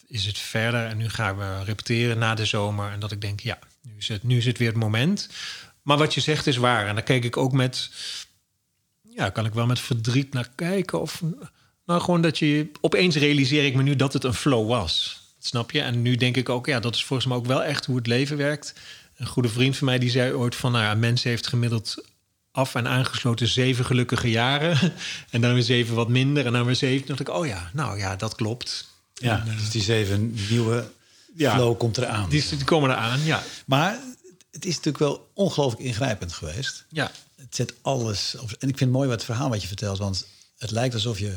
is 0.09 0.27
het 0.27 0.39
verder. 0.39 0.87
En 0.87 0.97
nu 0.97 1.09
gaan 1.09 1.37
we 1.37 1.65
repeteren 1.65 2.19
na 2.19 2.35
de 2.35 2.45
zomer. 2.45 2.91
En 2.91 3.01
dat 3.01 3.13
ik 3.13 3.21
denk: 3.21 3.41
ja, 3.41 3.59
nu 3.83 3.93
is 3.99 4.09
het, 4.09 4.23
nu 4.23 4.37
is 4.37 4.47
het 4.47 4.59
weer 4.59 4.69
het 4.69 4.77
moment. 4.77 5.29
Maar 5.87 5.97
wat 5.97 6.15
je 6.15 6.21
zegt 6.21 6.47
is 6.47 6.57
waar. 6.57 6.87
En 6.87 6.95
daar 6.95 7.05
kijk 7.05 7.25
ik 7.25 7.37
ook 7.37 7.53
met. 7.53 7.91
Ja, 9.03 9.31
kan 9.31 9.45
ik 9.45 9.55
wel 9.55 9.67
met 9.67 9.81
verdriet 9.81 10.33
naar 10.33 10.51
kijken. 10.55 11.01
Of 11.01 11.23
nou, 11.87 12.01
gewoon 12.01 12.21
dat 12.21 12.39
je. 12.39 12.71
Opeens 12.81 13.17
realiseer 13.17 13.65
ik 13.65 13.75
me 13.75 13.83
nu 13.83 13.97
dat 13.97 14.13
het 14.13 14.25
een 14.25 14.35
flow 14.35 14.69
was. 14.69 15.21
Snap 15.39 15.71
je? 15.71 15.81
En 15.81 16.03
nu 16.03 16.17
denk 16.17 16.37
ik 16.37 16.49
ook, 16.49 16.67
ja, 16.67 16.81
dat 16.81 16.95
is 16.95 17.05
volgens 17.05 17.29
mij 17.29 17.37
ook 17.37 17.47
wel 17.47 17.65
echt 17.65 17.87
hoe 17.87 17.97
het 17.97 18.07
leven 18.07 18.37
werkt. 18.37 18.75
Een 19.17 19.27
goede 19.27 19.49
vriend 19.49 19.77
van 19.77 19.87
mij 19.87 19.99
die 19.99 20.11
zei 20.11 20.33
ooit 20.33 20.57
van, 20.57 20.73
nou 20.73 20.85
ja, 20.85 20.95
mens 20.95 21.23
heeft 21.23 21.47
gemiddeld 21.47 22.05
af 22.51 22.75
en 22.75 22.89
aangesloten 22.89 23.49
zeven 23.49 23.85
gelukkige 23.85 24.31
jaren. 24.31 24.93
en 25.31 25.41
dan 25.41 25.55
weer 25.55 25.63
zeven 25.63 25.95
wat 25.95 26.09
minder. 26.09 26.47
En 26.47 26.53
dan 26.53 26.65
weer 26.65 26.75
zeven. 26.75 27.07
dacht 27.07 27.21
ik, 27.21 27.29
oh 27.29 27.47
ja, 27.47 27.71
nou 27.73 27.99
ja, 27.99 28.17
dat 28.17 28.35
klopt. 28.35 28.89
Ja, 29.15 29.41
en, 29.41 29.53
uh, 29.53 29.59
dus 29.59 29.71
die 29.71 29.83
zeven 29.83 30.35
nieuwe 30.49 30.91
ja, 31.37 31.55
flow 31.55 31.79
komt 31.79 31.99
eraan. 31.99 32.29
Die, 32.29 32.45
die 32.49 32.65
komen 32.65 32.91
eraan, 32.91 33.25
ja. 33.25 33.43
Maar 33.67 33.99
het 34.57 34.65
is 34.65 34.75
natuurlijk 34.75 35.05
wel 35.05 35.31
ongelooflijk 35.35 35.83
ingrijpend 35.83 36.33
geweest. 36.33 36.85
Ja. 36.89 37.11
Het 37.37 37.55
zet 37.55 37.75
alles 37.83 38.37
op. 38.41 38.51
En 38.51 38.69
ik 38.69 38.79
vind 38.79 38.81
het 38.81 38.91
mooi 38.91 39.09
wat 39.09 39.17
het 39.17 39.25
verhaal 39.25 39.49
wat 39.49 39.63
je 39.63 39.67
vertelt, 39.67 39.99
want 39.99 40.27
het 40.59 40.71
lijkt 40.71 40.95
alsof 40.95 41.19
je, 41.19 41.29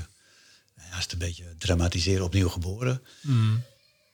nou 0.76 0.90
ja, 0.92 0.98
het 0.98 1.12
een 1.12 1.18
beetje 1.18 1.56
dramatiseren, 1.58 2.24
opnieuw 2.24 2.50
geboren. 2.50 3.02
Mm. 3.22 3.62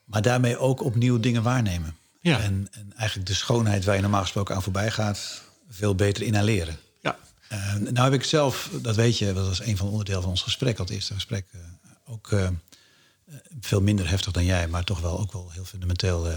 Maar 0.06 0.22
daarmee 0.22 0.58
ook 0.58 0.84
opnieuw 0.84 1.20
dingen 1.20 1.44
waarnemen. 1.44 1.98
Ja. 2.22 2.40
En, 2.40 2.68
en, 2.72 2.94
eigenlijk 2.96 3.28
de 3.28 3.34
schoonheid 3.34 3.86
waar 3.86 3.96
je 3.96 4.02
normaal 4.02 4.22
gesproken 4.22 4.56
aan 4.56 4.64
voorbij 4.64 4.92
gaat, 4.92 5.42
veel 5.70 5.96
beter 5.96 6.24
inhaleren. 6.24 6.78
Ja. 7.02 7.18
Uh, 7.52 7.76
nou 7.76 8.12
heb 8.12 8.14
ik 8.14 8.24
zelf, 8.24 8.70
dat 8.82 8.96
weet 8.96 9.18
je, 9.18 9.34
dat 9.34 9.48
was 9.48 9.60
een 9.60 9.78
van 9.78 9.86
de 9.86 9.92
onderdelen 9.92 10.22
van 10.22 10.32
ons 10.32 10.42
gesprek, 10.42 10.78
al 10.78 10.86
het 10.86 10.94
eerste 10.94 11.14
gesprek, 11.14 11.46
uh, 11.56 11.62
ook 12.06 12.32
uh, 12.32 12.50
veel 13.60 13.82
minder 13.82 14.10
heftig 14.10 14.32
dan 14.32 14.46
jij, 14.46 14.68
maar 14.68 14.84
toch 14.84 15.00
wel 15.00 15.20
ook 15.20 15.32
wel 15.32 15.52
heel 15.52 15.66
fundamenteel 15.66 16.28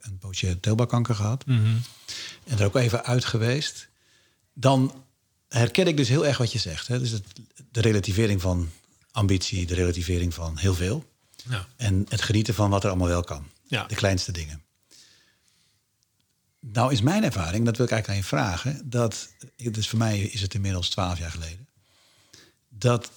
een 0.00 0.18
pootje 0.18 0.60
teelbakkanker 0.60 1.14
gehad. 1.14 1.46
Mm 1.46 1.58
-hmm. 1.58 1.82
En 2.44 2.58
er 2.58 2.64
ook 2.64 2.76
even 2.76 3.04
uit 3.04 3.24
geweest. 3.24 3.88
Dan 4.52 5.04
herken 5.48 5.86
ik 5.86 5.96
dus 5.96 6.08
heel 6.08 6.26
erg 6.26 6.38
wat 6.38 6.52
je 6.52 6.58
zegt. 6.58 6.86
Hè? 6.86 6.98
Dus 6.98 7.10
het, 7.10 7.24
de 7.70 7.80
relativering 7.80 8.40
van 8.40 8.70
ambitie, 9.12 9.66
de 9.66 9.74
relativering 9.74 10.34
van 10.34 10.58
heel 10.58 10.74
veel. 10.74 11.08
Ja. 11.48 11.66
En 11.76 12.06
het 12.08 12.22
genieten 12.22 12.54
van 12.54 12.70
wat 12.70 12.82
er 12.82 12.88
allemaal 12.88 13.08
wel 13.08 13.24
kan. 13.24 13.46
Ja. 13.66 13.84
De 13.84 13.94
kleinste 13.94 14.32
dingen. 14.32 14.62
Nou 16.60 16.92
is 16.92 17.00
mijn 17.00 17.24
ervaring, 17.24 17.64
dat 17.64 17.76
wil 17.76 17.86
ik 17.86 17.92
eigenlijk 17.92 18.08
aan 18.08 18.16
je 18.16 18.36
vragen, 18.36 18.90
dat, 18.90 19.28
dus 19.56 19.88
voor 19.88 19.98
mij 19.98 20.20
is 20.20 20.40
het 20.40 20.54
inmiddels 20.54 20.88
twaalf 20.88 21.18
jaar 21.18 21.30
geleden, 21.30 21.68
dat 22.68 23.10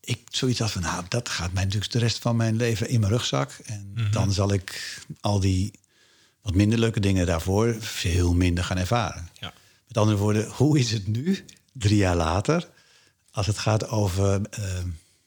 ik 0.00 0.20
zoiets 0.30 0.58
had 0.58 0.70
van, 0.70 0.82
nou, 0.82 1.04
dat 1.08 1.28
gaat 1.28 1.52
mij 1.52 1.64
natuurlijk 1.64 1.92
de 1.92 1.98
rest 1.98 2.18
van 2.18 2.36
mijn 2.36 2.56
leven 2.56 2.88
in 2.88 3.00
mijn 3.00 3.12
rugzak. 3.12 3.50
En 3.64 3.90
Mhm. 3.94 4.10
dan 4.10 4.32
zal 4.32 4.52
ik 4.52 4.98
al 5.20 5.40
die 5.40 5.72
wat 6.44 6.54
minder 6.54 6.78
leuke 6.78 7.00
dingen 7.00 7.26
daarvoor 7.26 7.76
veel 7.78 8.34
minder 8.34 8.64
gaan 8.64 8.78
ervaren. 8.78 9.28
Ja. 9.40 9.52
Met 9.86 9.98
andere 9.98 10.18
woorden, 10.18 10.48
hoe 10.48 10.78
is 10.78 10.90
het 10.90 11.06
nu, 11.06 11.44
drie 11.72 11.96
jaar 11.96 12.16
later, 12.16 12.68
als 13.30 13.46
het 13.46 13.58
gaat 13.58 13.88
over 13.88 14.40
eh, 14.50 14.62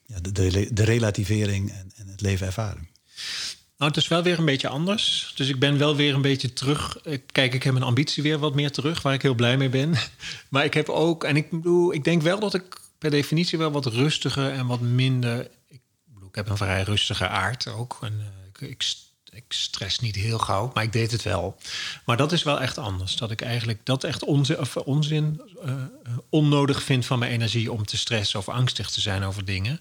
ja, 0.06 0.20
de, 0.20 0.32
de, 0.32 0.74
de 0.74 0.84
relativering 0.84 1.72
en, 1.72 1.92
en 1.96 2.08
het 2.08 2.22
leven 2.22 2.48
ervaren? 2.48 2.90
Nou, 3.78 3.92
het 3.92 4.02
is 4.02 4.08
wel 4.08 4.24
weer 4.24 4.40
een 4.40 4.46
beetje 4.46 4.68
anders. 4.68 5.34
Dus 5.36 5.50
ik 5.50 5.60
ben 5.60 5.78
wel 5.78 5.96
weer 5.96 6.14
een 6.14 6.22
beetje 6.22 6.54
terug. 6.54 6.98
Kijk, 7.32 7.54
ik 7.54 7.64
heb 7.64 7.74
mijn 7.74 7.86
ambitie 7.86 8.24
weer 8.24 8.38
wat 8.40 8.56
meer 8.56 8.72
terug, 8.72 9.02
waar 9.02 9.14
ik 9.14 9.22
heel 9.22 9.36
blij 9.36 9.58
mee 9.58 9.70
ben. 9.70 9.96
Maar 10.50 10.66
ik 10.66 10.74
heb 10.74 10.90
ook, 10.90 11.24
en 11.24 11.36
ik 11.36 11.50
bedoel, 11.50 11.94
ik 11.94 12.04
denk 12.04 12.22
wel 12.22 12.40
dat 12.40 12.54
ik 12.54 12.80
per 12.98 13.10
definitie 13.10 13.58
wel 13.58 13.72
wat 13.72 13.86
rustiger 13.86 14.52
en 14.52 14.68
wat 14.68 14.80
minder. 14.80 15.50
Ik 15.68 15.82
bedoel, 16.06 16.30
ik 16.30 16.36
heb 16.36 16.50
een 16.50 16.58
vrij 16.58 16.84
rustige 16.84 17.28
aard 17.28 17.68
ook. 17.68 17.98
En, 18.02 18.14
eh, 18.20 18.48
ik, 18.48 18.70
ik, 18.70 18.84
ik 19.38 19.46
stress 19.48 20.00
niet 20.00 20.16
heel 20.16 20.38
gauw, 20.38 20.72
maar 20.74 20.84
ik 20.84 20.92
deed 20.92 21.12
het 21.12 21.24
wel. 21.24 21.58
Maar 22.06 22.18
dat 22.18 22.32
is 22.32 22.44
wel 22.44 22.62
echt 22.62 22.78
anders. 22.78 23.16
Dat 23.16 23.32
ik 23.32 23.42
eigenlijk 23.42 23.80
dat 23.84 24.04
echt 24.04 24.24
onzin, 24.24 24.60
of 24.60 24.78
onzin 24.78 25.42
eh, 25.64 25.74
onnodig 26.30 26.84
vind 26.84 27.06
van 27.06 27.20
mijn 27.20 27.32
energie 27.32 27.72
om 27.72 27.86
te 27.86 27.98
stressen 27.98 28.40
of 28.40 28.50
angstig 28.50 28.90
te 28.90 29.02
zijn 29.02 29.24
over 29.24 29.46
dingen. 29.46 29.80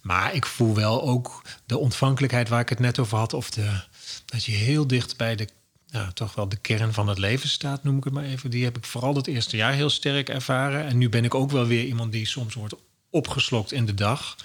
Maar 0.00 0.34
ik 0.34 0.46
voel 0.46 0.74
wel 0.74 1.02
ook 1.02 1.42
de 1.66 1.78
ontvankelijkheid 1.78 2.48
waar 2.48 2.60
ik 2.60 2.68
het 2.68 2.78
net 2.78 2.98
over 2.98 3.18
had. 3.18 3.32
Of 3.32 3.50
de, 3.50 3.80
dat 4.24 4.44
je 4.44 4.52
heel 4.52 4.86
dicht 4.86 5.16
bij 5.16 5.36
de, 5.36 5.48
ja, 5.86 6.12
toch 6.12 6.34
wel 6.34 6.48
de 6.48 6.56
kern 6.56 6.92
van 6.92 7.08
het 7.08 7.18
leven 7.18 7.48
staat, 7.48 7.84
noem 7.84 7.96
ik 7.96 8.04
het 8.04 8.12
maar 8.12 8.24
even. 8.24 8.50
Die 8.50 8.64
heb 8.64 8.76
ik 8.76 8.84
vooral 8.84 9.14
het 9.14 9.26
eerste 9.26 9.56
jaar 9.56 9.72
heel 9.72 9.90
sterk 9.90 10.28
ervaren. 10.28 10.84
En 10.84 10.98
nu 10.98 11.08
ben 11.08 11.24
ik 11.24 11.34
ook 11.34 11.50
wel 11.50 11.66
weer 11.66 11.84
iemand 11.84 12.12
die 12.12 12.26
soms 12.26 12.54
wordt 12.54 12.74
opgeslokt 13.10 13.72
in 13.72 13.86
de 13.86 13.94
dag. 13.94 14.36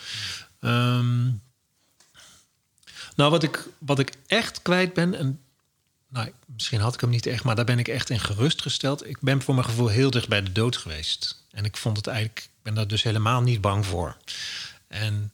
Ehm, 0.59 1.27
nou, 3.19 3.31
wat 3.31 3.43
ik, 3.43 3.67
wat 3.77 3.99
ik 3.99 4.13
echt 4.27 4.61
kwijt 4.61 4.93
ben, 4.93 5.13
en 5.13 5.39
nou, 6.09 6.31
misschien 6.45 6.79
had 6.79 6.93
ik 6.93 7.01
hem 7.01 7.09
niet 7.09 7.25
echt, 7.25 7.43
maar 7.43 7.55
daar 7.55 7.65
ben 7.65 7.79
ik 7.79 7.87
echt 7.87 8.09
in 8.09 8.19
gerustgesteld. 8.19 9.07
Ik 9.07 9.19
ben 9.19 9.41
voor 9.41 9.53
mijn 9.53 9.65
gevoel 9.65 9.87
heel 9.87 10.11
dicht 10.11 10.27
bij 10.27 10.43
de 10.43 10.51
dood 10.51 10.77
geweest. 10.77 11.43
En 11.51 11.65
ik 11.65 11.77
vond 11.77 11.97
het 11.97 12.07
eigenlijk, 12.07 12.39
ik 12.39 12.49
ben 12.63 12.73
daar 12.73 12.87
dus 12.87 13.03
helemaal 13.03 13.41
niet 13.41 13.61
bang 13.61 13.85
voor. 13.85 14.17
En 14.87 15.33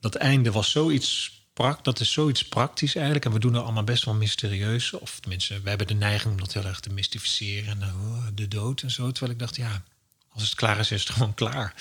dat 0.00 0.14
einde 0.14 0.52
was 0.52 0.70
zoiets, 0.70 1.40
dat 1.82 2.00
is 2.00 2.12
zoiets 2.12 2.44
praktisch 2.48 2.94
eigenlijk. 2.94 3.24
En 3.24 3.32
we 3.32 3.38
doen 3.38 3.54
er 3.54 3.62
allemaal 3.62 3.84
best 3.84 4.04
wel 4.04 4.14
mysterieus. 4.14 4.92
Of 4.92 5.20
tenminste, 5.20 5.60
we 5.60 5.68
hebben 5.68 5.86
de 5.86 5.94
neiging 5.94 6.32
om 6.32 6.40
dat 6.40 6.52
heel 6.52 6.64
erg 6.64 6.80
te 6.80 6.92
mystificeren. 6.92 7.82
En 7.82 7.88
oh, 7.88 8.26
de 8.34 8.48
dood 8.48 8.82
en 8.82 8.90
zo. 8.90 9.10
Terwijl 9.10 9.32
ik 9.32 9.38
dacht, 9.38 9.56
ja, 9.56 9.82
als 10.28 10.42
het 10.42 10.54
klaar 10.54 10.78
is, 10.78 10.90
is 10.90 11.00
het 11.00 11.10
gewoon 11.10 11.34
klaar. 11.34 11.74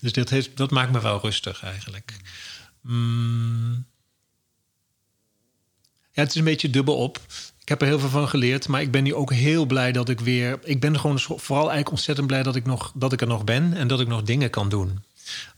Dus 0.00 0.12
dat, 0.12 0.28
heeft, 0.28 0.56
dat 0.56 0.70
maakt 0.70 0.92
me 0.92 1.00
wel 1.00 1.20
rustig 1.20 1.62
eigenlijk. 1.62 2.16
Mm. 2.80 3.86
Het 6.18 6.28
is 6.28 6.34
een 6.34 6.44
beetje 6.44 6.70
dubbel 6.70 6.96
op. 6.96 7.20
Ik 7.60 7.68
heb 7.68 7.80
er 7.80 7.86
heel 7.86 7.98
veel 7.98 8.08
van 8.08 8.28
geleerd, 8.28 8.68
maar 8.68 8.80
ik 8.80 8.90
ben 8.90 9.02
nu 9.02 9.14
ook 9.14 9.32
heel 9.32 9.66
blij 9.66 9.92
dat 9.92 10.08
ik 10.08 10.20
weer. 10.20 10.58
Ik 10.62 10.80
ben 10.80 11.00
gewoon 11.00 11.20
vooral 11.20 11.58
eigenlijk 11.58 11.90
ontzettend 11.90 12.26
blij 12.26 12.42
dat 12.42 12.56
ik, 12.56 12.64
nog, 12.66 12.92
dat 12.94 13.12
ik 13.12 13.20
er 13.20 13.26
nog 13.26 13.44
ben 13.44 13.74
en 13.74 13.88
dat 13.88 14.00
ik 14.00 14.06
nog 14.08 14.22
dingen 14.22 14.50
kan 14.50 14.68
doen. 14.68 15.04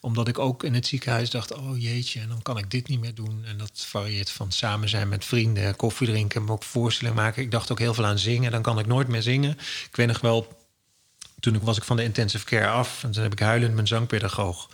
Omdat 0.00 0.28
ik 0.28 0.38
ook 0.38 0.64
in 0.64 0.74
het 0.74 0.86
ziekenhuis 0.86 1.30
dacht: 1.30 1.54
oh 1.54 1.78
jeetje, 1.80 2.20
en 2.20 2.28
dan 2.28 2.42
kan 2.42 2.58
ik 2.58 2.70
dit 2.70 2.88
niet 2.88 3.00
meer 3.00 3.14
doen. 3.14 3.42
En 3.44 3.58
dat 3.58 3.70
varieert 3.74 4.30
van 4.30 4.52
samen 4.52 4.88
zijn 4.88 5.08
met 5.08 5.24
vrienden, 5.24 5.76
koffie 5.76 6.06
drinken, 6.06 6.44
maar 6.44 6.52
ook 6.52 6.62
voorstellingen 6.62 7.22
maken. 7.22 7.42
Ik 7.42 7.50
dacht 7.50 7.70
ook 7.72 7.78
heel 7.78 7.94
veel 7.94 8.06
aan 8.06 8.18
zingen, 8.18 8.50
dan 8.50 8.62
kan 8.62 8.78
ik 8.78 8.86
nooit 8.86 9.08
meer 9.08 9.22
zingen. 9.22 9.50
Ik 9.90 9.96
weet 9.96 10.06
nog 10.06 10.20
wel, 10.20 10.58
toen 11.40 11.54
ik- 11.54 11.62
was 11.62 11.76
ik 11.76 11.84
van 11.84 11.96
de 11.96 12.02
intensive 12.02 12.44
care 12.44 12.68
af 12.68 13.04
en 13.04 13.10
toen 13.10 13.22
heb 13.22 13.32
ik 13.32 13.38
huilend 13.38 13.74
mijn 13.74 13.86
zangpedagoog 13.86 14.68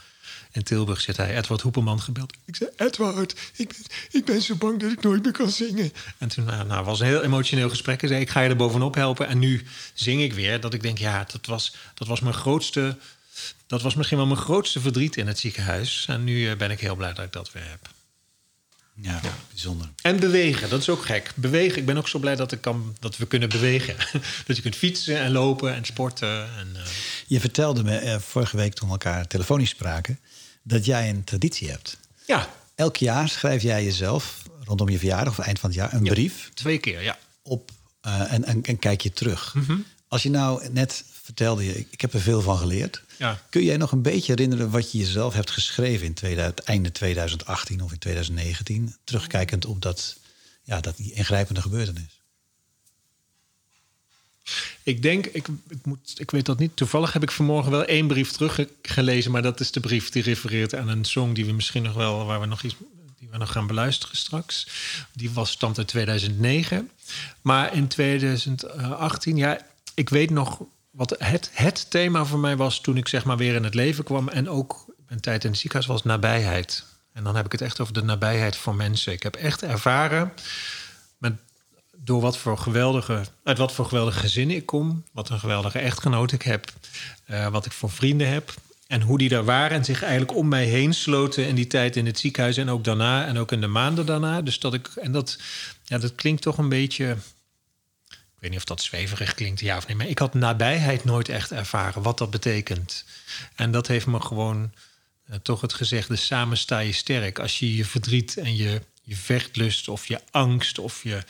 in 0.57 0.62
Tilburg 0.62 1.01
zit 1.01 1.16
hij 1.16 1.37
Edward 1.37 1.61
Hoepelman 1.61 2.01
gebeld. 2.01 2.33
Ik 2.45 2.57
zei, 2.57 2.71
Edward, 2.77 3.35
ik 3.57 3.69
ben, 3.69 3.77
ik 4.11 4.25
ben 4.25 4.42
zo 4.42 4.55
bang 4.55 4.81
dat 4.81 4.92
ik 4.92 5.03
nooit 5.03 5.23
meer 5.23 5.33
kan 5.33 5.51
zingen. 5.51 5.92
En 6.19 6.29
toen 6.29 6.45
nou, 6.45 6.66
nou, 6.66 6.85
was 6.85 7.01
een 7.01 7.07
heel 7.07 7.23
emotioneel 7.23 7.69
gesprek. 7.69 8.01
Hij 8.01 8.09
zei, 8.09 8.21
ik 8.21 8.31
ga 8.31 8.40
je 8.40 8.49
er 8.49 8.57
bovenop 8.57 8.95
helpen. 8.95 9.27
En 9.27 9.38
nu 9.38 9.66
zing 9.95 10.23
ik 10.23 10.33
weer. 10.33 10.61
Dat 10.61 10.75
ik 10.75 10.83
denk, 10.83 10.99
ja, 10.99 11.27
dat 11.33 11.47
was, 11.47 11.75
dat 11.95 12.09
was 12.09 12.21
mijn 12.21 12.35
grootste... 12.35 12.97
Dat 13.66 13.83
was 13.83 13.95
misschien 13.95 14.16
wel 14.16 14.27
mijn 14.27 14.38
grootste 14.38 14.81
verdriet 14.81 15.16
in 15.16 15.27
het 15.27 15.38
ziekenhuis. 15.38 16.05
En 16.09 16.25
nu 16.25 16.51
eh, 16.51 16.57
ben 16.57 16.71
ik 16.71 16.81
heel 16.81 16.97
blij 16.97 17.12
dat 17.12 17.25
ik 17.25 17.33
dat 17.33 17.53
weer 17.53 17.69
heb. 17.69 17.88
Ja, 19.01 19.21
bijzonder. 19.49 19.88
En 20.03 20.21
bewegen, 20.21 20.69
dat 20.69 20.81
is 20.81 20.88
ook 20.88 21.05
gek. 21.05 21.33
Bewegen, 21.35 21.79
ik 21.79 21.87
ben 21.87 21.97
ook 21.97 22.09
zo 22.09 22.19
blij 22.19 22.37
dat, 22.37 22.53
ik 22.53 22.61
kan, 22.61 22.97
dat 23.01 23.16
we 23.16 23.27
kunnen 23.27 23.49
bewegen. 23.49 23.97
dat 24.47 24.57
je 24.57 24.62
kunt 24.62 24.77
fietsen 24.77 25.19
en 25.19 25.33
lopen 25.33 25.75
en 25.75 25.85
sporten. 25.85 26.57
En, 26.59 26.69
eh, 26.75 26.83
Je 27.27 27.40
vertelde 27.40 27.83
me 27.83 27.97
eh, 27.97 28.19
vorige 28.19 28.57
week 28.57 28.75
toen 28.75 28.87
we 28.87 28.92
elkaar 28.92 29.27
telefonisch 29.27 29.71
spraken... 29.71 30.19
dat 30.68 30.85
jij 30.85 31.09
een 31.11 31.24
traditie 31.24 31.70
hebt. 31.70 31.96
ja, 32.26 32.48
Elk 32.74 32.96
jaar 32.96 33.29
schrijf 33.29 33.62
jij 33.62 33.85
jezelf 33.85 34.42
rondom 34.64 34.88
je 34.88 34.98
verjaardag 34.98 35.38
of 35.38 35.44
eind 35.44 35.59
van 35.59 35.70
het 35.70 35.79
jaar 35.79 35.92
een 35.92 36.05
Ja. 36.05 36.12
brief 36.12 36.50
twee 36.55 36.79
keer, 36.79 37.02
ja. 37.02 37.18
op 37.42 37.70
eh, 38.00 38.33
en, 38.33 38.44
en, 38.44 38.62
en 38.62 38.79
kijk 38.79 39.00
je 39.00 39.12
terug. 39.12 39.55
Mhm. 39.55 39.76
Als 40.09 40.22
je 40.22 40.31
nou 40.31 40.68
net 40.72 41.05
vertelde, 41.22 41.64
je, 41.64 41.79
ik- 41.90 42.00
heb 42.00 42.12
er 42.14 42.20
veel 42.20 42.40
van 42.42 42.59
geleerd. 42.59 43.02
Ja. 43.18 43.40
Kun 43.50 43.62
jij 43.64 43.76
nog 43.76 43.92
een 43.92 44.02
beetje 44.02 44.33
herinneren 44.33 44.70
wat 44.70 44.92
je 44.92 44.98
jezelf 44.98 45.35
hebt 45.35 45.50
geschreven 45.50 46.07
in 46.07 46.14
2000, 46.14 46.61
einde 46.61 46.92
2018 46.92 47.83
of 47.83 47.92
in 47.92 47.98
2019? 47.98 48.94
Terugkijkend 49.05 49.64
op 49.66 49.83
dat, 49.83 50.16
ja, 50.62 50.81
dat 50.81 50.98
ingrijpende 50.98 51.61
gebeurtenis. 51.62 52.15
Ik 54.82 55.02
denk, 55.02 55.26
ik, 55.26 55.48
ik, 55.68 55.78
moet, 55.85 56.14
ik 56.16 56.30
weet 56.30 56.46
dat 56.46 56.59
niet. 56.59 56.76
Toevallig 56.76 57.12
heb 57.12 57.22
ik 57.22 57.30
vanmorgen 57.30 57.70
wel 57.70 57.85
één 57.85 58.06
brief 58.06 58.30
teruggelezen, 58.30 59.30
maar 59.30 59.42
dat 59.42 59.61
is 59.61 59.70
de 59.70 59.80
brief 59.80 60.11
die 60.11 60.22
refereert 60.22 60.74
aan 60.74 60.88
een 60.88 61.04
song 61.04 61.32
die 61.32 61.46
we 61.46 61.52
misschien 61.52 61.82
nog 61.82 61.94
wel, 61.94 62.26
waar 62.26 62.40
we 62.40 62.46
nog 62.46 62.62
iets, 62.62 62.76
die 63.18 63.28
we 63.30 63.37
nog 63.37 63.52
gaan 63.52 63.66
beluisteren 63.66 64.16
straks. 64.16 64.68
Die 65.12 65.30
was 65.30 65.50
stamt 65.50 65.78
uit 65.78 65.88
2009, 65.88 66.90
maar 67.42 67.74
in 67.74 67.88
2018, 67.88 69.37
ja, 69.37 69.66
ik 69.94 70.09
weet 70.09 70.30
nog 70.30 70.61
wat 70.90 71.14
het, 71.18 71.50
het 71.52 71.90
thema 71.90 72.24
voor 72.24 72.38
mij 72.38 72.56
was 72.56 72.80
toen 72.80 72.96
ik 72.96 73.09
zeg 73.09 73.24
maar 73.24 73.37
weer 73.37 73.54
in 73.54 73.64
het 73.64 73.74
leven 73.74 74.04
kwam 74.04 74.28
en 74.28 74.48
ook 74.48 74.85
een 75.06 75.20
tijd 75.20 75.44
in 75.44 75.50
het 75.50 75.59
ziekenhuis 75.59 75.90
was 75.90 76.02
nabijheid. 76.02 76.85
En 77.12 77.24
dan 77.24 77.37
heb 77.37 77.44
ik 77.44 77.52
het 77.52 77.61
echt 77.61 77.80
over 77.80 77.94
de 77.94 78.02
nabijheid 78.02 78.56
voor 78.56 78.74
mensen. 78.74 79.12
Ik 79.12 79.22
heb 79.22 79.35
echt 79.35 79.62
ervaren 79.62 80.32
met 81.18 81.32
door 81.96 82.20
wat 82.20 82.38
voor 82.38 82.59
geweldige, 82.59 83.24
uit 83.42 83.59
wat 83.59 83.72
voor 83.72 83.85
geweldige 83.85 84.18
gezinnen 84.18 84.56
ik 84.56 84.66
kom, 84.66 85.04
wat 85.12 85.28
een 85.28 85.38
geweldige 85.38 85.78
echtgenoot 85.78 86.32
ik 86.32 86.42
heb, 86.42 86.72
eh, 87.24 87.48
wat 87.48 87.66
ik 87.66 87.72
voor 87.72 87.90
vrienden 87.90 88.28
heb. 88.28 88.54
En 88.87 89.00
hoe 89.02 89.18
die 89.18 89.28
daar 89.28 89.44
waren 89.44 89.76
en 89.76 89.85
zich 89.85 90.02
eigenlijk 90.02 90.37
om 90.37 90.48
mij 90.48 90.64
heen 90.64 90.94
sloten 90.94 91.46
in 91.46 91.54
die 91.54 91.66
tijd 91.66 91.96
in 91.96 92.06
het 92.06 92.18
ziekenhuis 92.18 92.56
en 92.56 92.68
ook 92.68 92.85
daarna 92.85 93.26
en 93.26 93.38
ook 93.38 93.52
in 93.52 93.61
de 93.61 93.66
maanden 93.66 94.06
daarna. 94.06 94.42
Dus 94.42 94.59
dat 94.59 94.74
ik, 94.74 94.87
en 94.87 95.12
dat, 95.12 95.38
ja, 95.85 95.98
dat 95.98 96.14
klinkt 96.14 96.42
toch 96.42 96.59
een 96.59 96.68
beetje, 96.68 97.16
ik 98.09 98.38
weet 98.38 98.50
niet 98.50 98.59
of 98.59 98.64
dat 98.64 98.82
zweverig 98.82 99.35
klinkt, 99.35 99.61
ja 99.61 99.76
of 99.76 99.87
nee, 99.87 99.96
maar 99.96 100.09
ik 100.09 100.18
had 100.18 100.35
nabijheid 100.35 101.04
nooit 101.04 101.28
echt 101.28 101.52
ervaren 101.52 102.02
wat 102.02 102.18
dat 102.18 102.30
betekent. 102.30 103.04
En 103.54 103.70
dat 103.70 103.87
heeft 103.87 104.06
me 104.06 104.20
gewoon 104.20 104.72
eh, 105.26 105.37
toch 105.42 105.61
het 105.61 105.72
gezegde, 105.72 106.16
samen 106.16 106.56
sta 106.56 106.78
je 106.78 106.92
sterk. 106.92 107.38
Als 107.38 107.59
je 107.59 107.76
je 107.76 107.85
verdriet 107.85 108.37
en 108.37 108.56
je, 108.56 108.80
je 109.02 109.16
vechtlust 109.16 109.88
of 109.88 110.06
je 110.06 110.20
angst 110.30 110.78
of 110.78 111.02
je, 111.02 111.22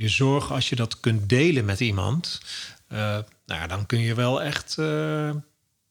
je 0.00 0.08
zorg, 0.08 0.52
als 0.52 0.68
je 0.68 0.76
dat 0.76 1.00
kunt 1.00 1.28
delen 1.28 1.64
met 1.64 1.80
iemand, 1.80 2.40
eh, 2.88 2.98
nou 3.46 3.60
ja, 3.60 3.66
dan 3.66 3.86
kun 3.86 3.98
je 3.98 4.14
wel 4.14 4.42
echt, 4.42 4.78
eh, 4.78 5.30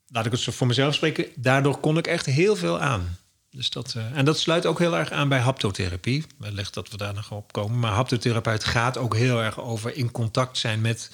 laat 0.07 0.25
ik 0.25 0.31
het 0.31 0.39
zo 0.39 0.51
voor 0.51 0.67
mezelf 0.67 0.93
spreken, 0.93 1.25
daardoor 1.35 1.79
kon 1.79 1.97
ik 1.97 2.07
echt 2.07 2.25
heel 2.25 2.55
veel 2.55 2.79
aan. 2.79 3.17
Dus 3.51 3.69
dat, 3.69 3.93
eh, 3.97 4.17
en 4.17 4.25
dat 4.25 4.39
sluit 4.39 4.65
ook 4.65 4.79
heel 4.79 4.97
erg 4.97 5.11
aan 5.11 5.29
bij 5.29 5.39
haptotherapie. 5.39 6.25
Wellicht 6.37 6.73
dat 6.73 6.89
we 6.89 6.97
daar 6.97 7.13
nog 7.13 7.31
op 7.31 7.51
komen. 7.51 7.79
Maar 7.79 7.91
haptotherapeut 7.91 8.63
gaat 8.63 8.97
ook 8.97 9.15
heel 9.15 9.41
erg 9.41 9.59
over 9.59 9.95
in 9.95 10.11
contact 10.11 10.57
zijn 10.57 10.81
met 10.81 11.11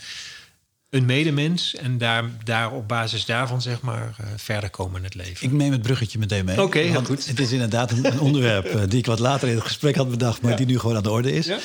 een 0.89 1.05
medemens. 1.05 1.75
En 1.75 1.97
daar, 1.97 2.29
daar 2.43 2.71
op 2.71 2.87
basis 2.87 3.25
daarvan 3.25 3.61
zeg 3.61 3.81
maar 3.81 4.15
eh, 4.19 4.27
verder 4.35 4.69
komen 4.69 4.97
in 4.97 5.03
het 5.03 5.15
leven. 5.15 5.45
Ik 5.47 5.51
neem 5.53 5.71
het 5.71 5.81
bruggetje 5.81 6.19
meteen 6.19 6.45
mee. 6.45 6.61
Oké, 6.61 6.79
heel 6.79 7.03
goed. 7.03 7.27
Het 7.27 7.39
is 7.39 7.51
inderdaad 7.51 7.91
een, 7.91 8.05
een 8.05 8.19
onderwerp 8.19 8.65
eh, 8.65 8.81
die 8.87 8.99
ik 8.99 9.05
wat 9.05 9.19
later 9.19 9.47
in 9.47 9.55
het 9.55 9.63
gesprek 9.63 9.95
had 9.95 10.09
bedacht, 10.09 10.41
maar 10.41 10.51
Ja. 10.51 10.57
die 10.57 10.65
nu 10.65 10.79
gewoon 10.79 10.95
aan 10.95 11.03
de 11.03 11.11
orde 11.11 11.31
is. 11.31 11.45
Ja. 11.45 11.59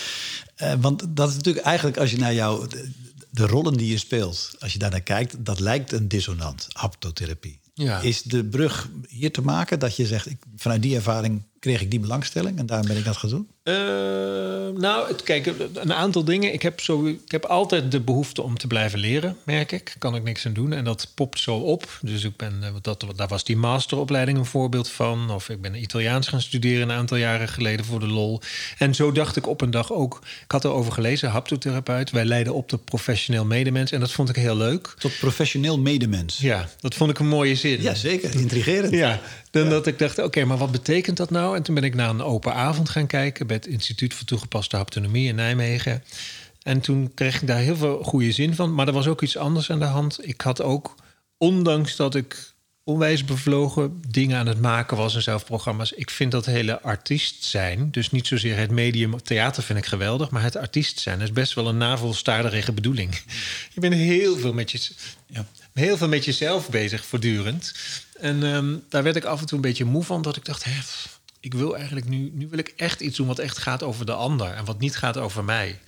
Eh, 0.57 0.73
want 0.81 1.05
dat 1.09 1.29
is 1.29 1.35
natuurlijk 1.35 1.67
eigenlijk, 1.67 1.97
als 1.97 2.11
je 2.11 2.19
naar 2.19 2.35
jou, 2.35 2.69
de, 2.69 2.91
de 3.31 3.47
rollen 3.47 3.75
die 3.77 3.91
je 3.91 3.99
speelt, 3.99 4.51
als 4.59 4.73
je 4.73 4.79
daar 4.79 4.91
naar 4.91 5.01
kijkt, 5.01 5.45
dat 5.45 5.61
lijkt 5.61 5.93
een 5.93 6.09
dissonant, 6.09 6.67
haptotherapie. 6.73 7.61
Ja. 7.75 8.01
Is 8.01 8.23
de 8.23 8.45
brug 8.45 8.89
hier 9.09 9.33
te 9.33 9.43
maken 9.43 9.79
dat 9.79 9.97
je 9.97 10.07
zegt, 10.07 10.31
ik, 10.31 10.39
vanuit 10.57 10.83
die 10.83 10.95
ervaring 10.97 11.43
kreeg 11.61 11.81
ik 11.81 11.91
die 11.91 12.01
belangstelling 12.01 12.59
en 12.59 12.67
daarom 12.67 12.87
ben 12.87 12.97
ik 12.97 13.05
dat 13.05 13.17
gaan 13.17 13.31
doen? 13.31 13.49
Eh, 13.63 13.75
nou, 14.81 15.09
het, 15.09 15.23
kijk, 15.23 15.53
een 15.75 15.95
aantal 15.95 16.25
dingen. 16.25 16.53
Ik 16.53 16.63
heb, 16.63 16.81
zo, 16.81 17.07
ik 17.07 17.31
heb 17.31 17.45
altijd 17.45 17.93
de 17.93 18.01
behoefte 18.01 18.43
om 18.43 18.59
te 18.59 18.67
blijven 18.67 18.99
leren, 18.99 19.37
merk 19.45 19.73
ik. 19.73 19.95
Kan 19.99 20.15
ik 20.15 20.23
niks 20.23 20.47
aan 20.47 20.53
doen. 20.53 20.73
En 20.73 20.85
dat 20.85 21.13
popt 21.15 21.39
zo 21.39 21.57
op. 21.57 21.99
Dus 22.03 22.25
ik 22.25 22.37
ben, 22.37 22.59
eh, 22.63 22.71
dat, 22.83 23.05
daar 23.17 23.29
was 23.29 23.45
die 23.45 23.57
masteropleiding 23.57 24.39
een 24.39 24.45
voorbeeld 24.45 24.91
van. 24.91 25.31
Of 25.31 25.49
ik 25.49 25.61
ben 25.61 25.83
Italiaans 25.83 26.29
gaan 26.29 26.41
studeren 26.41 26.89
een 26.89 26.97
aantal 26.97 27.17
jaren 27.17 27.49
geleden 27.49 27.85
voor 27.85 28.01
de 28.01 28.07
lol. 28.07 28.41
En 28.79 28.95
zo 28.95 29.13
dacht 29.13 29.37
ik 29.37 29.47
op 29.47 29.61
een 29.61 29.71
dag 29.71 29.93
ook. 29.93 30.21
Ik 30.45 30.51
had 30.51 30.65
erover 30.65 30.93
gelezen, 30.93 31.31
haptotherapeut. 31.31 32.11
Wij 32.11 32.25
leiden 32.25 32.55
op 32.55 32.69
de 32.69 32.79
professioneel 32.79 33.45
medemens. 33.45 33.93
En 33.93 34.01
dat 34.01 34.13
vond 34.13 34.29
ik 34.29 34.37
heel 34.37 34.57
leuk. 34.57 34.95
Tot 34.99 35.19
professioneel 35.19 35.79
medemens. 35.79 36.39
Ja, 36.39 36.69
dat 36.81 36.95
vond 36.95 37.11
ik 37.11 37.19
een 37.19 37.29
mooie 37.29 37.55
zin. 37.55 37.83
Ja, 37.83 37.95
zeker. 37.95 38.35
Intrigerend. 38.35 38.93
Ja, 38.93 39.21
dan 39.51 39.69
dat 39.69 39.87
ik 39.87 39.99
dacht, 39.99 40.19
oké, 40.19 40.45
maar 40.45 40.57
wat 40.57 40.73
betekent 40.73 41.17
dat 41.17 41.31
nou? 41.31 41.57
En 41.57 41.63
toen 41.63 41.75
ben 41.75 41.85
ik 41.85 41.95
naar 41.95 42.11
een 42.11 42.23
open 42.23 42.55
avond 42.55 42.89
gaan 42.89 43.07
kijken... 43.07 43.47
bij 43.47 43.57
het 43.57 43.67
Instituut 43.67 44.15
voor 44.15 44.27
Toegepaste 44.27 44.77
Haptonomie 44.77 45.29
in 45.29 45.35
Nijmegen. 45.35 46.05
En 46.63 46.81
toen 46.81 47.15
kreeg 47.15 47.41
ik 47.41 47.47
daar 47.47 47.59
heel 47.59 47.77
veel 47.77 48.03
goede 48.03 48.33
zin 48.33 48.55
van. 48.55 48.75
Maar 48.75 48.87
er 48.87 48.93
was 48.93 49.07
ook 49.07 49.23
iets 49.23 49.37
anders 49.37 49.71
aan 49.71 49.79
de 49.79 49.85
hand. 49.85 50.27
Ik 50.27 50.41
had 50.41 50.63
ook, 50.63 50.95
ondanks 51.39 51.97
dat 51.97 52.15
ik 52.15 52.50
onwijs 52.91 53.25
bevlogen 53.25 54.03
dingen 54.09 54.39
aan 54.39 54.47
het 54.47 54.61
maken 54.61 54.97
was 54.97 55.15
en 55.15 55.23
zelf 55.23 55.45
programma's. 55.45 55.93
Ik 55.93 56.11
vind 56.11 56.33
dat 56.33 56.47
hele 56.47 56.81
artiest 56.81 57.45
zijn, 57.45 57.91
dus 57.91 58.11
niet 58.11 58.27
zozeer 58.27 58.57
het 58.57 58.71
medium 58.71 59.23
theater 59.23 59.63
vind 59.63 59.79
ik 59.79 59.87
geweldig, 59.87 60.31
maar 60.31 60.43
het 60.43 60.57
artiest 60.57 60.99
zijn 60.99 61.21
is 61.21 61.33
best 61.33 61.55
wel 61.55 61.69
een 61.69 61.77
navelstaarderige 61.77 62.73
bedoeling. 62.73 63.21
Je 63.75 63.81
bent 63.81 63.95
heel 63.95 64.37
veel 64.37 64.53
met, 64.53 64.71
je, 64.71 64.91
ja, 65.27 65.47
heel 65.73 65.97
veel 65.97 66.09
met 66.09 66.25
jezelf 66.25 66.71
bezig 66.71 67.05
voortdurend. 67.05 67.75
En 68.15 68.43
ehm, 68.43 68.77
daar 68.89 69.03
werd 69.03 69.17
ik 69.17 69.25
af 69.25 69.41
en 69.41 69.47
toe 69.47 69.57
een 69.57 69.65
beetje 69.65 69.85
moe 69.85 70.05
van, 70.05 70.23
dat 70.23 70.37
ik 70.37 70.45
dacht, 70.45 70.65
hè, 70.65 70.81
ik 71.41 71.55
wil 71.55 71.77
eigenlijk 71.77 72.09
nu, 72.09 72.31
nu 72.35 72.49
wil 72.49 72.59
ik 72.59 72.73
echt 72.77 73.01
iets 73.01 73.17
doen 73.17 73.27
wat 73.27 73.39
echt 73.39 73.59
gaat 73.59 73.83
over 73.83 74.07
de 74.07 74.15
ander 74.15 74.53
en 74.53 74.65
wat 74.65 74.79
niet 74.79 74.97
gaat 74.97 75.17
over 75.17 75.45
mij. 75.45 75.79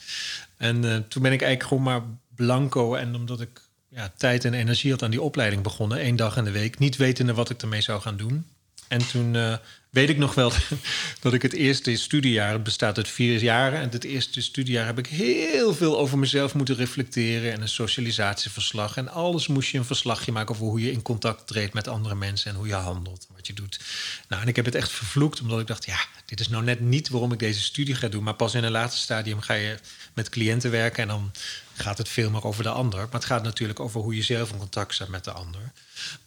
En 0.56 0.84
uh, 0.84 0.96
toen 0.96 1.22
ben 1.22 1.32
ik 1.32 1.42
eigenlijk 1.42 1.62
gewoon 1.62 1.82
maar 1.82 2.02
blanco 2.34 2.94
en 2.94 3.14
omdat 3.14 3.40
ik 3.40 3.60
ja, 3.94 4.12
tijd 4.16 4.44
en 4.44 4.54
energie 4.54 4.90
had 4.90 5.02
aan 5.02 5.10
die 5.10 5.22
opleiding 5.22 5.62
begonnen. 5.62 5.98
één 5.98 6.16
dag 6.16 6.36
in 6.36 6.44
de 6.44 6.50
week. 6.50 6.78
Niet 6.78 6.96
wetende 6.96 7.34
wat 7.34 7.50
ik 7.50 7.62
ermee 7.62 7.80
zou 7.80 8.00
gaan 8.00 8.16
doen. 8.16 8.46
En 8.88 9.08
toen 9.08 9.34
uh, 9.34 9.56
weet 9.90 10.08
ik 10.08 10.18
nog 10.18 10.34
wel 10.34 10.52
dat 11.20 11.32
ik 11.32 11.42
het 11.42 11.52
eerste 11.52 11.96
studiejaar, 11.96 12.52
het 12.52 12.62
bestaat 12.62 12.96
uit 12.96 13.08
vier 13.08 13.42
jaren. 13.42 13.80
En 13.80 13.88
het 13.90 14.04
eerste 14.04 14.40
studiejaar 14.40 14.86
heb 14.86 14.98
ik 14.98 15.06
heel 15.06 15.74
veel 15.74 15.98
over 15.98 16.18
mezelf 16.18 16.54
moeten 16.54 16.76
reflecteren. 16.76 17.52
En 17.52 17.60
een 17.60 17.68
socialisatieverslag. 17.68 18.96
En 18.96 19.08
alles 19.08 19.46
moest 19.46 19.70
je 19.70 19.78
een 19.78 19.84
verslagje 19.84 20.32
maken 20.32 20.54
over 20.54 20.66
hoe 20.66 20.80
je 20.80 20.92
in 20.92 21.02
contact 21.02 21.46
treedt 21.46 21.72
met 21.72 21.88
andere 21.88 22.14
mensen. 22.14 22.50
En 22.50 22.56
hoe 22.56 22.66
je 22.66 22.74
handelt 22.74 23.26
en 23.28 23.34
wat 23.34 23.46
je 23.46 23.52
doet. 23.52 23.80
Nou, 24.28 24.42
en 24.42 24.48
ik 24.48 24.56
heb 24.56 24.64
het 24.64 24.74
echt 24.74 24.90
vervloekt, 24.90 25.40
omdat 25.40 25.60
ik 25.60 25.66
dacht, 25.66 25.84
ja, 25.84 25.98
dit 26.26 26.40
is 26.40 26.48
nou 26.48 26.64
net 26.64 26.80
niet 26.80 27.08
waarom 27.08 27.32
ik 27.32 27.38
deze 27.38 27.60
studie 27.60 27.94
ga 27.94 28.08
doen. 28.08 28.22
Maar 28.22 28.34
pas 28.34 28.54
in 28.54 28.64
een 28.64 28.70
later 28.70 28.98
stadium 28.98 29.40
ga 29.40 29.54
je 29.54 29.78
met 30.12 30.28
cliënten 30.28 30.70
werken. 30.70 31.02
En 31.02 31.08
dan 31.08 31.32
gaat 31.74 31.98
het 31.98 32.08
veel 32.08 32.30
meer 32.30 32.44
over 32.44 32.62
de 32.62 32.70
ander. 32.70 32.98
Maar 32.98 33.12
het 33.12 33.24
gaat 33.24 33.42
natuurlijk 33.42 33.80
over 33.80 34.00
hoe 34.00 34.16
je 34.16 34.22
zelf 34.22 34.50
in 34.52 34.58
contact 34.58 34.94
staat 34.94 35.08
met 35.08 35.24
de 35.24 35.32
ander. 35.32 35.72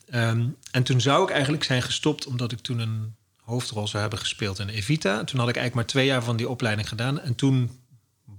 Ehm, 0.10 0.48
en 0.72 0.84
toen 0.84 1.02
zou 1.02 1.24
ik 1.24 1.30
eigenlijk 1.30 1.64
zijn 1.64 1.82
gestopt, 1.82 2.26
omdat 2.26 2.52
ik 2.52 2.60
toen 2.60 2.80
een 2.80 3.16
hoofdrol 3.46 3.88
zou 3.88 4.02
hebben 4.02 4.20
gespeeld 4.20 4.60
in 4.60 4.70
Evita. 4.70 5.24
toen 5.24 5.40
had 5.40 5.50
ik 5.50 5.56
eigenlijk 5.56 5.76
maar 5.76 5.86
twee 5.86 6.06
jaar 6.06 6.24
van 6.24 6.38
die 6.38 6.50
opleiding 6.50 6.88
gedaan. 6.88 7.20
En 7.20 7.36
toen 7.36 7.80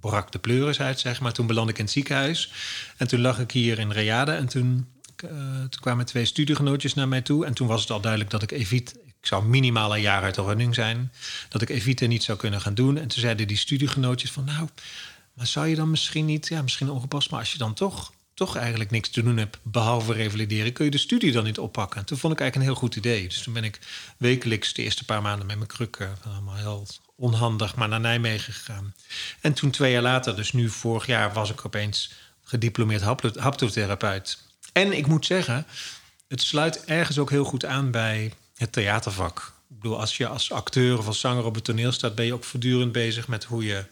brak 0.00 0.32
de 0.32 0.38
pleuris 0.38 0.80
uit, 0.80 1.00
zeg 1.00 1.20
maar. 1.20 1.32
Toen 1.32 1.46
belandde 1.46 1.72
ik 1.72 1.78
in 1.78 1.84
het 1.84 1.92
ziekenhuis. 1.92 2.52
En 2.96 3.08
toen 3.08 3.20
lag 3.20 3.38
ik 3.38 3.50
hier 3.50 3.78
in 3.78 3.90
Reade. 3.90 4.32
En 4.32 4.46
toen, 4.46 4.86
uh, 5.24 5.30
toen 5.58 5.80
kwamen 5.80 6.06
twee 6.06 6.24
studiegenootjes 6.24 6.94
naar 6.94 7.08
mij 7.08 7.22
toe. 7.22 7.46
En 7.46 7.54
toen 7.54 7.66
was 7.66 7.80
het 7.80 7.90
al 7.90 8.00
duidelijk 8.00 8.30
dat 8.30 8.42
ik 8.42 8.50
Evita... 8.50 8.92
Ik 9.20 9.32
zou 9.32 9.46
minimaal 9.46 9.94
een 9.94 10.00
jaar 10.00 10.22
uit 10.22 10.34
de 10.34 10.42
running 10.42 10.74
zijn. 10.74 11.12
Dat 11.48 11.62
ik 11.62 11.68
Evita 11.68 12.06
niet 12.06 12.22
zou 12.22 12.38
kunnen 12.38 12.60
gaan 12.60 12.74
doen. 12.74 12.96
En 12.98 13.08
toen 13.08 13.20
zeiden 13.20 13.46
die 13.46 13.56
studiegenootjes 13.56 14.30
van... 14.30 14.44
nou, 14.44 14.68
maar 15.36 15.46
zou 15.46 15.66
je 15.66 15.76
dan 15.76 15.90
misschien 15.90 16.24
niet, 16.24 16.48
ja, 16.48 16.62
misschien 16.62 16.90
ongepast, 16.90 17.30
maar 17.30 17.40
als 17.40 17.52
je 17.52 17.58
dan 17.58 17.74
toch, 17.74 18.12
toch 18.34 18.56
eigenlijk 18.56 18.90
niks 18.90 19.08
te 19.08 19.22
doen 19.22 19.36
hebt 19.36 19.58
behalve 19.62 20.12
revalideren, 20.12 20.72
kun 20.72 20.84
je 20.84 20.90
de 20.90 20.98
studie 20.98 21.32
dan 21.32 21.44
niet 21.44 21.58
oppakken? 21.58 22.04
toen 22.04 22.18
vond 22.18 22.32
ik 22.32 22.40
eigenlijk 22.40 22.70
een 22.70 22.74
heel 22.74 22.88
goed 22.88 22.96
idee. 22.96 23.28
Dus 23.28 23.42
toen 23.42 23.54
ben 23.54 23.64
ik 23.64 23.78
wekelijks 24.16 24.72
de 24.72 24.82
eerste 24.82 25.04
paar 25.04 25.22
maanden 25.22 25.46
met 25.46 25.56
mijn 25.56 25.68
krukken, 25.68 26.16
allemaal 26.24 26.54
heel 26.54 26.86
onhandig, 27.16 27.74
maar 27.74 27.88
naar 27.88 28.00
Nijmegen 28.00 28.52
gegaan. 28.52 28.94
En 29.40 29.52
toen 29.52 29.70
twee 29.70 29.92
jaar 29.92 30.02
later, 30.02 30.36
dus 30.36 30.52
nu 30.52 30.68
vorig 30.68 31.06
jaar, 31.06 31.32
was 31.32 31.50
ik 31.50 31.64
opeens 31.64 32.12
gediplomeerd 32.44 33.02
haptotherapeut. 33.36 34.38
En 34.72 34.92
ik 34.92 35.06
moet 35.06 35.26
zeggen, 35.26 35.66
het 36.28 36.42
sluit 36.42 36.84
ergens 36.84 37.18
ook 37.18 37.30
heel 37.30 37.44
goed 37.44 37.64
aan 37.64 37.90
bij 37.90 38.32
het 38.56 38.72
theatervak. 38.72 39.54
Ik 39.68 39.76
bedoel, 39.76 40.00
als 40.00 40.16
je 40.16 40.26
als 40.26 40.52
acteur 40.52 40.98
of 40.98 41.06
als 41.06 41.20
zanger 41.20 41.44
op 41.44 41.54
het 41.54 41.64
toneel 41.64 41.92
staat, 41.92 42.14
ben 42.14 42.26
je 42.26 42.34
ook 42.34 42.44
voortdurend 42.44 42.92
bezig 42.92 43.28
met 43.28 43.44
hoe 43.44 43.64
je 43.64 43.84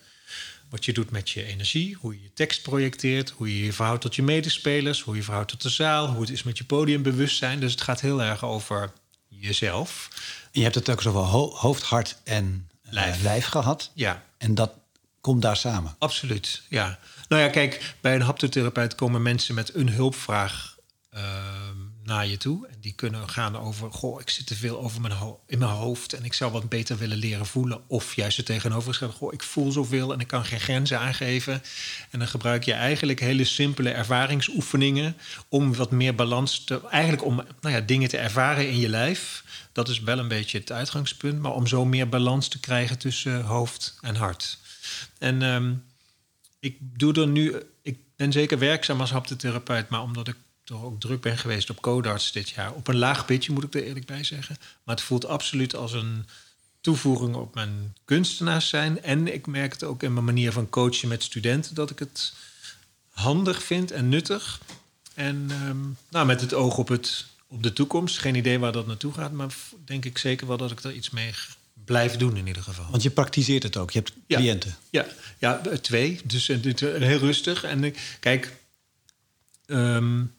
wat 0.75 0.85
je 0.85 0.93
doet 0.93 1.11
met 1.11 1.31
je 1.31 1.45
energie, 1.45 1.97
hoe 2.01 2.15
je 2.15 2.23
je 2.23 2.33
tekst 2.33 2.63
projecteert, 2.63 3.31
hoe 3.31 3.59
je 3.59 3.65
je 3.65 3.73
verhoudt 3.73 4.01
tot 4.01 4.15
je 4.15 4.23
medespelers, 4.23 5.01
hoe 5.01 5.17
je 5.17 5.23
verhoudt 5.23 5.51
tot 5.51 5.63
de 5.63 5.69
zaal, 5.69 6.09
hoe 6.09 6.21
het 6.21 6.31
is 6.31 6.43
met 6.43 6.59
je 6.59 6.65
podiumbewustzijn. 6.65 7.61
Dus 7.61 7.73
het 7.73 7.81
gaat 7.81 8.01
heel 8.01 8.23
erg 8.23 8.45
over 8.45 8.93
jezelf. 9.29 10.09
je 10.53 10.63
hebt 10.63 10.75
het 10.75 10.91
ook 10.91 11.03
zoveel 11.03 11.25
ho 11.25 11.51
hoofd, 11.55 11.83
hart 11.83 12.17
en 12.25 12.69
eh, 12.83 12.93
lijf. 12.93 13.23
lijf 13.23 13.47
gehad. 13.47 13.91
Ja. 13.95 14.25
En 14.39 14.55
dat 14.55 14.73
komt 15.21 15.43
daar 15.43 15.57
samen. 15.57 15.97
Absoluut, 15.99 16.63
ja. 16.69 16.99
Nou 17.29 17.43
ja, 17.43 17.49
kijk, 17.49 17.95
bij 18.01 18.15
een 18.15 18.23
haptotherapeut 18.23 18.95
komen 18.95 19.23
mensen 19.23 19.55
met 19.55 19.75
een 19.75 19.89
hulpvraag 19.89 20.77
uh, 21.15 21.23
naar 22.05 22.27
je 22.27 22.37
toe. 22.37 22.67
En 22.67 22.77
die 22.81 22.93
kunnen 22.93 23.29
gaan 23.29 23.59
over, 23.59 23.93
goh, 23.93 24.21
ik 24.21 24.31
zit 24.31 24.47
te 24.47 24.55
veel 24.55 24.81
over 24.81 25.01
mijn 25.01 25.15
in 25.47 25.59
mijn 25.59 25.71
hoofd 25.71 26.13
en 26.13 26.25
ik 26.25 26.33
zou 26.33 26.53
wat 26.53 26.69
beter 26.69 26.99
willen 26.99 27.17
leren 27.17 27.47
voelen. 27.47 27.81
Of 27.87 28.17
juist 28.17 28.37
het 28.37 28.47
tegenovergestelde, 28.47 29.15
goh, 29.15 29.33
ik 29.33 29.43
voel 29.43 29.73
zoveel 29.73 30.13
en 30.13 30.21
ik 30.21 30.27
kan 30.27 30.45
geen 30.45 30.61
grenzen 30.61 30.99
aangeven. 30.99 31.63
En 32.11 32.19
dan 32.19 32.29
gebruik 32.29 32.65
je 32.65 32.73
eigenlijk 32.73 33.21
hele 33.21 33.45
simpele 33.45 33.91
ervaringsoefeningen 33.91 35.17
om 35.49 35.75
wat 35.75 35.91
meer 35.91 36.15
balans 36.15 36.65
te, 36.65 36.81
eigenlijk 36.91 37.25
om 37.25 37.37
nou 37.61 37.75
ja, 37.75 37.81
dingen 37.81 38.09
te 38.09 38.19
ervaren 38.19 38.69
in 38.69 38.79
je 38.79 38.89
lijf. 38.89 39.45
Dat 39.73 39.89
is 39.89 40.01
wel 40.01 40.19
een 40.19 40.29
beetje 40.29 40.59
het 40.59 40.73
uitgangspunt, 40.73 41.41
maar 41.41 41.53
om 41.53 41.67
zo 41.67 41.85
meer 41.85 42.09
balans 42.09 42.49
te 42.49 42.61
krijgen 42.61 42.99
tussen 42.99 43.43
hoofd 43.43 43.99
en 44.01 44.15
hart. 44.15 44.59
En 45.19 45.43
um, 45.43 45.85
ik 46.61 46.77
doe 46.81 47.15
er 47.15 47.27
nu, 47.27 47.63
ik 47.83 47.99
ben 48.17 48.33
zeker 48.33 48.59
werkzaam 48.59 49.01
als 49.01 49.11
haptotherapeut, 49.11 49.89
maar 49.89 50.03
omdat 50.03 50.29
ik 50.29 50.37
toch 50.65 50.83
ook 50.83 51.01
druk 51.01 51.21
ben 51.21 51.39
geweest 51.39 51.71
op 51.71 51.81
Codarts 51.81 52.33
dit 52.33 52.49
jaar. 52.49 52.73
Op 52.73 52.89
een 52.89 52.97
laag 52.97 53.25
pitje 53.25 53.53
moet 53.53 53.65
ik 53.65 53.75
er 53.75 53.85
eerlijk 53.85 54.07
bij 54.07 54.25
zeggen. 54.25 54.57
Maar 54.85 54.95
het 54.95 55.05
voelt 55.05 55.27
absoluut 55.27 55.77
als 55.77 55.93
een 55.93 56.27
toevoeging 56.81 57.35
op 57.35 57.55
mijn 57.55 57.95
kunstenaars 58.05 58.69
zijn. 58.69 59.03
En 59.03 59.35
ik 59.35 59.47
merk 59.47 59.73
het 59.73 59.85
ook 59.85 60.03
in 60.03 60.13
mijn 60.13 60.25
manier 60.25 60.53
van 60.53 60.69
coachen 60.69 61.09
met 61.09 61.23
studenten 61.23 61.75
dat 61.75 61.91
ik 61.91 61.99
het 61.99 62.35
handig 63.11 63.63
vind 63.63 63.91
en 63.91 64.09
nuttig. 64.09 64.61
En 65.15 65.47
ehm, 65.51 65.81
nou, 66.09 66.27
met 66.27 66.41
het 66.41 66.55
oog 66.55 66.79
op, 66.79 66.89
het, 66.89 67.27
op 67.47 67.63
de 67.63 67.73
toekomst. 67.73 68.19
Geen 68.19 68.35
idee 68.35 68.59
waar 68.59 68.73
dat 68.73 68.87
naartoe 68.87 69.13
gaat, 69.13 69.33
maar 69.33 69.55
denk 69.85 70.05
ik 70.05 70.19
zeker 70.19 70.47
wel 70.47 70.57
dat 70.57 70.71
ik 70.71 70.83
er 70.83 70.93
iets 70.93 71.11
mee 71.11 71.33
blijf 71.85 72.17
doen 72.17 72.37
in 72.37 72.47
ieder 72.47 72.63
geval. 72.63 72.91
Want 72.91 73.03
je 73.03 73.11
praktiseert 73.11 73.63
het 73.63 73.77
ook, 73.77 73.91
je 73.91 73.99
hebt 73.99 74.13
cliënten. 74.29 74.77
Ja, 74.91 75.07
ja, 75.39 75.61
twee. 75.81 76.21
Dus 76.25 76.49
uh, 76.49 76.59
heel 76.81 77.19
rustig. 77.19 77.65
En 77.65 77.83
uh, 77.83 77.95
kijk, 78.21 78.53
um, 79.67 80.35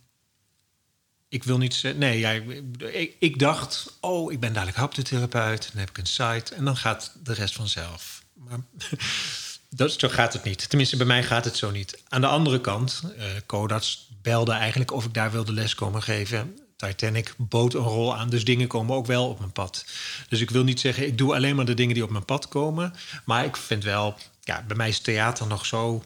ik 1.29 1.43
wil 1.43 1.57
niet 1.57 1.73
zeggen. 1.73 1.99
Nee, 1.99 2.19
ja, 2.19 2.31
ik, 2.79 3.15
ik, 3.19 3.39
dacht, 3.39 3.97
oh, 3.99 4.31
ik 4.31 4.39
ben 4.39 4.53
dadelijk 4.53 4.77
haptotherapeut. 4.77 5.69
Dan 5.71 5.79
heb 5.79 5.89
ik 5.89 5.97
een 5.97 6.05
site 6.05 6.55
en 6.55 6.65
dan 6.65 6.77
gaat 6.77 7.15
de 7.23 7.33
rest 7.33 7.55
vanzelf. 7.55 8.23
Maar 8.33 8.59
dat, 9.69 9.91
zo 9.99 10.09
gaat 10.09 10.33
het 10.33 10.43
niet. 10.43 10.69
Tenminste, 10.69 10.97
bij 10.97 11.05
mij 11.05 11.23
gaat 11.23 11.45
het 11.45 11.57
zo 11.57 11.71
niet. 11.71 12.01
Aan 12.09 12.21
de 12.21 12.27
andere 12.27 12.61
kant, 12.61 13.01
uh, 13.17 13.23
Codarts 13.45 14.09
belde 14.21 14.51
eigenlijk 14.51 14.91
of 14.91 15.05
ik 15.05 15.13
daar 15.13 15.31
wilde 15.31 15.53
les 15.53 15.75
komen 15.75 16.03
geven. 16.03 16.57
Titanic 16.75 17.33
bood 17.37 17.73
een 17.73 17.81
rol 17.81 18.15
aan, 18.15 18.29
dus 18.29 18.45
dingen 18.45 18.67
komen 18.67 18.95
ook 18.95 19.05
wel 19.05 19.29
op 19.29 19.39
mijn 19.39 19.51
pad. 19.51 19.85
Dus 20.29 20.41
ik 20.41 20.49
wil 20.49 20.63
niet 20.63 20.79
zeggen, 20.79 21.07
ik 21.07 21.17
doe 21.17 21.35
alleen 21.35 21.55
maar 21.55 21.65
de 21.65 21.73
dingen 21.73 21.93
die 21.93 22.03
op 22.03 22.09
mijn 22.09 22.25
pad 22.25 22.47
komen. 22.47 22.93
Maar 23.25 23.45
ik 23.45 23.57
vind 23.57 23.83
wel, 23.83 24.17
ja, 24.41 24.63
bij 24.67 24.75
mij 24.75 24.89
is 24.89 24.99
theater 24.99 25.47
nog 25.47 25.65
zo. 25.65 26.03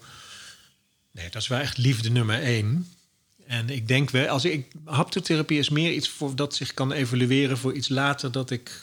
Nee, 1.12 1.30
dat 1.30 1.42
is 1.42 1.48
wel 1.48 1.60
echt 1.60 1.78
liefde 1.78 2.10
nummer 2.10 2.42
één. 2.42 2.94
En 3.50 3.70
ik 3.70 3.88
denk 3.88 4.10
wel, 4.10 4.28
als 4.28 4.46
ik, 4.46 4.68
haptotherapie 4.86 5.60
is 5.60 5.70
meer 5.70 5.92
iets 5.92 6.10
voor 6.10 6.36
dat 6.36 6.56
zich 6.56 6.74
kan 6.74 6.92
evolueren 6.92 7.58
voor 7.58 7.74
iets 7.74 7.90
later 7.90 8.32
dat 8.32 8.50
ik 8.50 8.82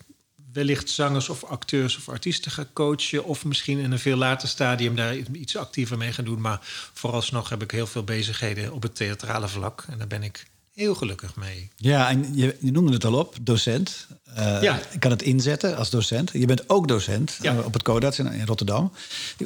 wellicht 0.53 0.91
zangers 0.91 1.29
of 1.29 1.45
acteurs 1.45 1.97
of 1.97 2.09
artiesten 2.09 2.51
ga 2.51 2.67
coachen. 2.73 3.25
Of 3.25 3.45
misschien 3.45 3.79
in 3.79 3.93
een 3.93 3.99
veel 3.99 4.17
later 4.17 4.49
stadium 4.49 4.97
daar 4.97 5.17
iets 5.17 5.57
actiever 5.57 5.99
mee 5.99 6.13
gaan 6.13 6.25
doen. 6.25 6.41
Maar 6.41 6.59
vooralsnog 6.93 7.49
heb 7.49 7.63
ik 7.63 7.71
heel 7.71 7.87
veel 7.87 8.05
bezigheden 8.05 8.73
op 8.73 8.83
het 8.83 8.95
theatrale 8.95 9.49
vlak. 9.49 9.85
En 9.89 9.99
daar 9.99 10.07
ben 10.07 10.23
ik 10.23 10.47
heel 10.75 10.95
gelukkig 10.95 11.37
mee. 11.37 11.71
Ja, 11.77 12.09
en 12.09 12.37
je, 12.37 12.57
je 12.61 12.71
noemde 12.71 12.93
het 12.93 13.05
al 13.05 13.15
op, 13.15 13.37
docent. 13.41 14.07
Uh, 14.29 14.63
ja. 14.63 14.81
Ik 14.91 15.01
kan 15.01 15.11
het 15.11 15.23
inzetten 15.23 15.77
als 15.77 15.91
docent. 15.91 16.31
Je 16.33 16.47
bent 16.47 16.69
ook 16.69 16.89
docent 16.89 17.39
ja. 17.43 17.59
op 17.59 17.73
het 17.73 17.83
CODATS 17.83 18.19
in, 18.19 18.33
in 18.33 18.47
Rotterdam. 18.47 18.93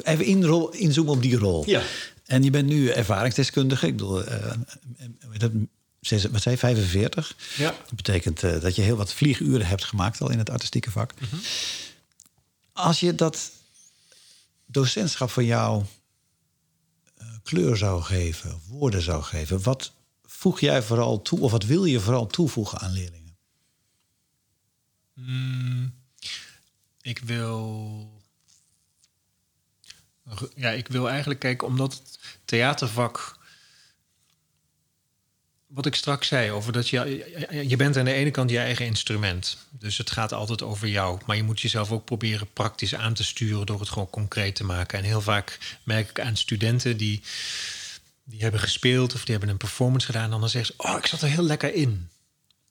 Even 0.03 0.25
inzoomen 0.71 1.13
op 1.13 1.21
die 1.21 1.37
rol. 1.37 1.63
Ja. 1.65 1.81
En 2.31 2.43
je 2.43 2.49
bent 2.49 2.67
nu 2.67 2.89
ervaringsdeskundige. 2.89 3.87
Ik 3.87 3.97
bedoel, 3.97 4.27
uh, 4.27 4.53
wat 6.31 6.41
zei 6.41 6.57
45? 6.57 7.35
Ja. 7.57 7.69
Dat 7.69 7.95
betekent 7.95 8.43
uh, 8.43 8.61
dat 8.61 8.75
je 8.75 8.81
heel 8.81 8.95
wat 8.95 9.13
vlieguren 9.13 9.65
hebt 9.65 9.83
gemaakt 9.83 10.21
al 10.21 10.29
in 10.29 10.37
het 10.37 10.49
artistieke 10.49 10.91
vak. 10.91 11.13
Mm 11.19 11.27
-hmm. 11.29 11.39
Als 12.73 12.99
je 12.99 13.15
dat 13.15 13.51
docentschap 14.65 15.29
van 15.29 15.45
jou 15.45 15.83
uh, 17.21 17.27
kleur 17.43 17.77
zou 17.77 18.01
geven, 18.01 18.61
woorden 18.67 19.01
zou 19.01 19.23
geven, 19.23 19.61
wat 19.61 19.93
voeg 20.25 20.59
jij 20.59 20.83
vooral 20.83 21.21
toe 21.21 21.39
of 21.39 21.51
wat 21.51 21.63
wil 21.63 21.85
je 21.85 21.99
vooral 21.99 22.27
toevoegen 22.27 22.79
aan 22.79 22.91
leerlingen? 22.91 23.37
Mm, 25.13 25.93
ik 27.01 27.19
wil 27.19 28.20
ja, 30.55 30.69
ik 30.69 30.87
wil 30.87 31.09
eigenlijk 31.09 31.39
kijken, 31.39 31.67
omdat 31.67 31.93
het 31.93 32.19
theatervak 32.45 33.39
wat 35.73 35.85
ik 35.85 35.95
straks 35.95 36.27
zei 36.27 36.51
over 36.51 36.73
dat 36.73 36.89
je, 36.89 37.65
je 37.67 37.75
bent 37.75 37.97
aan 37.97 38.05
de 38.05 38.13
ene 38.13 38.31
kant 38.31 38.49
je 38.49 38.57
eigen 38.57 38.85
instrument. 38.85 39.57
Dus 39.69 39.97
het 39.97 40.11
gaat 40.11 40.33
altijd 40.33 40.61
over 40.61 40.87
jou. 40.87 41.19
Maar 41.25 41.35
je 41.35 41.43
moet 41.43 41.61
jezelf 41.61 41.91
ook 41.91 42.05
proberen 42.05 42.47
praktisch 42.53 42.95
aan 42.95 43.13
te 43.13 43.23
sturen 43.23 43.65
door 43.65 43.79
het 43.79 43.89
gewoon 43.89 44.09
concreet 44.09 44.55
te 44.55 44.63
maken. 44.63 44.97
En 44.97 45.03
heel 45.03 45.21
vaak 45.21 45.77
merk 45.83 46.09
ik 46.09 46.19
aan 46.19 46.37
studenten 46.37 46.97
die, 46.97 47.21
die 48.23 48.41
hebben 48.41 48.59
gespeeld 48.59 49.13
of 49.13 49.21
die 49.21 49.31
hebben 49.31 49.49
een 49.49 49.57
performance 49.57 50.05
gedaan. 50.05 50.33
En 50.33 50.39
dan 50.39 50.49
zeggen 50.49 50.75
ze, 50.77 50.89
oh, 50.89 50.97
ik 50.97 51.05
zat 51.05 51.21
er 51.21 51.29
heel 51.29 51.43
lekker 51.43 51.73
in. 51.73 52.09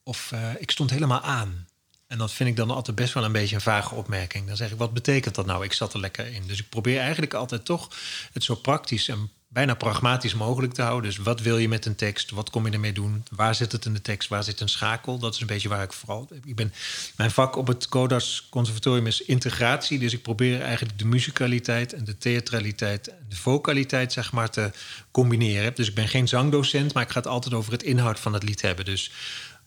Of 0.03 0.31
uh, 0.35 0.51
ik 0.59 0.71
stond 0.71 0.91
helemaal 0.91 1.21
aan. 1.21 1.69
En 2.11 2.19
dat 2.19 2.33
vind 2.33 2.49
ik 2.49 2.57
dan 2.57 2.71
altijd 2.71 2.97
best 2.97 3.15
wel 3.15 3.25
een 3.25 3.33
beetje 3.33 3.55
een 3.55 3.61
vage 3.61 3.95
opmerking. 3.95 4.47
Dan 4.47 4.57
zeg 4.57 4.71
ik, 4.71 4.79
wat 4.79 4.93
betekent 4.93 5.35
dat 5.35 5.47
nou? 5.47 5.65
Ik 5.65 5.73
zat 5.73 5.93
er 5.93 6.01
lekker 6.01 6.27
in. 6.27 6.43
Dus 6.47 6.59
ik 6.59 6.69
probeer 6.69 7.01
eigenlijk 7.01 7.35
altijd 7.35 7.65
toch 7.65 7.89
het 8.33 8.45
zo 8.45 8.55
praktisch 8.55 9.09
en 9.09 9.31
bijna 9.49 9.75
pragmatisch 9.75 10.35
mogelijk 10.35 10.73
te 10.73 10.83
houden. 10.83 11.11
Dus 11.11 11.19
wat 11.19 11.41
wil 11.41 11.59
je 11.59 11.69
met 11.69 11.87
een 11.87 11.95
tekst? 11.95 12.31
Wat 12.31 12.51
kom 12.51 12.67
je 12.67 12.73
ermee 12.73 12.93
doen? 12.93 13.25
Waar 13.31 13.55
zit 13.55 13.73
het 13.73 13.85
in 13.85 13.93
de 13.93 14.03
tekst? 14.03 14.29
Waar 14.29 14.45
zit 14.45 14.61
een 14.61 14.69
schakel? 14.69 15.19
Dat 15.19 15.35
is 15.35 15.41
een 15.41 15.47
beetje 15.47 15.69
waar 15.69 15.83
ik 15.83 15.93
vooral... 15.93 16.29
Ik 16.45 16.57
ben, 16.57 16.73
mijn 17.17 17.31
vak 17.31 17.57
op 17.57 17.67
het 17.67 17.89
Codas 17.89 18.47
Conservatorium 18.51 19.07
is 19.07 19.23
integratie. 19.23 19.99
Dus 19.99 20.13
ik 20.13 20.23
probeer 20.23 20.61
eigenlijk 20.61 20.99
de 20.99 21.05
muzikaliteit 21.05 21.93
en 21.93 22.05
de 22.05 22.19
theatraliteit... 22.19 23.09
en 23.09 23.27
de 23.29 23.37
vocaliteit, 23.37 24.13
zeg 24.13 24.33
maar, 24.33 24.51
te 24.51 24.71
combineren. 25.11 25.75
Dus 25.75 25.89
ik 25.89 25.95
ben 25.95 26.09
geen 26.09 26.29
zangdocent, 26.29 26.95
maar 26.95 27.03
ik 27.03 27.11
ga 27.11 27.19
het 27.19 27.29
altijd 27.29 27.55
over 27.55 27.73
het 27.73 27.83
inhoud 27.83 28.21
van 28.21 28.33
het 28.33 28.43
lied 28.43 28.63
hebben. 28.63 28.85
Dus 28.85 29.11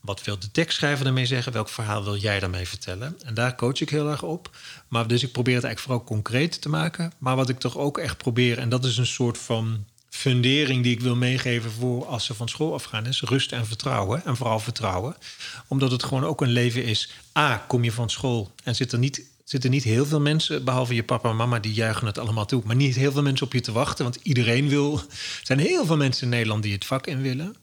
wat 0.03 0.23
wil 0.23 0.39
de 0.39 0.51
tekstschrijver 0.51 1.05
ermee 1.05 1.25
zeggen? 1.25 1.51
Welk 1.51 1.69
verhaal 1.69 2.03
wil 2.03 2.17
jij 2.17 2.39
daarmee 2.39 2.67
vertellen? 2.67 3.17
En 3.25 3.33
daar 3.33 3.55
coach 3.55 3.81
ik 3.81 3.89
heel 3.89 4.09
erg 4.09 4.23
op. 4.23 4.55
Maar 4.87 5.07
dus 5.07 5.23
ik 5.23 5.31
probeer 5.31 5.55
het 5.55 5.63
eigenlijk 5.63 5.93
vooral 5.93 6.15
concreet 6.15 6.61
te 6.61 6.69
maken. 6.69 7.13
Maar 7.17 7.35
wat 7.35 7.49
ik 7.49 7.59
toch 7.59 7.77
ook 7.77 7.97
echt 7.97 8.17
probeer, 8.17 8.57
en 8.57 8.69
dat 8.69 8.85
is 8.85 8.97
een 8.97 9.05
soort 9.05 9.37
van 9.37 9.85
fundering 10.09 10.83
die 10.83 10.91
ik 10.91 11.01
wil 11.01 11.15
meegeven 11.15 11.71
voor 11.71 12.05
als 12.05 12.25
ze 12.25 12.33
van 12.33 12.49
school 12.49 12.73
afgaan, 12.73 13.05
is 13.05 13.21
rust 13.21 13.51
en 13.51 13.65
vertrouwen. 13.65 14.25
En 14.25 14.35
vooral 14.35 14.59
vertrouwen. 14.59 15.15
Omdat 15.67 15.91
het 15.91 16.03
gewoon 16.03 16.25
ook 16.25 16.41
een 16.41 16.51
leven 16.51 16.83
is. 16.83 17.11
A, 17.37 17.57
kom 17.67 17.83
je 17.83 17.91
van 17.91 18.09
school 18.09 18.51
en 18.63 18.75
zit 18.75 18.91
er 18.91 18.99
niet 18.99 19.31
zitten 19.43 19.71
niet 19.71 19.83
heel 19.83 20.05
veel 20.05 20.21
mensen, 20.21 20.63
behalve 20.63 20.95
je 20.95 21.03
papa 21.03 21.29
en 21.29 21.35
mama, 21.35 21.59
die 21.59 21.73
juichen 21.73 22.07
het 22.07 22.17
allemaal 22.17 22.45
toe. 22.45 22.61
Maar 22.65 22.75
niet 22.75 22.95
heel 22.95 23.11
veel 23.11 23.21
mensen 23.21 23.45
op 23.45 23.53
je 23.53 23.61
te 23.61 23.71
wachten, 23.71 24.03
want 24.03 24.19
iedereen 24.23 24.69
wil. 24.69 24.97
Er 24.97 25.05
zijn 25.43 25.59
heel 25.59 25.85
veel 25.85 25.97
mensen 25.97 26.23
in 26.23 26.29
Nederland 26.29 26.63
die 26.63 26.73
het 26.73 26.85
vak 26.85 27.07
in 27.07 27.21
willen. 27.21 27.55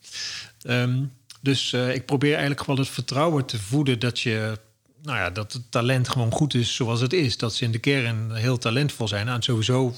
Um, 0.67 1.13
dus 1.41 1.73
uh, 1.73 1.95
ik 1.95 2.07
probeer 2.07 2.31
eigenlijk 2.31 2.61
gewoon 2.61 2.79
het 2.79 2.89
vertrouwen 2.89 3.45
te 3.47 3.59
voeden 3.59 3.99
dat 3.99 4.21
je. 4.21 4.59
Nou 5.03 5.19
ja, 5.19 5.31
dat 5.31 5.53
het 5.53 5.71
talent 5.71 6.09
gewoon 6.09 6.33
goed 6.33 6.55
is 6.55 6.75
zoals 6.75 7.01
het 7.01 7.13
is. 7.13 7.37
Dat 7.37 7.55
ze 7.55 7.65
in 7.65 7.71
de 7.71 7.79
kern 7.79 8.35
heel 8.35 8.59
talentvol 8.59 9.09
zijn. 9.09 9.25
Nou, 9.25 9.37
en 9.37 9.43
sowieso, 9.43 9.95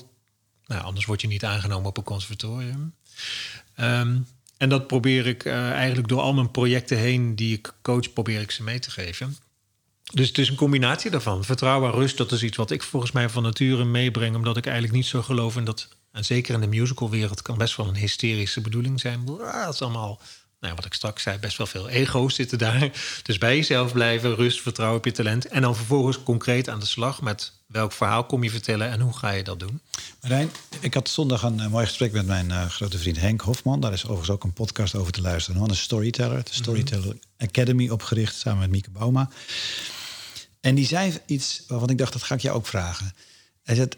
nou, 0.67 0.83
anders 0.83 1.07
word 1.07 1.21
je 1.21 1.27
niet 1.27 1.45
aangenomen 1.45 1.89
op 1.89 1.97
een 1.97 2.03
conservatorium. 2.03 2.95
Um, 3.77 4.27
en 4.57 4.69
dat 4.69 4.87
probeer 4.87 5.27
ik 5.27 5.45
uh, 5.45 5.71
eigenlijk 5.71 6.09
door 6.09 6.21
al 6.21 6.35
mijn 6.35 6.51
projecten 6.51 6.99
heen 6.99 7.35
die 7.35 7.55
ik 7.55 7.73
coach, 7.83 8.13
probeer 8.13 8.41
ik 8.41 8.51
ze 8.51 8.63
mee 8.63 8.79
te 8.79 8.91
geven. 8.91 9.37
Dus 10.13 10.29
het 10.29 10.39
is 10.39 10.49
een 10.49 10.57
combinatie 10.57 11.11
daarvan. 11.11 11.45
Vertrouwen 11.45 11.93
en 11.93 11.99
rust, 11.99 12.17
dat 12.17 12.33
is 12.33 12.43
iets 12.43 12.57
wat 12.57 12.71
ik 12.71 12.83
volgens 12.83 13.13
mij 13.13 13.29
van 13.29 13.43
nature 13.43 13.85
meebreng, 13.85 14.37
omdat 14.37 14.57
ik 14.57 14.65
eigenlijk 14.65 14.95
niet 14.95 15.07
zo 15.07 15.23
geloof 15.23 15.57
in 15.57 15.65
dat. 15.65 15.89
En 16.13 16.25
zeker 16.25 16.55
in 16.55 16.61
de 16.61 16.67
musicalwereld 16.67 17.43
kan 17.43 17.59
best 17.59 17.77
wel 17.77 17.89
een 17.89 17.97
hysterische 17.97 18.61
bedoeling 18.61 19.01
zijn. 19.01 19.27
Het 19.27 19.75
is 19.75 19.83
allemaal 19.83 20.21
nou, 20.63 20.75
wat 20.75 20.85
ik 20.85 20.93
straks 20.95 21.23
zei, 21.23 21.39
best 21.39 21.57
wel 21.57 21.67
veel 21.67 21.89
ego's 21.89 22.35
zitten 22.35 22.59
daar. 22.59 22.91
Dus 23.23 23.39
bij 23.39 23.57
jezelf 23.57 23.93
blijven, 23.93 24.35
rust, 24.35 24.61
vertrouwen 24.61 24.99
op 24.99 25.05
je 25.05 25.13
talent. 25.13 25.47
En 25.47 25.63
dan 25.63 25.77
vervolgens 25.77 26.23
concreet 26.23 26.69
aan 26.69 26.81
de 26.81 26.87
slag 26.87 27.23
met 27.23 27.53
welk 27.67 27.93
verhaal 27.93 28.25
kom 28.25 28.43
je 28.43 28.51
vertellen 28.51 28.91
en 28.91 29.01
hoe 29.01 29.17
ga 29.17 29.31
je 29.31 29.45
dat 29.45 29.61
doen. 29.61 29.81
Marijn, 30.21 30.51
ik 30.81 30.95
had 30.95 31.09
zondag 31.09 31.43
een, 31.43 31.71
mooi 31.71 31.87
gesprek 31.87 32.13
met 32.13 32.27
mijn 32.27 32.49
uh, 32.49 32.67
grote 32.67 32.99
vriend 32.99 33.21
Henk 33.21 33.41
Hofman. 33.41 33.81
Daar 33.81 33.93
is 33.93 34.05
overigens 34.05 34.31
ook 34.31 34.45
een 34.45 34.53
podcast 34.53 34.95
over 34.95 35.13
te 35.13 35.21
luisteren. 35.21 35.63
Een 35.63 35.77
storyteller, 35.77 36.45
de 36.45 36.51
mhm. 36.51 36.63
Storyteller 36.63 37.17
Academy 37.39 37.89
opgericht 37.89 38.37
samen 38.37 38.61
met 38.61 38.71
Mieke 38.71 38.91
Bauma. 38.91 39.29
En 40.61 40.75
die 40.75 40.87
zei 40.87 41.19
iets 41.27 41.63
waarvan 41.67 41.91
ik 41.91 41.99
dacht, 41.99 42.13
dat 42.13 42.23
ga 42.23 42.35
ik 42.35 42.41
jou 42.41 42.57
ook 42.57 42.67
vragen. 42.67 43.15
Hij 43.63 43.75
zei, 43.75 43.89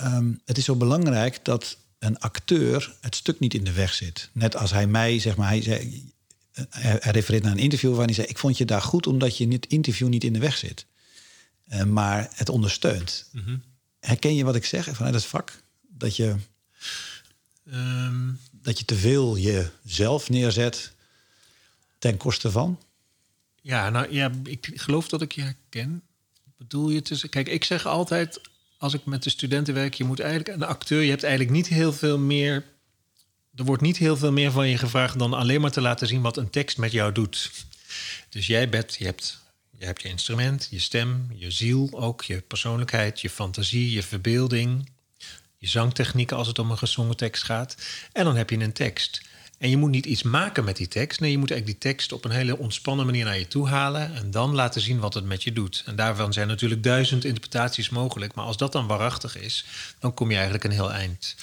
um, 0.00 0.40
het 0.44 0.58
is 0.58 0.64
zo 0.64 0.74
belangrijk 0.74 1.44
dat 1.44 1.76
een 2.00 2.18
acteur 2.18 2.96
het 3.00 3.14
stuk 3.14 3.40
niet 3.40 3.54
in 3.54 3.64
de 3.64 3.72
weg 3.72 3.94
zit. 3.94 4.30
Net 4.32 4.56
als 4.56 4.70
hij 4.70 4.86
mij, 4.86 5.18
zeg 5.18 5.36
maar, 5.36 5.48
hij, 5.48 5.62
zei, 5.62 6.12
hij, 6.70 6.98
refereert 6.98 7.42
naar 7.42 7.52
een 7.52 7.58
interview 7.58 7.90
waarin 7.90 8.06
hij 8.06 8.14
zei: 8.14 8.26
Ik 8.26 8.38
vond 8.38 8.58
je 8.58 8.64
daar 8.64 8.82
goed 8.82 9.06
omdat 9.06 9.36
je 9.36 9.44
in 9.44 9.52
het 9.52 9.66
interview 9.66 10.08
niet 10.08 10.24
in 10.24 10.32
de 10.32 10.38
weg 10.38 10.56
zit, 10.56 10.86
uh, 11.72 11.82
maar 11.82 12.28
het 12.34 12.48
ondersteunt. 12.48 13.28
Mhm. 13.32 13.56
Herken 14.00 14.34
je 14.34 14.44
wat 14.44 14.54
ik 14.54 14.64
zeg 14.64 14.96
vanuit 14.96 15.14
het 15.14 15.24
vak? 15.24 15.62
Dat 15.88 16.16
je, 16.16 16.36
um, 17.72 18.40
dat 18.50 18.78
je 18.78 18.84
te 18.84 18.96
veel 18.96 19.38
jezelf 19.38 20.28
neerzet 20.28 20.92
ten 21.98 22.16
koste 22.16 22.50
van? 22.50 22.80
Ja, 23.60 23.90
nou 23.90 24.12
ja, 24.12 24.30
ik 24.44 24.70
geloof 24.74 25.08
dat 25.08 25.22
ik 25.22 25.32
je 25.32 25.40
herken. 25.40 26.02
Bedoel 26.56 26.90
je 26.90 27.02
tussen. 27.02 27.28
Kijk, 27.28 27.48
ik 27.48 27.64
zeg 27.64 27.86
altijd: 27.86 28.40
als 28.80 28.94
ik 28.94 29.04
met 29.04 29.22
de 29.22 29.30
studenten 29.30 29.74
werk, 29.74 29.94
je 29.94 30.04
moet 30.04 30.20
eigenlijk 30.20 30.48
een 30.48 30.68
acteur, 30.68 31.02
je 31.02 31.10
hebt 31.10 31.22
eigenlijk 31.22 31.52
niet 31.52 31.68
heel 31.68 31.92
veel 31.92 32.18
meer. 32.18 32.64
Er 33.54 33.64
wordt 33.64 33.82
niet 33.82 33.96
heel 33.96 34.16
veel 34.16 34.32
meer 34.32 34.50
van 34.50 34.68
je 34.68 34.78
gevraagd 34.78 35.18
dan 35.18 35.34
alleen 35.34 35.60
maar 35.60 35.70
te 35.70 35.80
laten 35.80 36.06
zien 36.06 36.20
wat 36.20 36.36
een 36.36 36.50
tekst 36.50 36.78
met 36.78 36.92
jou 36.92 37.12
doet. 37.12 37.50
Dus 38.28 38.46
jij 38.46 38.68
bent, 38.68 38.94
je 38.94 39.04
hebt, 39.04 39.38
je 39.78 39.84
hebt 39.84 40.02
je 40.02 40.08
instrument, 40.08 40.68
je 40.70 40.78
stem, 40.78 41.26
je 41.34 41.50
ziel 41.50 41.90
ook, 41.92 42.22
je 42.22 42.40
persoonlijkheid, 42.40 43.20
je 43.20 43.30
fantasie, 43.30 43.90
je 43.90 44.02
verbeelding, 44.02 44.88
je 45.58 45.68
zangtechnieken 45.68 46.36
als 46.36 46.46
het 46.46 46.58
om 46.58 46.70
een 46.70 46.78
gezongen 46.78 47.16
tekst 47.16 47.42
gaat. 47.42 47.76
En 48.12 48.24
dan 48.24 48.36
heb 48.36 48.50
je 48.50 48.58
een 48.58 48.72
tekst. 48.72 49.20
En 49.60 49.70
je 49.70 49.76
moet 49.76 49.90
niet 49.90 50.06
iets 50.06 50.22
maken 50.22 50.64
met 50.64 50.76
die 50.76 50.88
tekst. 50.88 51.20
Nee, 51.20 51.30
je 51.30 51.38
moet 51.38 51.50
eigenlijk 51.50 51.80
die 51.80 51.90
tekst 51.90 52.12
op 52.12 52.24
een 52.24 52.30
hele 52.30 52.58
ontspannen 52.58 53.06
manier 53.06 53.24
naar 53.24 53.38
je 53.38 53.48
toe 53.48 53.68
halen. 53.68 54.14
En 54.14 54.30
dan 54.30 54.54
laten 54.54 54.80
zien 54.80 54.98
wat 54.98 55.14
het 55.14 55.24
met 55.24 55.42
je 55.42 55.52
doet. 55.52 55.82
En 55.86 55.96
daarvan 55.96 56.32
zijn 56.32 56.48
natuurlijk 56.48 56.82
duizend 56.82 57.24
interpretaties 57.24 57.88
mogelijk. 57.88 58.34
Maar 58.34 58.44
als 58.44 58.56
dat 58.56 58.72
dan 58.72 58.86
waarachtig 58.86 59.38
is, 59.38 59.64
dan 59.98 60.14
kom 60.14 60.28
je 60.28 60.34
eigenlijk 60.34 60.64
een 60.64 60.70
heel 60.70 60.92
eind. 60.92 61.36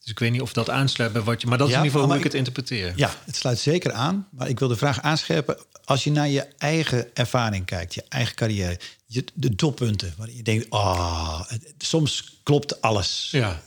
Dus 0.00 0.10
ik 0.10 0.18
weet 0.18 0.30
niet 0.30 0.40
of 0.40 0.52
dat 0.52 0.70
aansluit 0.70 1.12
bij 1.12 1.22
wat 1.22 1.40
je. 1.40 1.46
Maar 1.46 1.58
dat 1.58 1.68
is 1.68 1.74
in 1.74 1.78
ieder 1.78 1.92
geval 1.92 2.08
hoe 2.08 2.18
ik 2.18 2.24
het 2.24 2.34
interpreteer. 2.34 2.92
Ja, 2.96 3.14
het 3.24 3.36
sluit 3.36 3.58
zeker 3.58 3.92
aan. 3.92 4.28
Maar 4.30 4.48
ik 4.48 4.58
wil 4.58 4.68
de 4.68 4.76
vraag 4.76 5.00
aanscherpen. 5.00 5.58
Als 5.84 6.04
je 6.04 6.10
naar 6.10 6.28
je 6.28 6.46
eigen 6.58 7.14
ervaring 7.14 7.64
kijkt, 7.64 7.94
je 7.94 8.04
eigen 8.08 8.34
carrière, 8.34 8.80
je, 9.06 9.24
de 9.34 9.54
toppunten, 9.54 10.14
waar 10.16 10.30
je 10.30 10.42
denkt, 10.42 10.66
oh, 10.68 11.40
soms 11.78 12.38
klopt 12.42 12.80
alles. 12.80 13.28
Ja. 13.30 13.62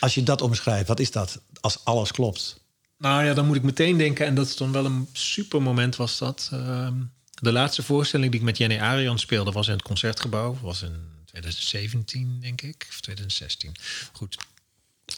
Als 0.00 0.14
je 0.14 0.22
dat 0.22 0.42
omschrijft, 0.42 0.88
wat 0.88 1.00
is 1.00 1.10
dat? 1.10 1.40
Als 1.60 1.78
alles 1.84 2.12
klopt. 2.12 2.57
Nou 2.98 3.24
ja, 3.24 3.34
dan 3.34 3.46
moet 3.46 3.56
ik 3.56 3.62
meteen 3.62 3.98
denken, 3.98 4.26
en 4.26 4.34
dat 4.34 4.46
is 4.46 4.56
dan 4.56 4.72
wel 4.72 4.84
een 4.84 5.08
super 5.12 5.62
moment 5.62 5.96
was 5.96 6.18
dat. 6.18 6.48
Ehm, 6.52 6.94
de 7.40 7.52
laatste 7.52 7.82
voorstelling 7.82 8.30
die 8.30 8.40
ik 8.40 8.46
met 8.46 8.56
Jenny 8.56 8.78
Arian 8.78 9.18
speelde 9.18 9.52
was 9.52 9.66
in 9.66 9.72
het 9.72 9.82
Concertgebouw. 9.82 10.58
Was 10.60 10.82
in 10.82 10.96
2017, 11.24 12.38
denk 12.40 12.62
ik, 12.62 12.86
of 12.88 13.00
2016. 13.00 13.74
Goed. 14.12 14.36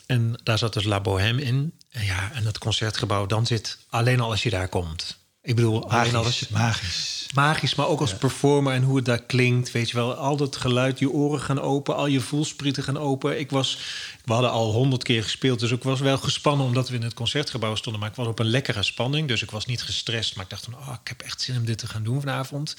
En 0.07 0.41
daar 0.43 0.59
zat 0.59 0.73
dus 0.73 0.85
La 0.85 1.01
Bohème 1.01 1.43
in. 1.43 1.73
En 1.91 2.05
ja, 2.05 2.33
en 2.33 2.45
het 2.45 2.59
Concertgebouw, 2.59 3.27
dan 3.27 3.47
zit 3.47 3.79
alleen 3.89 4.21
al 4.21 4.31
als 4.31 4.43
je 4.43 4.51
daar 4.51 4.69
komt. 4.69 5.19
Ik 5.43 5.55
bedoel, 5.55 5.87
magisch, 5.89 6.15
alles, 6.15 6.49
magisch. 6.49 7.27
Magisch, 7.35 7.75
maar 7.75 7.87
ook 7.87 8.01
als 8.01 8.15
performer 8.15 8.73
en 8.73 8.83
hoe 8.83 8.97
het 8.97 9.05
daar 9.05 9.23
klinkt. 9.23 9.73
Weet 9.73 9.91
je 9.91 9.97
wel, 9.97 10.15
al 10.15 10.37
dat 10.37 10.57
geluid, 10.57 10.99
je 10.99 11.11
oren 11.11 11.41
gaan 11.41 11.61
open, 11.61 11.97
al 11.97 12.07
je 12.07 12.21
voelsprieten 12.21 12.83
gaan 12.83 12.99
open. 12.99 13.39
Ik 13.39 13.51
was, 13.51 13.79
we 14.25 14.33
hadden 14.33 14.51
al 14.51 14.73
honderd 14.73 15.03
keer 15.03 15.23
gespeeld, 15.23 15.61
dus 15.61 15.71
ik 15.71 15.83
was 15.83 16.01
wel 16.01 16.19
gespannen 16.19 16.67
omdat 16.67 16.89
we 16.89 16.97
in 16.97 17.03
het 17.03 17.15
concertgebouw 17.15 17.75
stonden. 17.75 18.01
Maar 18.01 18.11
ik 18.11 18.17
was 18.17 18.27
op 18.27 18.39
een 18.39 18.51
lekkere 18.51 18.83
spanning, 18.83 19.29
dus 19.29 19.43
ik 19.43 19.51
was 19.51 19.67
niet 19.67 19.83
gestrest. 19.83 20.35
Maar 20.35 20.45
ik 20.45 20.51
dacht 20.51 20.65
van, 20.65 20.75
oh, 20.75 20.95
ik 21.03 21.09
heb 21.09 21.21
echt 21.21 21.41
zin 21.41 21.57
om 21.57 21.65
dit 21.65 21.79
te 21.79 21.87
gaan 21.87 22.03
doen 22.03 22.21
vanavond. 22.21 22.77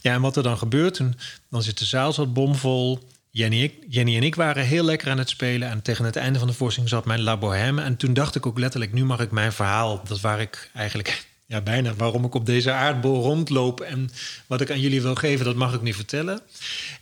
Ja, 0.00 0.12
en 0.12 0.20
wat 0.20 0.36
er 0.36 0.42
dan 0.42 0.58
gebeurt, 0.58 1.02
dan 1.50 1.62
zit 1.62 1.78
de 1.78 1.84
zaal 1.84 2.12
zo 2.12 2.26
bomvol. 2.26 3.08
Jenny, 3.30 3.74
Jenny, 3.88 4.16
en 4.16 4.22
ik 4.22 4.34
waren 4.34 4.64
heel 4.64 4.84
lekker 4.84 5.10
aan 5.10 5.18
het 5.18 5.30
spelen. 5.30 5.68
En 5.68 5.82
tegen 5.82 6.04
het 6.04 6.16
einde 6.16 6.38
van 6.38 6.48
de 6.48 6.54
voorstelling 6.54 6.92
zat 6.92 7.04
mijn 7.04 7.22
La 7.22 7.36
Bohème. 7.36 7.82
En 7.82 7.96
toen 7.96 8.14
dacht 8.14 8.34
ik 8.34 8.46
ook 8.46 8.58
letterlijk, 8.58 8.92
nu 8.92 9.04
mag 9.04 9.20
ik 9.20 9.30
mijn 9.30 9.52
verhaal... 9.52 10.00
dat 10.04 10.20
waar 10.20 10.40
ik 10.40 10.70
eigenlijk 10.74 11.28
ja, 11.50 11.60
bijna 11.60 11.94
waarom 11.94 12.24
ik 12.24 12.34
op 12.34 12.46
deze 12.46 12.72
aardbol 12.72 13.22
rondloop 13.22 13.80
en 13.80 14.10
wat 14.46 14.60
ik 14.60 14.70
aan 14.70 14.80
jullie 14.80 15.02
wil 15.02 15.14
geven, 15.14 15.44
dat 15.44 15.54
mag 15.54 15.74
ik 15.74 15.82
niet 15.82 15.94
vertellen. 15.94 16.40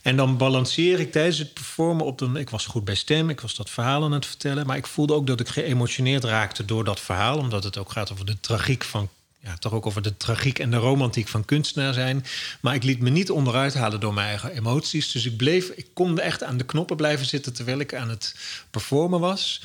En 0.01 0.15
dan 0.15 0.37
balanceer 0.37 0.99
ik 0.99 1.11
tijdens 1.11 1.37
het 1.37 1.53
performen 1.53 2.05
op 2.05 2.17
de. 2.17 2.29
Ik 2.33 2.49
was 2.49 2.65
goed 2.65 2.83
bij 2.83 2.95
stem, 2.95 3.29
ik 3.29 3.41
was 3.41 3.55
dat 3.55 3.69
verhaal 3.69 4.03
aan 4.03 4.11
het 4.11 4.25
vertellen, 4.25 4.65
maar 4.65 4.77
ik 4.77 4.87
voelde 4.87 5.13
ook 5.13 5.27
dat 5.27 5.39
ik 5.39 5.47
geëmotioneerd 5.47 6.23
raakte 6.23 6.65
door 6.65 6.83
dat 6.83 6.99
verhaal, 6.99 7.37
omdat 7.37 7.63
het 7.63 7.77
ook 7.77 7.91
gaat 7.91 8.11
over 8.11 8.25
de 8.25 8.39
tragiek 8.39 8.83
van. 8.83 9.09
Ja, 9.43 9.57
toch 9.57 9.73
ook 9.73 9.85
over 9.85 10.01
de 10.01 10.17
tragiek 10.17 10.59
en 10.59 10.71
de 10.71 10.77
romantiek 10.77 11.27
van 11.27 11.45
kunstenaar 11.45 11.93
zijn. 11.93 12.25
Maar 12.61 12.75
ik 12.75 12.83
liet 12.83 12.99
me 12.99 13.09
niet 13.09 13.31
onderuit 13.31 13.73
halen 13.73 13.99
door 13.99 14.13
mijn 14.13 14.27
eigen 14.27 14.51
emoties. 14.51 15.11
Dus 15.11 15.25
ik 15.25 15.37
bleef, 15.37 15.69
ik 15.69 15.87
kon 15.93 16.19
echt 16.19 16.43
aan 16.43 16.57
de 16.57 16.65
knoppen 16.65 16.97
blijven 16.97 17.25
zitten 17.25 17.53
terwijl 17.53 17.79
ik 17.79 17.95
aan 17.95 18.09
het 18.09 18.35
performen 18.71 19.19
was. 19.19 19.61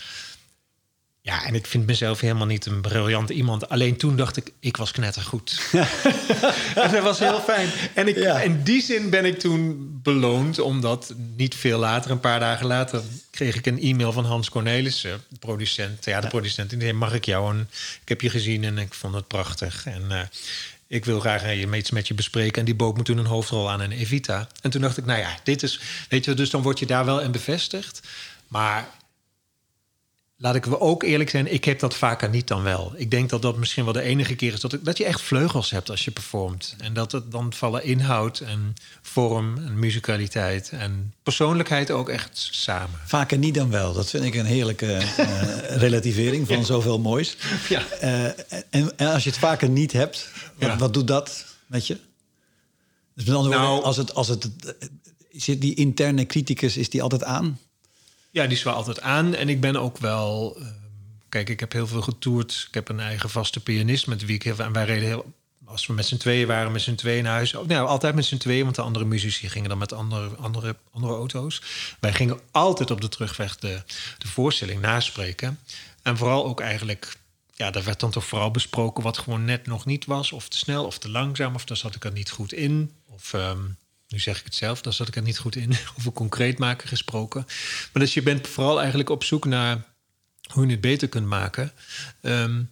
Ja, 1.27 1.45
en 1.47 1.55
ik 1.55 1.66
vind 1.66 1.87
mezelf 1.87 2.20
helemaal 2.20 2.47
niet 2.47 2.66
een 2.66 2.81
briljant 2.81 3.31
iemand. 3.31 3.68
Alleen 3.68 3.97
toen 3.97 4.16
dacht 4.16 4.37
ik, 4.37 4.53
ik 4.61 4.77
was 4.77 4.91
knettergoed. 4.91 5.61
en 6.75 6.91
dat 6.93 7.03
was 7.03 7.18
heel 7.18 7.41
fijn. 7.41 7.68
En 7.95 8.09
ik, 8.09 8.16
Ja. 8.16 8.41
in 8.41 8.62
die 8.62 8.83
zin 8.83 9.11
ben 9.11 9.25
ik 9.25 9.39
toen 9.39 9.77
beloond, 10.03 10.59
omdat 10.59 11.14
niet 11.37 11.55
veel 11.55 11.79
later, 11.79 12.11
een 12.11 12.20
paar 12.20 12.41
dagen 12.41 12.66
later, 12.66 13.03
kreeg 13.31 13.55
ik 13.57 13.66
een 13.66 13.81
e-mail 13.81 14.12
van 14.12 14.25
Hans 14.25 14.51
Cornelissen, 14.51 15.22
de 15.29 15.39
producent, 15.39 16.05
ja, 16.05 16.20
de 16.20 16.27
producent. 16.29 16.72
En 16.72 16.79
die 16.79 16.87
zei, 16.89 16.99
mag 16.99 17.14
ik 17.14 17.25
jou 17.25 17.55
een, 17.55 17.68
ik 18.03 18.09
heb 18.09 18.20
je 18.20 18.31
gezien 18.31 18.64
en 18.64 18.79
ik 18.79 18.95
vond 18.95 19.14
het 19.14 19.27
prachtig. 19.27 19.87
En 19.87 20.05
eh, 20.09 20.20
ik 20.87 21.05
wil 21.05 21.20
graag 21.20 21.43
eh, 21.43 21.61
je 21.61 21.77
iets 21.77 21.91
met 21.91 22.09
je 22.09 22.14
bespreken. 22.14 22.59
En 22.59 22.64
die 22.64 22.75
bood 22.75 22.97
me 22.97 23.03
toen 23.03 23.18
een 23.18 23.27
hoofdrol 23.27 23.70
aan 23.70 23.83
in 23.83 23.91
Evita. 23.91 24.49
En 24.62 24.70
toen 24.70 24.81
dacht 24.81 24.97
ik, 24.97 25.05
nou 25.05 25.18
ja, 25.20 25.39
dit 25.43 25.62
is, 25.62 25.81
weet 26.09 26.25
je, 26.25 26.35
dus 26.35 26.51
dan 26.51 26.62
word 26.62 26.79
je 26.79 26.87
daar 26.87 27.05
wel 27.05 27.20
in 27.20 27.33
bevestigd. 27.33 28.01
Maar 28.49 28.89
laat 30.45 30.55
ik 30.55 30.64
wel 30.64 30.80
ook 30.80 31.03
eerlijk 31.03 31.30
zijn, 31.30 31.53
ik 31.53 31.64
heb 31.64 31.78
dat 31.78 31.95
vaker 31.95 32.28
niet 32.28 32.49
dan 32.49 32.62
wel. 32.62 32.92
Ik 32.97 33.11
denk 33.11 33.30
dat 33.30 33.42
dat 33.42 33.57
misschien 33.57 33.84
wel 33.84 33.92
de 33.92 34.01
enige 34.01 34.34
keer 34.34 34.53
is 34.53 34.61
dat, 34.61 34.72
ik, 34.72 34.84
dat 34.84 34.99
je 34.99 35.05
echt 35.05 35.20
vleugels 35.20 35.70
hebt 35.70 35.90
als 35.90 36.05
je 36.05 36.11
performt. 36.11 36.74
En 36.78 36.92
dat 36.95 37.12
het 37.12 37.30
dan 37.30 37.53
vallen 37.53 37.84
inhoud 37.84 38.38
en 38.40 38.74
vorm 39.03 39.57
en 39.57 39.78
muzikaliteit 39.78 40.68
en 40.68 41.14
persoonlijkheid 41.22 41.90
ook 41.90 42.09
echt 42.09 42.49
samen. 42.51 43.01
Vaker 43.05 43.38
niet 43.38 43.55
dan 43.55 43.70
wel. 43.70 43.92
Dat 43.92 44.11
vind 44.11 44.24
ik 44.24 44.34
een 44.34 44.45
heerlijke 44.45 44.92
eh, 44.97 45.76
relativering 45.76 46.47
van 46.47 46.64
zoveel 46.64 46.99
moois. 46.99 47.36
Ja. 47.68 47.86
Eh, 48.01 48.24
en, 48.70 48.97
en 48.97 49.12
als 49.12 49.24
je 49.24 49.30
het 49.30 49.38
vaker 49.38 49.68
niet 49.68 49.92
hebt, 49.92 50.28
wat, 50.59 50.68
Ja. 50.68 50.76
wat 50.76 50.95
doet 50.95 51.07
dat 51.09 51.45
met 51.66 51.86
je? 51.86 51.99
Dus 53.14 53.24
met 53.24 53.34
andere 53.36 53.55
Nou- 53.55 53.66
woorden, 53.66 53.84
als 53.86 53.97
het, 53.97 54.14
als 54.14 54.28
het, 54.28 54.45
eh, 54.45 54.88
zit 55.32 55.61
die 55.61 55.74
interne 55.74 56.26
criticus, 56.26 56.76
is 56.76 56.90
die 56.90 57.03
altijd 57.03 57.24
aan? 57.24 57.59
Ja, 58.35 58.43
die 58.43 58.57
is 58.57 58.62
wel 58.62 58.74
altijd 58.74 59.01
aan. 59.01 59.35
En 59.35 59.49
ik 59.49 59.61
ben 59.61 59.76
ook 59.76 59.99
wel. 59.99 60.57
ehm, 60.59 60.68
kijk, 61.28 61.49
ik 61.49 61.61
heb 61.61 61.72
heel 61.72 61.87
veel 61.87 62.03
getoerd. 62.03 62.64
Ik 62.68 62.74
heb 62.74 62.89
een 62.89 63.01
eigen 63.01 63.30
vaste 63.30 63.61
pianist 63.61 64.07
met 64.07 64.24
wie 64.24 64.35
ik 64.35 64.43
heel. 64.43 64.59
En 64.59 64.72
wij 64.72 64.85
reden 64.85 65.09
heel. 65.09 65.32
Als 65.64 65.87
we 65.87 65.93
met 65.93 66.07
z'n 66.07 66.16
tweeën 66.16 66.47
waren, 66.47 66.72
met 66.72 66.82
z'n 66.82 66.95
tweeën 66.95 67.22
naar 67.24 67.32
huis. 67.32 67.55
Oh, 67.55 67.66
nou, 67.66 67.87
altijd 67.87 68.14
met 68.14 68.24
z'n 68.24 68.37
tweeën, 68.37 68.64
want 68.64 68.76
de 68.76 68.82
andere 68.82 69.05
muzici 69.05 69.49
gingen 69.49 69.68
dan 69.68 69.78
met 69.78 69.93
andere, 69.93 70.28
andere, 70.37 70.76
andere 70.93 71.14
auto's. 71.14 71.62
Wij 72.01 72.12
gingen 72.12 72.41
altijd 72.51 72.91
op 72.91 73.01
de 73.01 73.09
terugweg 73.09 73.57
de, 73.57 73.82
de 74.18 74.26
voorstelling 74.28 74.80
naspreken. 74.80 75.59
En 76.03 76.16
vooral 76.16 76.45
ook 76.45 76.61
eigenlijk. 76.61 77.16
Ja, 77.55 77.70
daar 77.70 77.85
werd 77.85 78.01
dan 78.01 78.11
toch 78.11 78.24
vooral 78.24 78.51
besproken 78.51 79.03
wat 79.03 79.18
gewoon 79.18 79.45
net 79.45 79.66
nog 79.66 79.85
niet 79.87 80.05
was. 80.05 80.32
Of 80.32 80.49
te 80.49 80.59
snel 80.59 80.85
of 80.85 80.99
te 80.99 81.11
langzaam. 81.11 81.55
Of 81.55 81.64
daar 81.64 81.76
zat 81.76 81.95
ik 81.95 82.05
er 82.05 82.12
niet 82.12 82.30
goed 82.30 82.53
in. 82.53 82.93
Of 83.07 83.32
ehm, 83.32 83.61
nu 84.14 84.20
zeg 84.20 84.38
ik 84.38 84.44
het 84.44 84.54
zelf, 84.54 84.82
daar 84.82 84.92
zat 84.92 85.08
ik 85.08 85.16
er 85.16 85.22
niet 85.22 85.38
goed 85.38 85.56
in. 85.56 85.72
Over 85.98 86.12
concreet 86.12 86.58
maken 86.58 86.88
gesproken. 86.88 87.44
Maar 87.92 88.02
dus 88.02 88.14
je 88.14 88.22
bent 88.22 88.48
vooral 88.48 88.78
eigenlijk 88.78 89.10
op 89.10 89.24
zoek 89.24 89.44
naar 89.44 89.84
hoe 90.52 90.64
je 90.64 90.70
het 90.70 90.80
beter 90.80 91.08
kunt 91.08 91.26
maken. 91.26 91.72
Ehm, 92.20 92.62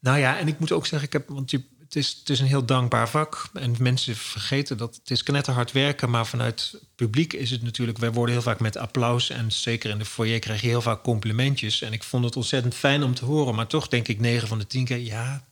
nou 0.00 0.18
ja, 0.18 0.38
en 0.38 0.48
ik 0.48 0.58
moet 0.58 0.72
ook 0.72 0.86
zeggen, 0.86 1.08
ik 1.08 1.12
heb, 1.12 1.28
want 1.28 1.50
je, 1.50 1.62
het, 1.78 1.96
is, 1.96 2.16
het 2.18 2.30
is 2.30 2.40
een 2.40 2.46
heel 2.46 2.64
dankbaar 2.64 3.08
vak. 3.08 3.50
En 3.52 3.74
mensen 3.78 4.16
vergeten 4.16 4.76
dat 4.76 4.94
het 4.94 5.10
is 5.10 5.22
knetterhard 5.22 5.72
werken. 5.72 6.10
Maar 6.10 6.26
vanuit 6.26 6.74
publiek 6.94 7.32
is 7.32 7.50
het 7.50 7.62
natuurlijk... 7.62 7.98
Wij 7.98 8.12
worden 8.12 8.34
heel 8.34 8.44
vaak 8.44 8.60
met 8.60 8.76
applaus. 8.76 9.30
En 9.30 9.52
zeker 9.52 9.90
in 9.90 9.98
de 9.98 10.04
foyer 10.04 10.38
krijg 10.38 10.60
je 10.60 10.68
heel 10.68 10.82
vaak 10.82 11.02
complimentjes. 11.02 11.82
En 11.82 11.92
ik 11.92 12.02
vond 12.02 12.24
het 12.24 12.36
ontzettend 12.36 12.74
fijn 12.74 13.02
om 13.02 13.14
te 13.14 13.24
horen. 13.24 13.54
Maar 13.54 13.66
toch 13.66 13.88
denk 13.88 14.08
ik 14.08 14.20
9 14.20 14.48
van 14.48 14.58
de 14.58 14.66
10 14.66 14.84
keer... 14.84 14.98
ja, 14.98 15.44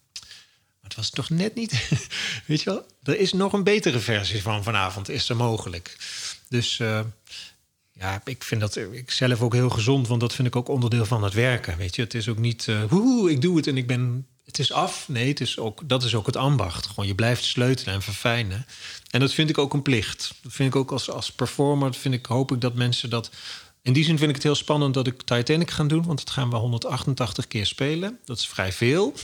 het 0.91 0.99
was 0.99 1.11
toch 1.11 1.31
net 1.31 1.55
niet. 1.55 1.89
Weet 2.47 2.63
je 2.63 2.71
wel? 2.71 2.87
Er 3.03 3.19
is 3.19 3.33
nog 3.33 3.53
een 3.53 3.65
betere 3.65 3.99
versie 3.99 4.43
van 4.43 4.63
vanavond, 4.63 5.09
is 5.09 5.29
er 5.29 5.37
mogelijk. 5.37 5.97
Dus 6.49 6.81
eh, 6.81 7.01
ja, 7.93 8.21
ik 8.25 8.45
vind 8.45 8.61
dat 8.61 8.77
ik 8.77 9.11
zelf 9.11 9.41
ook 9.41 9.53
heel 9.55 9.71
gezond, 9.71 10.09
want 10.09 10.21
dat 10.21 10.35
vind 10.35 10.49
ik 10.49 10.57
ook 10.57 10.69
onderdeel 10.69 11.07
van 11.07 11.23
het 11.23 11.35
werken. 11.35 11.77
Weet 11.77 11.97
je, 11.97 12.03
het 12.03 12.15
is 12.15 12.29
ook 12.29 12.39
niet, 12.39 12.69
eh 12.69 12.83
woehoe, 12.89 13.31
ik 13.31 13.41
doe 13.41 13.57
het 13.57 13.67
en 13.67 13.77
ik 13.77 13.87
ben, 13.87 14.27
het 14.45 14.59
is 14.59 14.73
af. 14.73 15.09
Nee, 15.09 15.29
het 15.29 15.41
is 15.41 15.59
ook, 15.59 15.89
dat 15.89 16.03
is 16.03 16.15
ook 16.15 16.27
het 16.27 16.37
ambacht. 16.37 16.87
Gewoon, 16.87 17.07
je 17.07 17.15
blijft 17.15 17.45
sleutelen 17.45 17.95
en 17.95 18.03
verfijnen. 18.03 18.67
En 19.11 19.21
dat 19.21 19.33
vind 19.33 19.51
ik 19.51 19.59
ook 19.59 19.73
een 19.73 19.83
plicht. 19.83 20.35
Dat 20.43 20.53
vind 20.53 20.69
ik 20.69 20.77
ook 20.77 20.93
als, 20.93 21.11
als 21.11 21.33
performer, 21.33 21.95
vind 21.95 22.15
ik, 22.15 22.27
hoop 22.27 22.53
ik 22.53 22.61
dat 22.61 22.75
mensen 22.75 23.11
dat 23.11 23.31
in 23.83 23.93
die 23.93 24.05
zin 24.05 24.19
vind 24.19 24.29
ik 24.29 24.35
het 24.35 24.45
heel 24.45 24.55
spannend 24.55 24.95
dat 24.95 25.07
ik 25.07 25.23
Titanic 25.23 25.71
ga 25.71 25.85
doen, 25.85 26.05
want 26.05 26.19
dat 26.19 26.31
gaan 26.31 26.51
we 26.51 26.57
188 26.57 27.47
keer 27.47 27.67
spelen. 27.67 28.19
Dat 28.25 28.39
is 28.39 28.47
vrij 28.49 28.73
veel, 28.73 29.15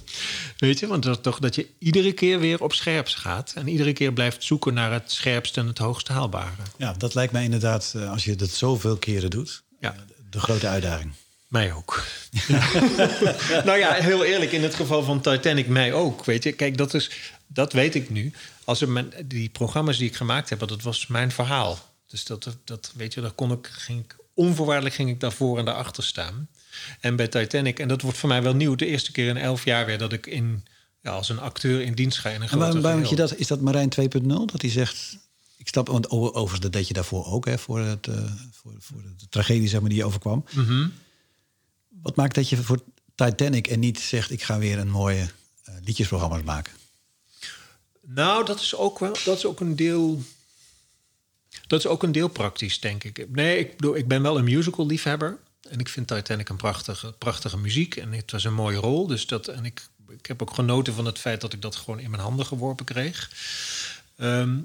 weet 0.59 0.79
je, 0.79 0.87
want 0.87 1.03
dat, 1.03 1.23
toch 1.23 1.39
dat 1.39 1.55
je 1.55 1.67
iedere 1.79 2.13
keer 2.13 2.41
weer 2.41 2.63
op 2.63 2.73
scherps 2.73 3.15
gaat 3.15 3.53
en 3.57 3.69
iedere 3.69 3.93
keer 3.93 4.13
blijft 4.13 4.45
zoeken 4.45 4.75
naar 4.75 4.93
het 4.93 5.13
scherpste 5.13 5.61
en 5.61 5.67
het 5.67 5.79
hoogst 5.79 6.09
haalbare. 6.09 6.63
Ja, 6.77 6.93
dat 6.93 7.15
lijkt 7.15 7.33
mij 7.33 7.45
inderdaad, 7.45 7.93
eh, 7.97 8.11
als 8.11 8.25
je 8.25 8.37
dat 8.37 8.51
zoveel 8.51 8.97
keren 8.97 9.31
doet, 9.31 9.63
Ja. 9.81 9.95
de 10.31 10.41
grote 10.41 10.67
uitdaging. 10.67 11.13
Mij 11.49 11.73
ook. 11.73 12.05
nou 13.65 13.79
ja, 13.79 13.93
heel 13.93 14.25
eerlijk, 14.25 14.53
in 14.53 14.63
het 14.63 14.75
geval 14.75 15.03
van 15.03 15.21
Titanic, 15.21 15.67
mij 15.69 15.93
ook. 15.93 16.25
Weet 16.25 16.43
je, 16.43 16.53
kijk, 16.53 16.77
dat, 16.77 16.95
is, 16.95 17.11
dat 17.47 17.73
weet 17.73 17.95
ik 17.95 18.11
nu. 18.11 18.33
Als 18.65 18.81
er 18.81 18.89
mijn, 18.89 19.13
die 19.25 19.49
programma's 19.49 19.99
die 19.99 20.09
ik 20.09 20.17
gemaakt 20.17 20.51
heb, 20.51 20.59
dat 20.59 20.83
was 20.83 21.07
mijn 21.07 21.33
verhaal. 21.33 21.79
Dus 22.07 22.25
dat, 22.25 22.57
dat 22.65 22.93
weet 22.97 23.15
je, 23.15 23.21
daar 23.21 23.31
kon 23.31 23.53
ik, 23.53 23.69
ging 23.73 24.05
ik 24.05 24.17
onvoorwaardelijk 24.37 24.95
ging 24.95 25.11
ik 25.11 25.21
daarvoor 25.21 25.59
en 25.59 25.65
daarachter 25.65 26.03
staan. 26.03 26.49
En 27.01 27.17
bij 27.17 27.29
Titanic, 27.29 27.79
en 27.79 27.89
dat 27.89 28.03
wordt 28.03 28.19
voor 28.19 28.29
mij 28.29 28.43
wel 28.43 28.55
nieuw, 28.55 28.75
de 28.75 28.87
eerste 28.87 29.13
keer 29.13 29.29
in 29.29 29.37
elf 29.37 29.65
jaar 29.65 29.87
weer 29.87 29.99
dat 29.99 30.13
ik 30.13 30.27
in, 30.27 30.65
ja, 31.03 31.11
als 31.11 31.29
een 31.29 31.39
acteur 31.39 31.81
in 31.81 31.95
dienst 31.95 32.19
ga 32.19 32.29
in 32.29 32.43
een 32.43 32.49
En 32.49 32.59
waarom, 32.59 32.81
waarom 32.81 33.05
je 33.05 33.17
dat, 33.17 33.37
is 33.37 33.47
dat 33.47 33.61
Marijn 33.61 33.93
2.0? 34.01 34.27
Dat 34.27 34.61
hij 34.61 34.71
zegt, 34.71 35.19
ik 35.57 35.69
stap, 35.69 35.89
want 35.89 36.11
overigens 36.11 36.61
dat 36.61 36.73
deed 36.73 36.89
je 36.89 36.95
daarvoor 36.95 37.27
ook, 37.27 37.45
hè, 37.45 37.59
voor, 37.59 37.81
het, 37.81 38.07
eh, 38.07 38.15
voor, 38.53 38.73
voor 38.79 39.03
de 39.17 39.29
tragedie 39.29 39.69
zeg 39.69 39.81
maar, 39.81 39.89
die 39.89 39.99
je 39.99 40.05
overkwam. 40.05 40.45
Mhm. 40.53 40.89
Wat 42.03 42.17
maakt 42.17 42.35
dat 42.35 42.49
je 42.49 42.57
voor 42.57 42.83
Titanic 43.15 43.67
en 43.67 43.81
niet 43.81 43.99
zegt, 43.99 44.31
ik 44.31 44.43
ga 44.43 44.59
weer 44.59 44.79
een 44.79 44.91
mooie 44.91 45.29
eh, 45.65 45.75
liedjesprogramma's 45.85 46.43
maken? 46.43 46.73
Nou, 48.01 48.45
dat 48.45 48.61
is 48.61 48.77
ook 48.77 48.99
wel, 48.99 49.17
dat 49.25 49.37
is 49.37 49.47
ook 49.47 49.61
een 49.61 49.77
deel. 49.77 50.23
Dat 51.67 51.79
is 51.79 51.87
ook 51.87 52.03
een 52.03 52.13
deel 52.13 52.29
praktisch, 52.29 52.81
denk 52.81 53.05
ik. 53.05 53.27
Nee, 53.31 53.59
ik 53.59 53.83
ik 53.83 54.09
ben 54.09 54.23
wel 54.23 54.39
een 54.39 54.45
musical 54.45 54.87
liefhebber. 54.87 55.39
En 55.69 55.79
ik 55.79 55.89
vind 55.89 56.09
Titanic 56.09 56.49
een 56.49 56.57
prachtige, 56.57 57.13
prachtige 57.13 57.59
muziek. 57.59 57.97
En 57.97 58.13
het 58.13 58.33
was 58.33 58.45
een 58.45 58.55
mooie 58.55 58.77
rol. 58.77 59.07
Dus 59.07 59.27
dat, 59.27 59.49
en 59.49 59.65
ik, 59.65 59.89
ik 60.09 60.27
heb 60.27 60.43
ook 60.43 60.55
genoten 60.55 60.95
van 60.95 61.05
het 61.05 61.19
feit 61.19 61.41
dat 61.41 61.53
ik 61.53 61.63
dat 61.63 61.77
gewoon 61.77 62.01
in 62.01 62.11
mijn 62.11 62.23
handen 62.23 62.47
geworpen 62.47 62.85
kreeg. 62.85 63.31
Ehm, 64.17 64.59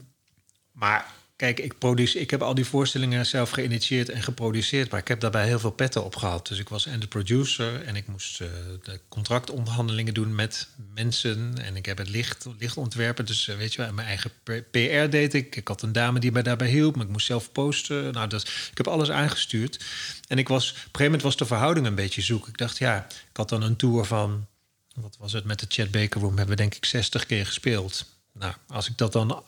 maar 0.72 1.14
kijk, 1.42 1.60
ik, 1.60 1.74
ik 2.14 2.30
heb 2.30 2.42
al 2.42 2.56
die 2.56 2.66
voorstellingen 2.66 3.26
zelf 3.26 3.50
geïnitieerd 3.50 4.10
en 4.10 4.24
geproduceerd. 4.24 4.92
Maar 4.92 5.00
ik 5.00 5.08
heb 5.08 5.20
daarbij 5.20 5.46
heel 5.46 5.60
veel 5.60 5.72
petten 5.72 6.04
opgehaald. 6.04 6.48
Dus 6.48 6.60
ik 6.60 6.70
was 6.70 6.86
en 6.86 7.00
de 7.00 7.08
producer 7.08 7.86
en 7.86 7.96
ik 7.96 8.08
moest 8.08 8.42
eh, 8.42 8.48
de 8.84 9.00
contractonderhandelingen 9.10 10.14
doen 10.14 10.36
met 10.36 10.68
mensen. 10.94 11.54
En 11.62 11.76
ik 11.76 11.86
heb 11.86 11.98
het 11.98 12.10
licht, 12.10 12.48
licht 12.60 12.78
ontwerpen. 12.78 13.26
Dus 13.26 13.48
eh, 13.48 13.56
weet 13.56 13.74
je 13.74 13.82
wel, 13.82 13.94
mijn 13.94 14.08
eigen 14.08 14.32
PR 14.72 15.10
deed 15.10 15.34
ik. 15.34 15.56
Ik 15.56 15.68
had 15.68 15.82
een 15.82 15.92
dame 15.92 16.20
die 16.20 16.32
mij 16.32 16.44
daarbij 16.44 16.70
hielp, 16.70 16.96
maar 16.96 17.06
ik 17.06 17.12
moest 17.12 17.26
zelf 17.26 17.52
posten. 17.52 18.14
Nou, 18.14 18.28
dus, 18.28 18.44
ik 18.44 18.78
heb 18.78 18.88
alles 18.88 19.12
aangestuurd. 19.12 19.84
En 20.28 20.38
ik 20.38 20.48
was, 20.48 20.70
op 20.70 20.76
een 20.76 20.82
gegeven 20.82 21.04
moment 21.04 21.22
was 21.22 21.38
de 21.38 21.46
verhouding 21.46 21.86
een 21.86 21.96
beetje 21.96 22.22
zoek. 22.22 22.48
Ik 22.48 22.58
dacht, 22.58 22.78
ja, 22.78 23.06
ik 23.10 23.38
had 23.38 23.50
dan 23.50 23.62
een 23.62 23.76
tour 23.76 24.06
van 24.06 24.48
wat 24.96 25.18
was 25.20 25.34
het 25.34 25.46
met 25.46 25.60
de 25.60 25.66
Chat 25.70 25.92
Baker 25.92 26.22
Room? 26.22 26.38
Hebben 26.38 26.56
we 26.56 26.62
denk 26.62 26.76
ik 26.76 26.86
60 26.86 27.26
keer 27.26 27.46
gespeeld. 27.46 28.06
Nou, 28.34 28.54
als 28.68 28.90
ik 28.90 28.98
dat 28.98 29.14
dan 29.14 29.44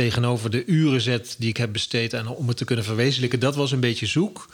tegenover 0.00 0.50
de 0.50 0.64
uren 0.64 1.00
zet 1.00 1.34
die 1.38 1.48
ik 1.48 1.56
heb 1.56 1.72
besteed 1.72 2.12
en 2.12 2.26
om 2.26 2.48
het 2.48 2.56
te 2.56 2.64
kunnen 2.64 2.84
verwezenlijken, 2.84 3.40
dat 3.40 3.54
was 3.54 3.72
een 3.72 3.80
beetje 3.80 4.06
zoek. 4.06 4.48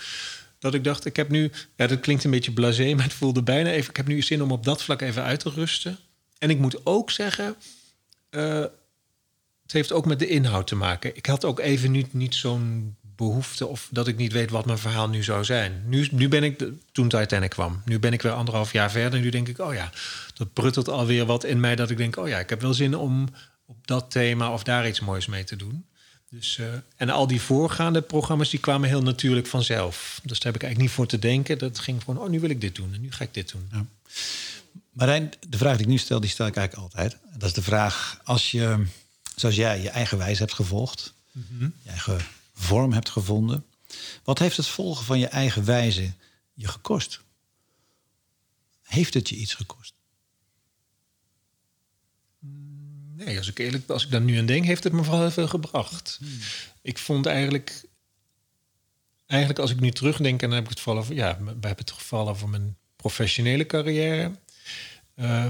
Dat 0.58 0.74
ik 0.74 0.84
dacht, 0.84 1.04
ik 1.04 1.16
heb 1.16 1.28
nu, 1.28 1.50
ja, 1.76 1.86
dat 1.86 2.00
klinkt 2.00 2.24
een 2.24 2.30
beetje 2.30 2.52
blasé, 2.52 2.92
maar 2.94 3.04
het 3.04 3.14
voelde 3.14 3.42
bijna 3.42 3.70
even. 3.70 3.90
Ik 3.90 3.96
heb 3.96 4.06
nu 4.06 4.22
zin 4.22 4.42
om 4.42 4.52
op 4.52 4.64
dat 4.64 4.82
vlak 4.82 5.00
even 5.00 5.22
uit 5.22 5.40
te 5.40 5.50
rusten. 5.50 5.98
En 6.38 6.50
ik 6.50 6.58
moet 6.58 6.86
ook 6.86 7.10
zeggen, 7.10 7.56
eh, 8.30 8.60
het 9.62 9.72
heeft 9.72 9.92
ook 9.92 10.06
met 10.06 10.18
de 10.18 10.26
inhoud 10.26 10.66
te 10.66 10.74
maken. 10.74 11.16
Ik 11.16 11.26
had 11.26 11.44
ook 11.44 11.60
even 11.60 11.90
niet, 11.90 12.14
niet 12.14 12.34
zo'n 12.34 12.96
behoefte 13.16 13.66
of 13.66 13.88
dat 13.90 14.08
ik 14.08 14.16
niet 14.16 14.32
weet 14.32 14.50
wat 14.50 14.66
mijn 14.66 14.78
verhaal 14.78 15.08
nu 15.08 15.22
zou 15.22 15.44
zijn. 15.44 15.82
Nu, 15.86 16.08
nu 16.10 16.28
ben 16.28 16.42
ik, 16.42 16.64
toen 16.92 17.08
Titanic 17.08 17.50
kwam, 17.50 17.82
nu 17.84 17.98
ben 17.98 18.12
ik 18.12 18.22
weer 18.22 18.32
anderhalf 18.32 18.72
jaar 18.72 18.90
verder. 18.90 19.18
En 19.18 19.24
nu 19.24 19.30
denk 19.30 19.48
ik, 19.48 19.58
oh 19.58 19.74
ja, 19.74 19.90
dat 20.34 20.52
pruttelt 20.52 20.88
alweer 20.88 21.26
wat 21.26 21.44
in 21.44 21.60
mij 21.60 21.76
dat 21.76 21.90
ik 21.90 21.96
denk, 21.96 22.16
oh 22.16 22.28
ja, 22.28 22.38
ik 22.38 22.50
heb 22.50 22.60
wel 22.60 22.74
zin 22.74 22.96
om 22.96 23.28
op 23.66 23.86
dat 23.86 24.10
thema 24.10 24.52
of 24.52 24.62
daar 24.62 24.88
iets 24.88 25.00
moois 25.00 25.26
mee 25.26 25.44
te 25.44 25.56
doen. 25.56 25.86
Dus, 26.30 26.58
eh, 26.58 26.66
en 26.96 27.10
al 27.10 27.26
die 27.26 27.40
voorgaande 27.40 28.02
programma's 28.02 28.50
die 28.50 28.60
kwamen 28.60 28.88
heel 28.88 29.02
natuurlijk 29.02 29.46
vanzelf. 29.46 30.20
Dus 30.24 30.38
daar 30.38 30.52
heb 30.52 30.62
ik 30.62 30.62
eigenlijk 30.62 30.78
niet 30.78 30.90
voor 30.90 31.06
te 31.06 31.18
denken. 31.18 31.58
Dat 31.58 31.78
ging 31.78 32.02
gewoon, 32.02 32.22
oh, 32.22 32.28
nu 32.28 32.40
wil 32.40 32.50
ik 32.50 32.60
dit 32.60 32.74
doen 32.74 32.94
en 32.94 33.00
nu 33.00 33.12
ga 33.12 33.24
ik 33.24 33.34
dit 33.34 33.52
doen. 33.52 33.68
Marijn, 34.92 35.32
de 35.48 35.58
vraag 35.58 35.76
die 35.76 35.86
ik 35.86 35.92
nu 35.92 35.98
stel, 35.98 36.20
die 36.20 36.30
stel 36.30 36.46
ik 36.46 36.56
eigenlijk 36.56 36.94
altijd. 36.94 37.16
Dat 37.32 37.48
is 37.48 37.54
de 37.54 37.62
vraag, 37.62 38.20
als 38.24 38.50
je, 38.50 38.86
zoals 39.36 39.54
jij, 39.54 39.80
je 39.82 39.88
eigen 39.88 40.18
wijze 40.18 40.42
hebt 40.42 40.54
gevolgd... 40.54 41.14
je 41.82 41.90
eigen 41.90 42.20
vorm 42.54 42.92
hebt 42.92 43.10
gevonden... 43.10 43.64
wat 44.24 44.38
heeft 44.38 44.56
het 44.56 44.66
volgen 44.66 45.04
van 45.04 45.18
je 45.18 45.26
eigen 45.26 45.64
wijze 45.64 46.12
je 46.54 46.68
gekost? 46.68 47.20
Heeft 48.82 49.14
het 49.14 49.28
je 49.28 49.36
iets 49.36 49.54
gekost? 49.54 49.94
Nee, 53.16 53.38
als 53.38 53.48
ik 53.48 53.58
eerlijk 53.58 53.90
als 53.90 54.04
ik 54.04 54.10
daar 54.10 54.20
nu 54.20 54.38
aan 54.38 54.46
denk, 54.46 54.64
heeft 54.64 54.84
het 54.84 54.92
me 54.92 55.02
vooral 55.02 55.20
heel 55.20 55.30
veel 55.30 55.48
gebracht. 55.48 56.20
Ik 56.82 56.98
vond 56.98 57.26
eigenlijk, 57.26 57.84
eigenlijk 59.26 59.60
als 59.60 59.70
ik 59.70 59.80
nu 59.80 59.90
terugdenk, 59.90 60.42
en 60.42 60.48
dan 60.48 60.56
heb 60.56 60.64
ik 60.64 60.70
het 60.70 60.80
vooral 60.80 61.02
over, 61.02 61.14
ja, 61.14 61.38
we 61.38 61.50
hebben 61.50 61.76
het 61.76 61.92
vooral 61.92 62.28
over 62.28 62.48
mijn 62.48 62.76
professionele 62.96 63.66
carrière. 63.66 64.32
Uh, 65.16 65.46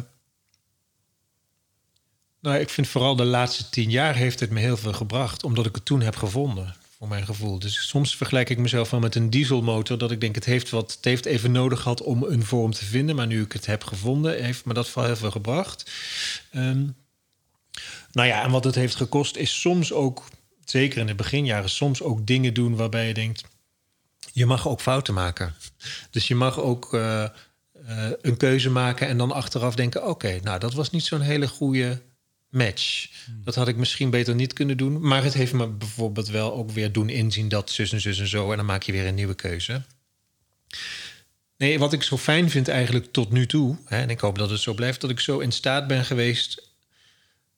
nou, 2.40 2.58
ik 2.58 2.68
vind 2.68 2.88
vooral 2.88 3.16
de 3.16 3.24
laatste 3.24 3.68
tien 3.68 3.90
jaar 3.90 4.14
heeft 4.14 4.40
het 4.40 4.50
me 4.50 4.60
heel 4.60 4.76
veel 4.76 4.92
gebracht, 4.92 5.44
omdat 5.44 5.66
ik 5.66 5.74
het 5.74 5.84
toen 5.84 6.00
heb 6.00 6.16
gevonden, 6.16 6.76
voor 6.98 7.08
mijn 7.08 7.26
gevoel. 7.26 7.58
Dus 7.58 7.88
soms 7.88 8.16
vergelijk 8.16 8.50
ik 8.50 8.58
mezelf 8.58 8.90
wel 8.90 9.00
met 9.00 9.14
een 9.14 9.30
dieselmotor, 9.30 9.98
dat 9.98 10.10
ik 10.10 10.20
denk 10.20 10.34
het 10.34 10.44
heeft 10.44 10.70
wat, 10.70 10.92
het 10.92 11.04
heeft 11.04 11.24
even 11.24 11.52
nodig 11.52 11.80
gehad 11.80 12.02
om 12.02 12.22
een 12.22 12.44
vorm 12.44 12.72
te 12.72 12.84
vinden, 12.84 13.16
maar 13.16 13.26
nu 13.26 13.42
ik 13.42 13.52
het 13.52 13.66
heb 13.66 13.84
gevonden, 13.84 14.44
heeft 14.44 14.64
me 14.64 14.74
dat 14.74 14.88
vooral 14.88 15.10
heel 15.10 15.20
veel 15.20 15.30
gebracht. 15.30 15.90
Um, 16.52 16.96
nou 18.12 18.28
ja, 18.28 18.42
en 18.44 18.50
wat 18.50 18.64
het 18.64 18.74
heeft 18.74 18.94
gekost 18.94 19.36
is 19.36 19.60
soms 19.60 19.92
ook, 19.92 20.24
zeker 20.64 20.98
in 20.98 21.06
de 21.06 21.14
beginjaren, 21.14 21.70
soms 21.70 22.02
ook 22.02 22.26
dingen 22.26 22.54
doen 22.54 22.76
waarbij 22.76 23.06
je 23.06 23.14
denkt, 23.14 23.44
je 24.32 24.46
mag 24.46 24.68
ook 24.68 24.80
fouten 24.80 25.14
maken. 25.14 25.54
Dus 26.10 26.28
je 26.28 26.34
mag 26.34 26.60
ook 26.60 26.94
uh, 26.94 27.24
uh, 27.88 28.10
een 28.20 28.36
keuze 28.36 28.70
maken 28.70 29.08
en 29.08 29.18
dan 29.18 29.32
achteraf 29.32 29.74
denken: 29.74 30.08
oké, 30.08 30.40
nou 30.42 30.58
dat 30.58 30.74
was 30.74 30.90
niet 30.90 31.04
zo'n 31.04 31.20
hele 31.20 31.48
goede 31.48 32.02
match. 32.50 33.08
Hmm. 33.24 33.40
Dat 33.44 33.54
had 33.54 33.68
ik 33.68 33.76
misschien 33.76 34.10
beter 34.10 34.34
niet 34.34 34.52
kunnen 34.52 34.76
doen. 34.76 35.08
Maar 35.08 35.24
het 35.24 35.34
heeft 35.34 35.52
me 35.52 35.66
bijvoorbeeld 35.66 36.28
wel 36.28 36.54
ook 36.54 36.70
weer 36.70 36.92
doen 36.92 37.08
inzien 37.08 37.48
dat 37.48 37.70
zus 37.70 37.92
en 37.92 38.00
zus 38.00 38.18
en 38.18 38.28
zo. 38.28 38.50
En 38.50 38.56
dan 38.56 38.66
maak 38.66 38.82
je 38.82 38.92
weer 38.92 39.06
een 39.06 39.14
nieuwe 39.14 39.34
keuze. 39.34 39.82
Nee, 41.56 41.78
wat 41.78 41.92
ik 41.92 42.02
zo 42.02 42.16
fijn 42.16 42.50
vind 42.50 42.68
eigenlijk 42.68 43.12
tot 43.12 43.30
nu 43.30 43.46
toe, 43.46 43.78
hè, 43.84 44.00
en 44.00 44.10
ik 44.10 44.20
hoop 44.20 44.38
dat 44.38 44.50
het 44.50 44.60
zo 44.60 44.74
blijft, 44.74 45.00
dat 45.00 45.10
ik 45.10 45.20
zo 45.20 45.38
in 45.38 45.52
staat 45.52 45.86
ben 45.86 46.04
geweest, 46.04 46.65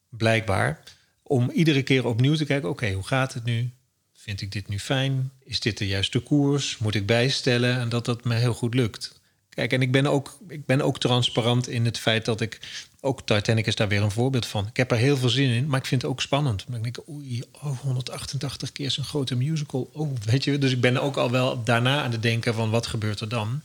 blijkbaar, 0.09 0.83
om 1.23 1.49
iedere 1.49 1.83
keer 1.83 2.05
opnieuw 2.05 2.35
te 2.35 2.45
kijken: 2.45 2.69
oké, 2.69 2.91
hoe 2.91 3.07
gaat 3.07 3.33
het 3.33 3.43
nu? 3.43 3.71
Vind 4.13 4.41
ik 4.41 4.51
dit 4.51 4.67
nu 4.67 4.79
fijn? 4.79 5.31
Is 5.43 5.59
dit 5.59 5.77
de 5.77 5.87
juiste 5.87 6.19
koers? 6.19 6.77
Moet 6.77 6.95
ik 6.95 7.05
bijstellen? 7.05 7.79
En 7.79 7.89
dat 7.89 8.05
dat 8.05 8.23
me 8.23 8.35
heel 8.35 8.53
goed 8.53 8.73
lukt. 8.73 9.19
Kijk, 9.49 9.73
en 9.73 9.81
ik 9.81 9.91
ben 9.91 10.07
ook, 10.07 10.37
ik 10.47 10.65
ben 10.65 10.81
ook 10.81 10.99
transparant 10.99 11.67
in 11.67 11.85
het 11.85 11.99
feit 11.99 12.25
dat 12.25 12.41
ik 12.41 12.59
ook 13.01 13.21
Titanic 13.25 13.67
is 13.67 13.75
daar 13.75 13.87
weer 13.87 14.01
een 14.01 14.11
voorbeeld 14.11 14.45
van. 14.45 14.67
Ik 14.67 14.77
heb 14.77 14.91
er 14.91 14.97
heel 14.97 15.17
veel 15.17 15.29
zin 15.29 15.49
in, 15.49 15.67
maar 15.67 15.79
ik 15.79 15.85
vind 15.85 16.01
het 16.01 16.11
ook 16.11 16.21
spannend. 16.21 16.65
Ik 16.73 16.83
denk, 16.83 17.09
oei, 17.09 17.43
oh, 17.51 17.79
188 17.79 18.71
keer 18.71 18.91
zo'n 18.91 19.03
grote 19.03 19.35
musical. 19.35 19.89
Oh, 19.93 20.15
weet 20.25 20.43
je, 20.43 20.57
dus 20.57 20.71
ik 20.71 20.81
ben 20.81 21.01
ook 21.01 21.17
al 21.17 21.31
wel 21.31 21.63
daarna 21.63 22.03
aan 22.03 22.11
het 22.11 22.21
denken 22.21 22.53
van 22.53 22.69
wat 22.69 22.87
gebeurt 22.87 23.19
er 23.19 23.29
dan? 23.29 23.61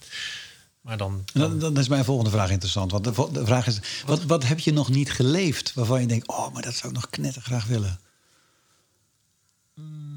Maar 0.85 0.97
dan, 0.97 1.25
dan... 1.33 1.59
dan, 1.59 1.79
is 1.79 1.89
mijn 1.89 2.05
volgende 2.05 2.31
vraag 2.31 2.51
interessant. 2.51 2.91
Want 2.91 3.05
de, 3.05 3.29
de 3.33 3.47
vraag 3.47 3.67
is, 3.67 3.81
wat, 4.07 4.23
wat 4.23 4.45
heb 4.45 4.59
je 4.59 4.73
nog 4.73 4.89
niet 4.89 5.13
geleefd 5.13 5.75
waarvan 5.75 6.01
je 6.01 6.07
denkt, 6.07 6.29
oh, 6.29 6.53
maar 6.53 6.63
dat 6.63 6.75
zou 6.75 6.89
ik 6.89 6.99
nog 6.99 7.11
knettergraag 7.11 7.67
willen? 7.67 8.01
Mm. 9.75 10.15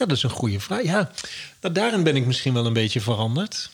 Ja, 0.00 0.06
dat 0.06 0.16
is 0.16 0.22
een 0.22 0.30
goede 0.30 0.60
vraag. 0.60 0.82
Ja, 0.82 1.10
nou, 1.60 1.74
daarin 1.74 2.02
ben 2.02 2.16
ik 2.16 2.26
misschien 2.26 2.54
wel 2.54 2.66
een 2.66 2.72
beetje 2.72 3.00
veranderd. 3.00 3.70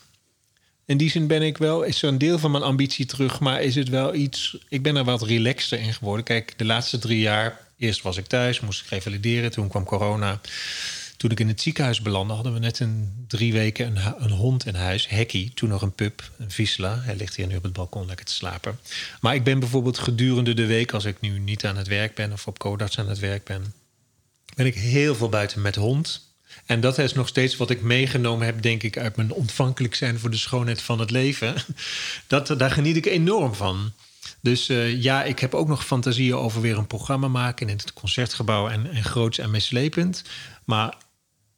In 0.84 0.96
die 0.96 1.10
zin 1.10 1.26
ben 1.26 1.42
ik 1.42 1.58
wel, 1.58 1.82
is 1.82 1.98
zo'n 1.98 2.18
deel 2.18 2.38
van 2.38 2.50
mijn 2.50 2.62
ambitie 2.62 3.06
terug, 3.06 3.40
maar 3.40 3.62
is 3.62 3.74
het 3.74 3.88
wel 3.88 4.14
iets. 4.14 4.58
Ik 4.68 4.82
ben 4.82 4.96
er 4.96 5.04
wat 5.04 5.22
relaxter 5.22 5.78
in 5.78 5.94
geworden. 5.94 6.24
Kijk, 6.24 6.58
de 6.58 6.64
laatste 6.64 6.98
drie 6.98 7.20
jaar, 7.20 7.60
eerst 7.76 8.02
was 8.02 8.16
ik 8.16 8.26
thuis, 8.26 8.60
moest 8.60 8.80
ik 8.80 8.88
revalideren, 8.88 9.50
toen 9.50 9.68
kwam 9.68 9.84
corona. 9.84 10.40
Toen 11.16 11.30
ik 11.30 11.40
in 11.40 11.48
het 11.48 11.60
ziekenhuis 11.60 12.00
belandde, 12.00 12.34
hadden 12.34 12.52
we 12.52 12.58
net 12.58 12.80
een 12.80 13.24
drie 13.28 13.52
weken 13.52 13.86
een, 13.86 14.14
een 14.18 14.30
hond 14.30 14.66
in 14.66 14.74
huis, 14.74 15.08
Hekkie, 15.08 15.52
toen 15.54 15.68
nog 15.68 15.82
een 15.82 15.94
pup, 15.94 16.30
een 16.38 16.50
Visla. 16.50 17.00
Hij 17.00 17.16
ligt 17.16 17.36
hier 17.36 17.46
nu 17.46 17.56
op 17.56 17.62
het 17.62 17.72
balkon 17.72 18.06
lekker 18.06 18.26
te 18.26 18.32
slapen. 18.32 18.78
Maar 19.20 19.34
ik 19.34 19.44
ben 19.44 19.58
bijvoorbeeld 19.58 19.98
gedurende 19.98 20.54
de 20.54 20.66
week, 20.66 20.92
als 20.92 21.04
ik 21.04 21.20
nu 21.20 21.38
niet 21.38 21.64
aan 21.64 21.76
het 21.76 21.86
werk 21.86 22.14
ben 22.14 22.32
of 22.32 22.46
op 22.46 22.58
Codarts 22.58 22.98
aan 22.98 23.08
het 23.08 23.18
werk 23.18 23.44
ben, 23.44 23.74
ben 24.54 24.66
ik 24.66 24.74
heel 24.74 25.14
veel 25.14 25.28
buiten 25.28 25.62
met 25.62 25.76
hond. 25.76 26.34
En 26.66 26.80
dat 26.80 26.98
is 26.98 27.12
nog 27.12 27.28
steeds 27.28 27.56
wat 27.56 27.70
ik 27.70 27.80
meegenomen 27.80 28.46
heb, 28.46 28.62
denk 28.62 28.82
ik, 28.82 28.98
uit 28.98 29.16
mijn 29.16 29.32
ontvankelijk 29.32 29.94
zijn 29.94 30.18
voor 30.18 30.30
de 30.30 30.36
schoonheid 30.36 30.82
van 30.82 31.00
het 31.00 31.10
leven. 31.10 31.54
Dat, 32.26 32.54
daar 32.58 32.70
geniet 32.70 32.96
ik 32.96 33.06
enorm 33.06 33.54
van. 33.54 33.92
Dus 34.40 34.68
uh, 34.70 35.02
ja, 35.02 35.24
ik 35.24 35.38
heb 35.38 35.54
ook 35.54 35.68
nog 35.68 35.86
fantasieën 35.86 36.34
over 36.34 36.60
weer 36.60 36.78
een 36.78 36.86
programma 36.86 37.28
maken 37.28 37.68
in 37.68 37.76
het 37.76 37.92
concertgebouw 37.92 38.68
en, 38.68 38.90
en 38.90 39.04
groots 39.04 39.38
en 39.38 39.50
meeslepend. 39.50 40.22
Maar 40.64 40.94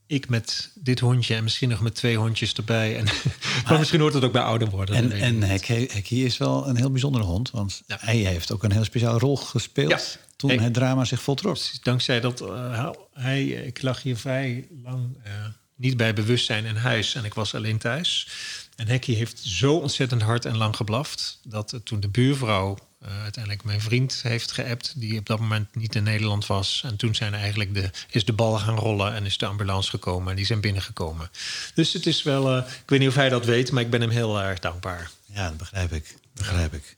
ik 0.09 0.29
met 0.29 0.71
dit 0.75 1.01
hondje 1.01 1.35
en 1.35 1.43
misschien 1.43 1.69
nog 1.69 1.81
met 1.81 1.95
twee 1.95 2.17
hondjes 2.17 2.53
erbij. 2.53 2.97
En, 2.97 3.05
maar 3.67 3.79
misschien 3.79 4.01
hoort 4.01 4.15
het 4.15 4.25
ook 4.25 4.33
bij 4.33 4.43
ouder 4.43 4.71
worden. 4.71 4.95
En, 4.95 5.13
en 5.13 5.43
Hekkie 5.43 6.25
is 6.25 6.39
wel 6.39 6.69
een 6.69 6.77
heel 6.77 6.91
bijzondere 6.91 7.25
hond. 7.25 7.51
Want 7.51 7.83
hij 7.87 8.17
heeft 8.17 8.53
ook 8.53 8.63
een 8.63 8.73
heel 8.73 8.85
speciale 8.85 9.19
rol 9.19 9.37
gespeeld 9.37 10.19
toen 10.37 10.59
het 10.59 10.75
drama 10.75 11.05
zich 11.05 11.23
voltrok. 11.23 11.59
Dankzij 11.83 12.21
dat 12.21 12.41
uh, 12.41 12.91
hij, 13.13 13.47
ik 13.47 13.83
lag 13.83 14.03
hier 14.03 14.17
vrij 14.17 14.67
lang 14.83 15.17
uh, 15.27 15.33
niet 15.75 15.97
bij 15.97 16.15
bewustzijn 16.15 16.65
in 16.65 16.77
huis 16.77 17.15
en 17.15 17.25
ik 17.25 17.35
was 17.35 17.55
alleen 17.55 17.79
thuis. 17.79 18.29
En 18.77 18.89
Hekkie 18.89 19.17
heeft 19.17 19.39
zo 19.39 19.77
ontzettend 19.77 20.23
hard 20.23 20.45
en 20.45 20.57
lang 20.57 20.77
geblaft 20.77 21.41
dat 21.45 21.81
toen 21.85 22.01
de 22.01 22.09
buurvrouw 22.09 22.79
uh, 23.03 23.23
uiteindelijk 23.23 23.65
mijn 23.65 23.81
vriend 23.81 24.21
heeft 24.23 24.53
geappt, 24.53 24.93
die 24.97 25.19
op 25.19 25.27
dat 25.27 25.39
moment 25.39 25.75
niet 25.75 25.95
in 25.95 26.03
Nederland 26.03 26.47
was. 26.47 26.83
En 26.85 26.97
toen 26.97 27.15
zijn 27.15 27.35
eigenlijk 27.35 27.75
de, 27.75 27.91
is 28.11 28.25
de 28.25 28.33
bal 28.33 28.59
gaan 28.59 28.77
rollen 28.77 29.15
en 29.15 29.25
is 29.27 29.39
de 29.39 29.47
ambulance 29.47 29.91
gekomen 29.91 30.31
en 30.31 30.37
die 30.37 30.47
zijn 30.47 30.61
binnengekomen. 30.61 31.31
Dus 31.75 31.93
het 31.93 32.07
is 32.07 32.23
wel, 32.23 32.57
uh, 32.57 32.67
ik 32.67 32.91
weet 32.91 32.99
niet 32.99 33.09
of 33.09 33.15
hij 33.15 33.29
dat 33.29 33.45
weet, 33.45 33.71
maar 33.71 33.83
ik 33.83 33.91
ben 33.91 34.01
hem 34.01 34.11
heel 34.11 34.41
erg 34.41 34.59
dankbaar. 34.59 35.11
Ja, 35.27 35.49
dat 35.49 35.57
begrijp 35.57 35.93
ik. 35.93 36.17
Begrijp 36.33 36.73
ik. 36.73 36.97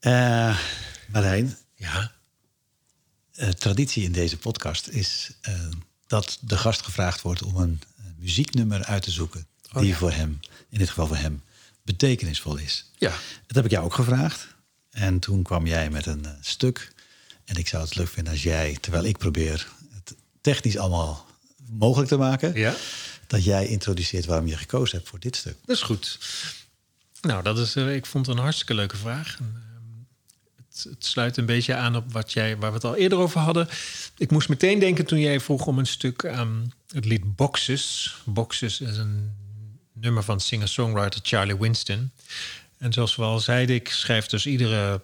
Uh, 0.00 0.58
Marijn, 1.08 1.56
ja. 1.74 2.12
traditie 3.58 4.04
in 4.04 4.12
deze 4.12 4.38
podcast 4.38 4.88
is 4.88 5.30
dat 6.06 6.38
de 6.40 6.56
gast 6.56 6.82
gevraagd 6.82 7.22
wordt 7.22 7.42
om 7.42 7.56
een 7.56 7.80
muzieknummer 8.18 8.84
uit 8.84 9.02
te 9.02 9.10
zoeken. 9.10 9.46
Oh, 9.72 9.82
die 9.82 9.96
voor 9.96 10.12
hem, 10.12 10.40
in 10.68 10.78
dit 10.78 10.88
geval 10.88 11.06
voor 11.06 11.16
hem, 11.16 11.42
betekenisvol 11.82 12.56
is. 12.56 12.90
Ja. 12.98 13.10
Dat 13.46 13.56
heb 13.56 13.64
ik 13.64 13.70
jou 13.70 13.84
ook 13.84 13.94
gevraagd. 13.94 14.46
En 14.92 15.18
toen 15.18 15.42
kwam 15.42 15.66
jij 15.66 15.90
met 15.90 16.06
een 16.06 16.22
uh, 16.24 16.30
stuk. 16.40 16.92
En 17.44 17.56
ik 17.56 17.68
zou 17.68 17.82
het 17.82 17.96
leuk 17.96 18.08
vinden 18.08 18.32
als 18.32 18.42
jij, 18.42 18.78
terwijl 18.80 19.04
ik 19.04 19.18
probeer 19.18 19.68
het 19.94 20.14
technisch 20.40 20.78
allemaal 20.78 21.26
mogelijk 21.70 22.08
te 22.08 22.16
maken, 22.16 22.54
ja. 22.54 22.74
dat 23.26 23.44
jij 23.44 23.66
introduceert 23.66 24.24
waarom 24.24 24.46
je 24.46 24.56
gekozen 24.56 24.96
hebt 24.96 25.08
voor 25.08 25.18
dit 25.18 25.36
stuk. 25.36 25.56
Dat 25.64 25.76
is 25.76 25.82
goed. 25.82 26.18
Nou, 27.20 27.42
dat 27.42 27.58
is, 27.58 27.76
uh, 27.76 27.94
ik 27.94 28.06
vond 28.06 28.26
het 28.26 28.36
een 28.36 28.42
hartstikke 28.42 28.74
leuke 28.74 28.96
vraag. 28.96 29.38
Uh, 29.40 29.46
het, 30.56 30.86
het, 30.90 31.06
sluit 31.06 31.36
een 31.36 31.46
beetje 31.46 31.74
aan 31.74 31.96
op 31.96 32.12
wat 32.12 32.32
jij, 32.32 32.56
waar 32.56 32.70
we 32.70 32.76
het 32.76 32.84
al 32.84 32.96
eerder 32.96 33.18
over 33.18 33.40
hadden. 33.40 33.68
Ik 34.18 34.30
moest 34.30 34.48
meteen 34.48 34.78
denken 34.78 35.06
toen 35.06 35.20
jij 35.20 35.40
vroeg 35.40 35.66
om 35.66 35.78
een 35.78 35.86
stuk 35.86 36.22
um, 36.22 36.72
het 36.92 37.04
lied 37.04 37.36
Boxes. 37.36 38.14
Boxes 38.24 38.80
is 38.80 38.96
een 38.96 39.34
nummer 39.92 40.22
van 40.22 40.40
singer-songwriter 40.40 41.20
Charlie 41.22 41.58
Winston. 41.58 42.10
En 42.82 42.92
zoals 42.92 43.16
we 43.16 43.22
al 43.22 43.38
zeiden, 43.38 43.74
ik 43.74 43.88
schrijf 43.88 44.26
dus 44.26 44.46
iedere 44.46 45.02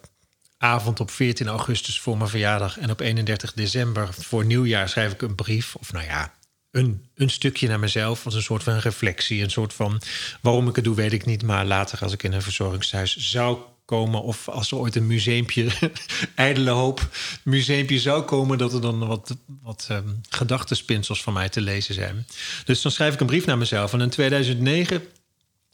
avond 0.56 1.00
op 1.00 1.10
14 1.10 1.46
augustus 1.46 2.00
voor 2.00 2.16
mijn 2.16 2.30
verjaardag 2.30 2.78
en 2.78 2.90
op 2.90 3.00
31 3.00 3.52
december 3.52 4.08
voor 4.14 4.44
nieuwjaar 4.44 4.88
schrijf 4.88 5.12
ik 5.12 5.22
een 5.22 5.34
brief. 5.34 5.74
Of 5.74 5.92
nou 5.92 6.04
ja, 6.04 6.34
een, 6.70 7.04
een 7.14 7.30
stukje 7.30 7.68
naar 7.68 7.78
mezelf 7.78 8.24
als 8.24 8.34
een 8.34 8.42
soort 8.42 8.62
van 8.62 8.78
reflectie. 8.78 9.42
Een 9.42 9.50
soort 9.50 9.72
van 9.74 10.00
waarom 10.40 10.68
ik 10.68 10.76
het 10.76 10.84
doe, 10.84 10.94
weet 10.94 11.12
ik 11.12 11.26
niet. 11.26 11.42
Maar 11.42 11.66
later, 11.66 12.02
als 12.02 12.12
ik 12.12 12.22
in 12.22 12.32
een 12.32 12.42
verzorgingshuis 12.42 13.16
zou 13.16 13.58
komen, 13.84 14.22
of 14.22 14.48
als 14.48 14.70
er 14.70 14.76
ooit 14.76 14.96
een 14.96 15.06
museumpje, 15.06 15.70
ijdele 16.34 16.70
hoop, 16.70 17.08
museumpje 17.42 17.98
zou 17.98 18.22
komen, 18.22 18.58
dat 18.58 18.72
er 18.72 18.80
dan 18.80 19.06
wat, 19.06 19.36
wat 19.62 19.88
gedachtenspinsels 20.28 21.22
van 21.22 21.32
mij 21.32 21.48
te 21.48 21.60
lezen 21.60 21.94
zijn. 21.94 22.26
Dus 22.64 22.82
dan 22.82 22.92
schrijf 22.92 23.14
ik 23.14 23.20
een 23.20 23.26
brief 23.26 23.46
naar 23.46 23.58
mezelf. 23.58 23.92
En 23.92 24.00
in 24.00 24.10
2009 24.10 25.02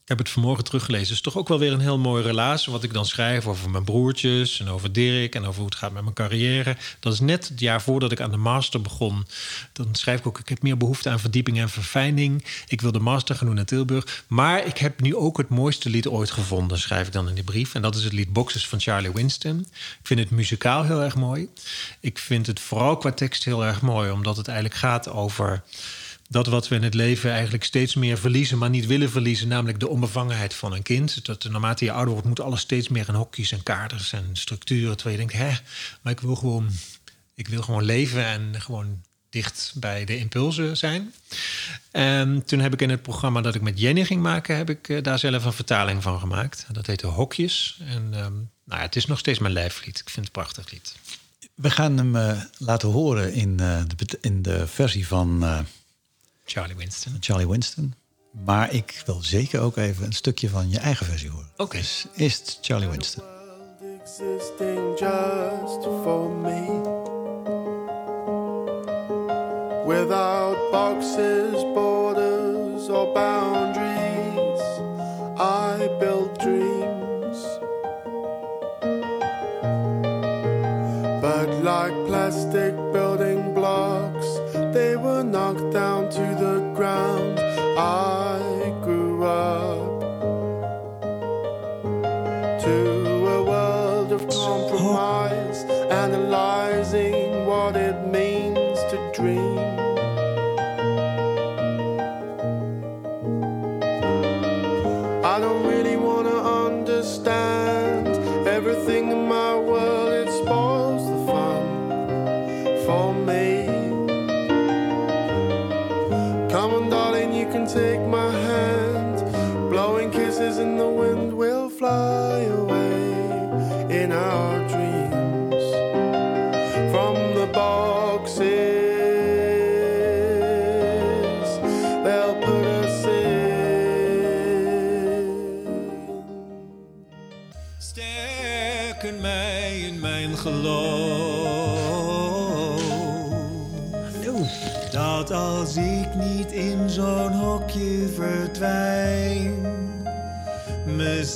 ik 0.04 0.10
heb 0.10 0.18
het 0.18 0.28
vanmorgen 0.28 0.64
teruggelezen. 0.64 1.06
Het 1.06 1.16
is 1.16 1.20
toch 1.20 1.36
ook 1.36 1.48
wel 1.48 1.58
weer 1.58 1.72
een 1.72 1.80
heel 1.80 1.98
mooi 1.98 2.22
relaas. 2.22 2.66
Wat 2.66 2.82
ik 2.82 2.92
dan 2.92 3.06
schrijf 3.06 3.46
over 3.46 3.70
mijn 3.70 3.84
broertjes 3.84 4.60
en 4.60 4.68
over 4.68 4.92
Dirk 4.92 5.34
en 5.34 5.44
over 5.44 5.56
hoe 5.56 5.64
het 5.64 5.74
gaat 5.74 5.92
met 5.92 6.02
mijn 6.02 6.14
carrière. 6.14 6.76
Dat 7.00 7.12
is 7.12 7.20
net 7.20 7.48
het 7.48 7.60
jaar 7.60 7.82
voordat 7.82 8.12
ik 8.12 8.20
aan 8.20 8.30
de 8.30 8.36
master 8.36 8.80
begon. 8.80 9.26
Dan 9.72 9.88
schrijf 9.94 10.18
ik 10.18 10.26
ook: 10.26 10.38
Ik 10.38 10.48
heb 10.48 10.62
meer 10.62 10.76
behoefte 10.76 11.10
aan 11.10 11.20
verdieping 11.20 11.58
en 11.58 11.68
verfijning. 11.68 12.44
Ik 12.68 12.80
wil 12.80 12.92
de 12.92 12.98
master 12.98 13.36
gaan 13.36 13.46
doen 13.46 13.58
in 13.58 13.64
Tilburg. 13.64 14.24
Maar 14.26 14.66
ik 14.66 14.78
heb 14.78 15.00
nu 15.00 15.16
ook 15.16 15.36
het 15.36 15.48
mooiste 15.48 15.90
lied 15.90 16.08
ooit 16.08 16.30
gevonden, 16.30 16.78
schrijf 16.78 17.06
ik 17.06 17.12
dan 17.12 17.28
in 17.28 17.34
die 17.34 17.44
brief. 17.44 17.74
En 17.74 17.82
dat 17.82 17.94
is 17.94 18.04
het 18.04 18.12
lied 18.12 18.32
Boxes 18.32 18.68
van 18.68 18.80
Charlie 18.80 19.12
Winston. 19.12 19.58
Ik 19.70 20.06
vind 20.06 20.20
het 20.20 20.30
muzikaal 20.30 20.84
heel 20.84 21.02
erg 21.02 21.14
mooi. 21.14 21.48
Ik 22.00 22.18
vind 22.18 22.46
het 22.46 22.60
vooral 22.60 22.96
qua 22.96 23.12
tekst 23.12 23.44
heel 23.44 23.64
erg 23.64 23.80
mooi, 23.80 24.10
omdat 24.10 24.36
het 24.36 24.48
eigenlijk 24.48 24.78
gaat 24.78 25.08
over 25.08 25.62
dat 26.28 26.46
wat 26.46 26.68
we 26.68 26.74
in 26.74 26.82
het 26.82 26.94
leven 26.94 27.30
eigenlijk 27.30 27.64
steeds 27.64 27.94
meer 27.94 28.18
verliezen, 28.18 28.58
maar 28.58 28.70
niet 28.70 28.86
willen 28.86 29.10
verliezen, 29.10 29.48
namelijk 29.48 29.80
de 29.80 29.88
onbevangenheid 29.88 30.54
van 30.54 30.72
een 30.72 30.82
kind. 30.82 31.24
Dat 31.24 31.44
naarmate 31.44 31.84
je 31.84 31.92
ouder 31.92 32.12
wordt, 32.12 32.28
moet 32.28 32.40
alles 32.40 32.60
steeds 32.60 32.88
meer 32.88 33.08
in 33.08 33.14
hokjes 33.14 33.52
en 33.52 33.62
kaders 33.62 34.12
en 34.12 34.28
structuren. 34.32 34.96
Terwijl 34.96 35.20
je 35.20 35.26
denkt, 35.26 35.42
hè, 35.42 35.58
maar 36.02 36.12
ik 36.12 36.20
wil 36.20 36.36
gewoon, 36.36 36.70
ik 37.34 37.48
wil 37.48 37.62
gewoon 37.62 37.84
leven 37.84 38.24
en 38.24 38.60
gewoon 38.60 39.02
dicht 39.30 39.72
bij 39.74 40.04
de 40.04 40.18
impulsen 40.18 40.76
zijn. 40.76 41.14
En 41.90 42.44
toen 42.44 42.60
heb 42.60 42.72
ik 42.72 42.82
in 42.82 42.90
het 42.90 43.02
programma 43.02 43.40
dat 43.40 43.54
ik 43.54 43.62
met 43.62 43.80
Jenny 43.80 44.04
ging 44.04 44.22
maken, 44.22 44.56
heb 44.56 44.70
ik 44.70 44.88
eh, 44.88 45.02
daar 45.02 45.18
zelf 45.18 45.44
een 45.44 45.52
vertaling 45.52 46.02
van 46.02 46.20
gemaakt. 46.20 46.66
Dat 46.72 46.86
heette 46.86 47.06
Hokjes. 47.06 47.78
En 47.86 48.02
um, 48.02 48.50
nou 48.64 48.80
ja, 48.80 48.80
het 48.80 48.96
is 48.96 49.06
nog 49.06 49.18
steeds 49.18 49.38
mijn 49.38 49.52
lijflied. 49.52 49.98
Ik 49.98 50.10
vind 50.10 50.26
het 50.26 50.36
een 50.36 50.42
prachtig 50.42 50.70
lied. 50.70 50.94
We 51.54 51.70
gaan 51.70 51.96
hem 51.96 52.16
uh, 52.16 52.40
laten 52.58 52.88
horen 52.88 53.32
in, 53.32 53.56
de, 53.56 53.86
in 54.20 54.42
de 54.42 54.66
versie 54.66 55.06
van 55.06 55.44
Charlie 56.44 56.76
Winston. 56.76 57.16
Charlie 57.20 57.48
Winston. 57.48 57.94
Maar 58.44 58.72
ik 58.72 59.02
wil 59.06 59.22
zeker 59.22 59.60
ook 59.60 59.76
even 59.76 60.06
een 60.06 60.12
stukje 60.12 60.48
van 60.48 60.70
je 60.70 60.78
eigen 60.78 61.06
versie 61.06 61.30
horen. 61.30 61.50
Oké. 61.56 61.76
Dus 61.76 62.06
eerst 62.16 62.58
Charlie 62.62 62.88
Winston. 62.88 63.24
existing 64.04 64.98
just 64.98 65.82
for 66.04 66.28
me. 66.28 66.60
Without 69.86 70.56
boxes, 70.70 71.62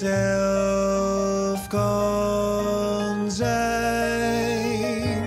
mezelf 0.01 1.67
kan 1.67 3.31
zijn. 3.31 5.25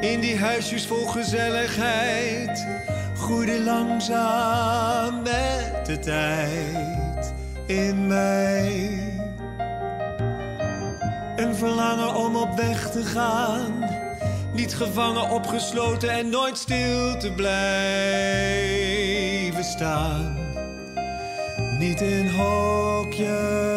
In 0.00 0.20
die 0.20 0.38
huisjes 0.38 0.86
vol 0.86 1.06
gezelligheid 1.06 2.66
groeide 3.16 3.60
langzaam 3.60 5.22
met 5.22 5.86
de 5.86 5.98
tijd 5.98 7.34
in 7.66 8.06
mij. 8.06 8.98
Een 11.36 11.54
verlangen 11.54 12.14
om 12.14 12.36
op 12.36 12.56
weg 12.56 12.90
te 12.90 13.04
gaan. 13.04 13.90
Niet 14.52 14.74
gevangen, 14.74 15.30
opgesloten 15.30 16.10
en 16.10 16.28
nooit 16.28 16.58
stil 16.58 17.16
te 17.16 17.32
blijven 17.32 17.54
staan. 19.64 20.36
Niet 21.78 22.00
in 22.00 22.28
hokjes, 23.14 23.73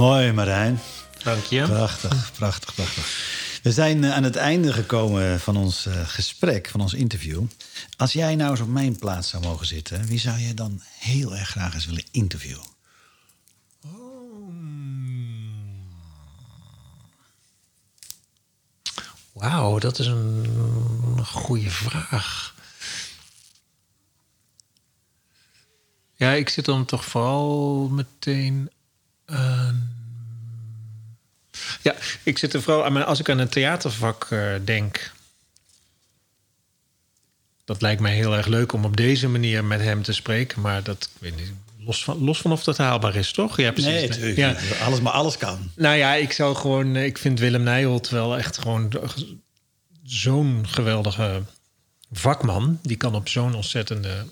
Mooi, 0.00 0.32
Marijn. 0.32 0.80
Dank 1.22 1.44
je. 1.44 1.62
Prachtig, 1.62 2.32
prachtig, 2.32 2.74
prachtig. 2.74 3.60
We 3.62 3.72
zijn 3.72 4.04
eh, 4.04 4.12
aan 4.12 4.22
het 4.22 4.36
einde 4.36 4.72
gekomen 4.72 5.40
van 5.40 5.56
ons 5.56 5.86
eh, 5.86 6.08
gesprek, 6.08 6.68
van 6.68 6.80
ons 6.80 6.94
interview. 6.94 7.42
Als 7.96 8.12
jij 8.12 8.34
nou 8.34 8.50
eens 8.50 8.60
op 8.60 8.68
mijn 8.68 8.98
plaats 8.98 9.28
zou 9.28 9.42
mogen 9.42 9.66
zitten, 9.66 10.06
wie 10.06 10.18
zou 10.18 10.38
je 10.38 10.54
dan 10.54 10.82
heel 10.98 11.36
erg 11.36 11.48
graag 11.48 11.74
eens 11.74 11.86
willen 11.86 12.04
interviewen? 12.10 12.64
Wauw, 19.32 19.78
dat 19.78 19.98
is 19.98 20.06
een 20.06 21.24
goede 21.24 21.70
vraag. 21.70 22.54
Ja, 26.14 26.32
ik 26.32 26.48
zit 26.48 26.64
dan 26.64 26.84
toch 26.84 27.04
vooral 27.04 27.88
meteen 27.88 28.70
aan. 29.30 29.88
Ja, 31.82 31.94
ik 32.22 32.38
zit 32.38 32.54
er 32.54 32.62
vooral 32.62 32.84
aan 32.84 33.06
als 33.06 33.20
ik 33.20 33.28
aan 33.30 33.38
een 33.38 33.48
theatervak 33.48 34.26
eh, 34.30 34.52
denk. 34.64 35.12
Dat 37.64 37.82
lijkt 37.82 38.00
mij 38.00 38.14
heel 38.14 38.36
erg 38.36 38.46
leuk 38.46 38.72
om 38.72 38.84
op 38.84 38.96
deze 38.96 39.28
manier 39.28 39.64
met 39.64 39.80
hem 39.80 40.02
te 40.02 40.12
spreken, 40.12 40.60
maar 40.60 40.82
dat 40.82 41.10
ik 41.14 41.20
weet 41.20 41.36
niet, 41.36 41.52
los, 41.78 42.04
van, 42.04 42.18
los 42.24 42.40
van 42.40 42.52
of 42.52 42.64
dat 42.64 42.76
haalbaar 42.76 43.14
is, 43.16 43.32
toch? 43.32 43.56
Ja, 43.56 43.72
precies. 43.72 43.92
Nee, 43.92 44.08
natuurlijk. 44.08 44.36
Ja. 44.36 44.56
Alles, 44.84 45.00
maar 45.00 45.12
alles 45.12 45.36
kan. 45.36 45.70
Nou 45.76 45.96
ja, 45.96 46.14
ik 46.14 46.32
zou 46.32 46.56
gewoon. 46.56 46.96
eh, 46.96 47.04
Ik 47.04 47.18
vind 47.18 47.38
Willem 47.38 47.62
Nijholt 47.62 48.08
wel 48.08 48.36
echt 48.38 48.58
gewoon 48.58 48.92
zo'n 50.02 50.64
geweldige 50.68 51.42
vakman. 52.12 52.78
Die 52.82 52.96
kan 52.96 53.14
op 53.14 53.28
zo'n 53.28 53.54
ontzettende 53.54 54.24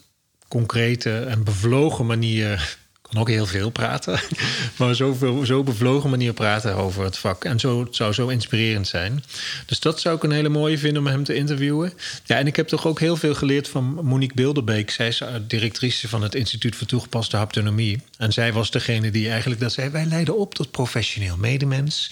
concrete 0.49 1.19
en 1.19 1.45
bevlogen 1.45 2.07
manier. 2.07 2.77
Kan 3.09 3.21
ook 3.21 3.29
heel 3.29 3.47
veel 3.47 3.71
praten, 3.71 4.21
maar 4.79 4.95
zoveel, 4.95 5.47
zo 5.47 5.63
bevlogen 5.63 6.11
manier 6.11 6.33
praten 6.33 6.75
over 6.75 7.05
het 7.05 7.19
vak. 7.19 7.45
En 7.45 7.61
zo, 7.61 7.85
het 7.85 7.97
zou 7.97 8.13
zo 8.13 8.29
inspirerend 8.29 8.87
zijn. 8.87 9.25
Dus 9.67 9.81
dat 9.81 10.01
zou 10.01 10.17
ik 10.17 10.23
een 10.23 10.31
hele 10.31 10.49
mooie 10.49 10.79
vinden 10.79 11.03
om 11.03 11.09
hem 11.09 11.25
te 11.25 11.35
interviewen. 11.35 11.93
Ja, 12.25 12.37
en 12.37 12.47
ik 12.47 12.57
heb 12.57 12.69
toch 12.69 12.87
ook 12.87 13.01
heel 13.01 13.17
veel 13.17 13.35
geleerd 13.35 13.69
van 13.69 13.85
Monique 13.85 14.35
Bilderbeek. 14.35 14.91
Zij 14.91 15.09
is 15.09 15.21
eh, 15.21 15.35
directrice 15.47 16.09
van 16.09 16.23
het 16.23 16.35
Instituut 16.35 16.77
voor 16.77 16.87
Toegepaste 16.87 17.37
Haptonomie. 17.37 18.03
En 18.19 18.33
zij 18.33 18.53
was 18.53 18.71
degene 18.71 19.11
die 19.11 19.31
eigenlijk 19.31 19.61
dat 19.61 19.73
zei: 19.73 19.91
wij 19.91 20.07
leiden 20.07 20.39
op 20.39 20.55
tot 20.55 20.71
professioneel 20.71 21.37
medemens. 21.37 22.11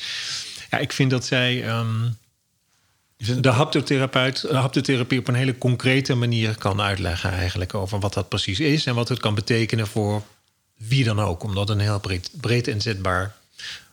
Ja, 0.71 0.79
ik 0.79 0.93
vind 0.93 1.11
dat 1.11 1.25
zij. 1.25 1.65
ehm, 1.65 2.09
de 3.41 3.49
haptotherapeut, 3.49 4.41
de 4.41 4.55
haptotherapie 4.55 5.19
op 5.19 5.29
een 5.29 5.35
hele 5.35 5.59
concrete 5.59 6.15
manier 6.15 6.57
kan 6.59 6.81
uitleggen 6.81 7.31
eigenlijk 7.31 7.75
over 7.75 8.01
wat 8.01 8.15
dat 8.15 8.29
precies 8.29 8.61
is 8.61 8.87
en 8.87 8.95
wat 8.95 9.09
het 9.09 9.19
kan 9.19 9.35
betekenen 9.35 9.87
voor 9.87 10.23
wie 10.77 11.05
dan 11.05 11.21
ook, 11.21 11.43
omdat 11.43 11.69
het 11.69 11.79
een 11.79 11.85
heel 11.85 12.01
breed, 12.01 12.31
breed 12.41 12.69
inzetbaar 12.69 13.35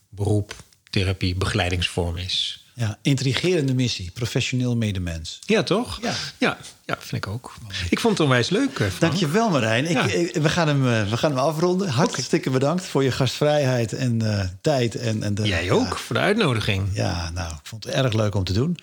beroep, 0.09 0.55
therapie, 0.89 1.36
begeleidingsvorm 1.36 2.17
is. 2.17 2.57
Ja, 2.75 2.97
intrigerende 3.01 3.73
missie, 3.73 4.11
professioneel 4.11 4.75
medemens. 4.75 5.39
Ja, 5.45 5.63
toch? 5.63 5.99
Ja. 6.01 6.13
ja, 6.38 6.57
ja, 6.86 6.97
vind 6.99 7.25
ik 7.25 7.31
ook. 7.31 7.53
Ik 7.89 7.99
vond 7.99 8.17
het 8.17 8.27
onwijs 8.27 8.49
leuk. 8.49 8.69
eh, 8.69 8.75
Frank. 8.88 8.99
Dankjewel 8.99 9.49
Marijn. 9.49 9.86
Ik, 9.86 9.91
Ja. 9.91 10.03
ik- 10.05 10.36
we, 10.36 10.49
gaan 10.49 10.67
hem, 10.67 10.88
eh, 10.88 11.09
we 11.09 11.17
gaan 11.17 11.31
hem 11.31 11.39
afronden. 11.39 11.89
Hartstikke 11.89 12.49
bedankt 12.49 12.86
voor 12.86 13.03
je 13.03 13.11
gastvrijheid 13.11 13.93
en 13.93 14.39
eh, 14.39 14.47
tijd. 14.61 14.95
En, 14.95 15.23
en 15.23 15.36
de, 15.36 15.47
Jij 15.47 15.63
ja, 15.65 15.71
ook, 15.73 15.97
voor 15.97 16.15
de 16.15 16.21
uitnodiging. 16.21 16.89
Ja, 16.93 17.29
nou, 17.29 17.51
ik 17.53 17.59
vond 17.63 17.84
het 17.84 17.93
erg 17.93 18.13
leuk 18.13 18.36
om 18.36 18.43
te 18.43 18.53
doen. 18.53 18.77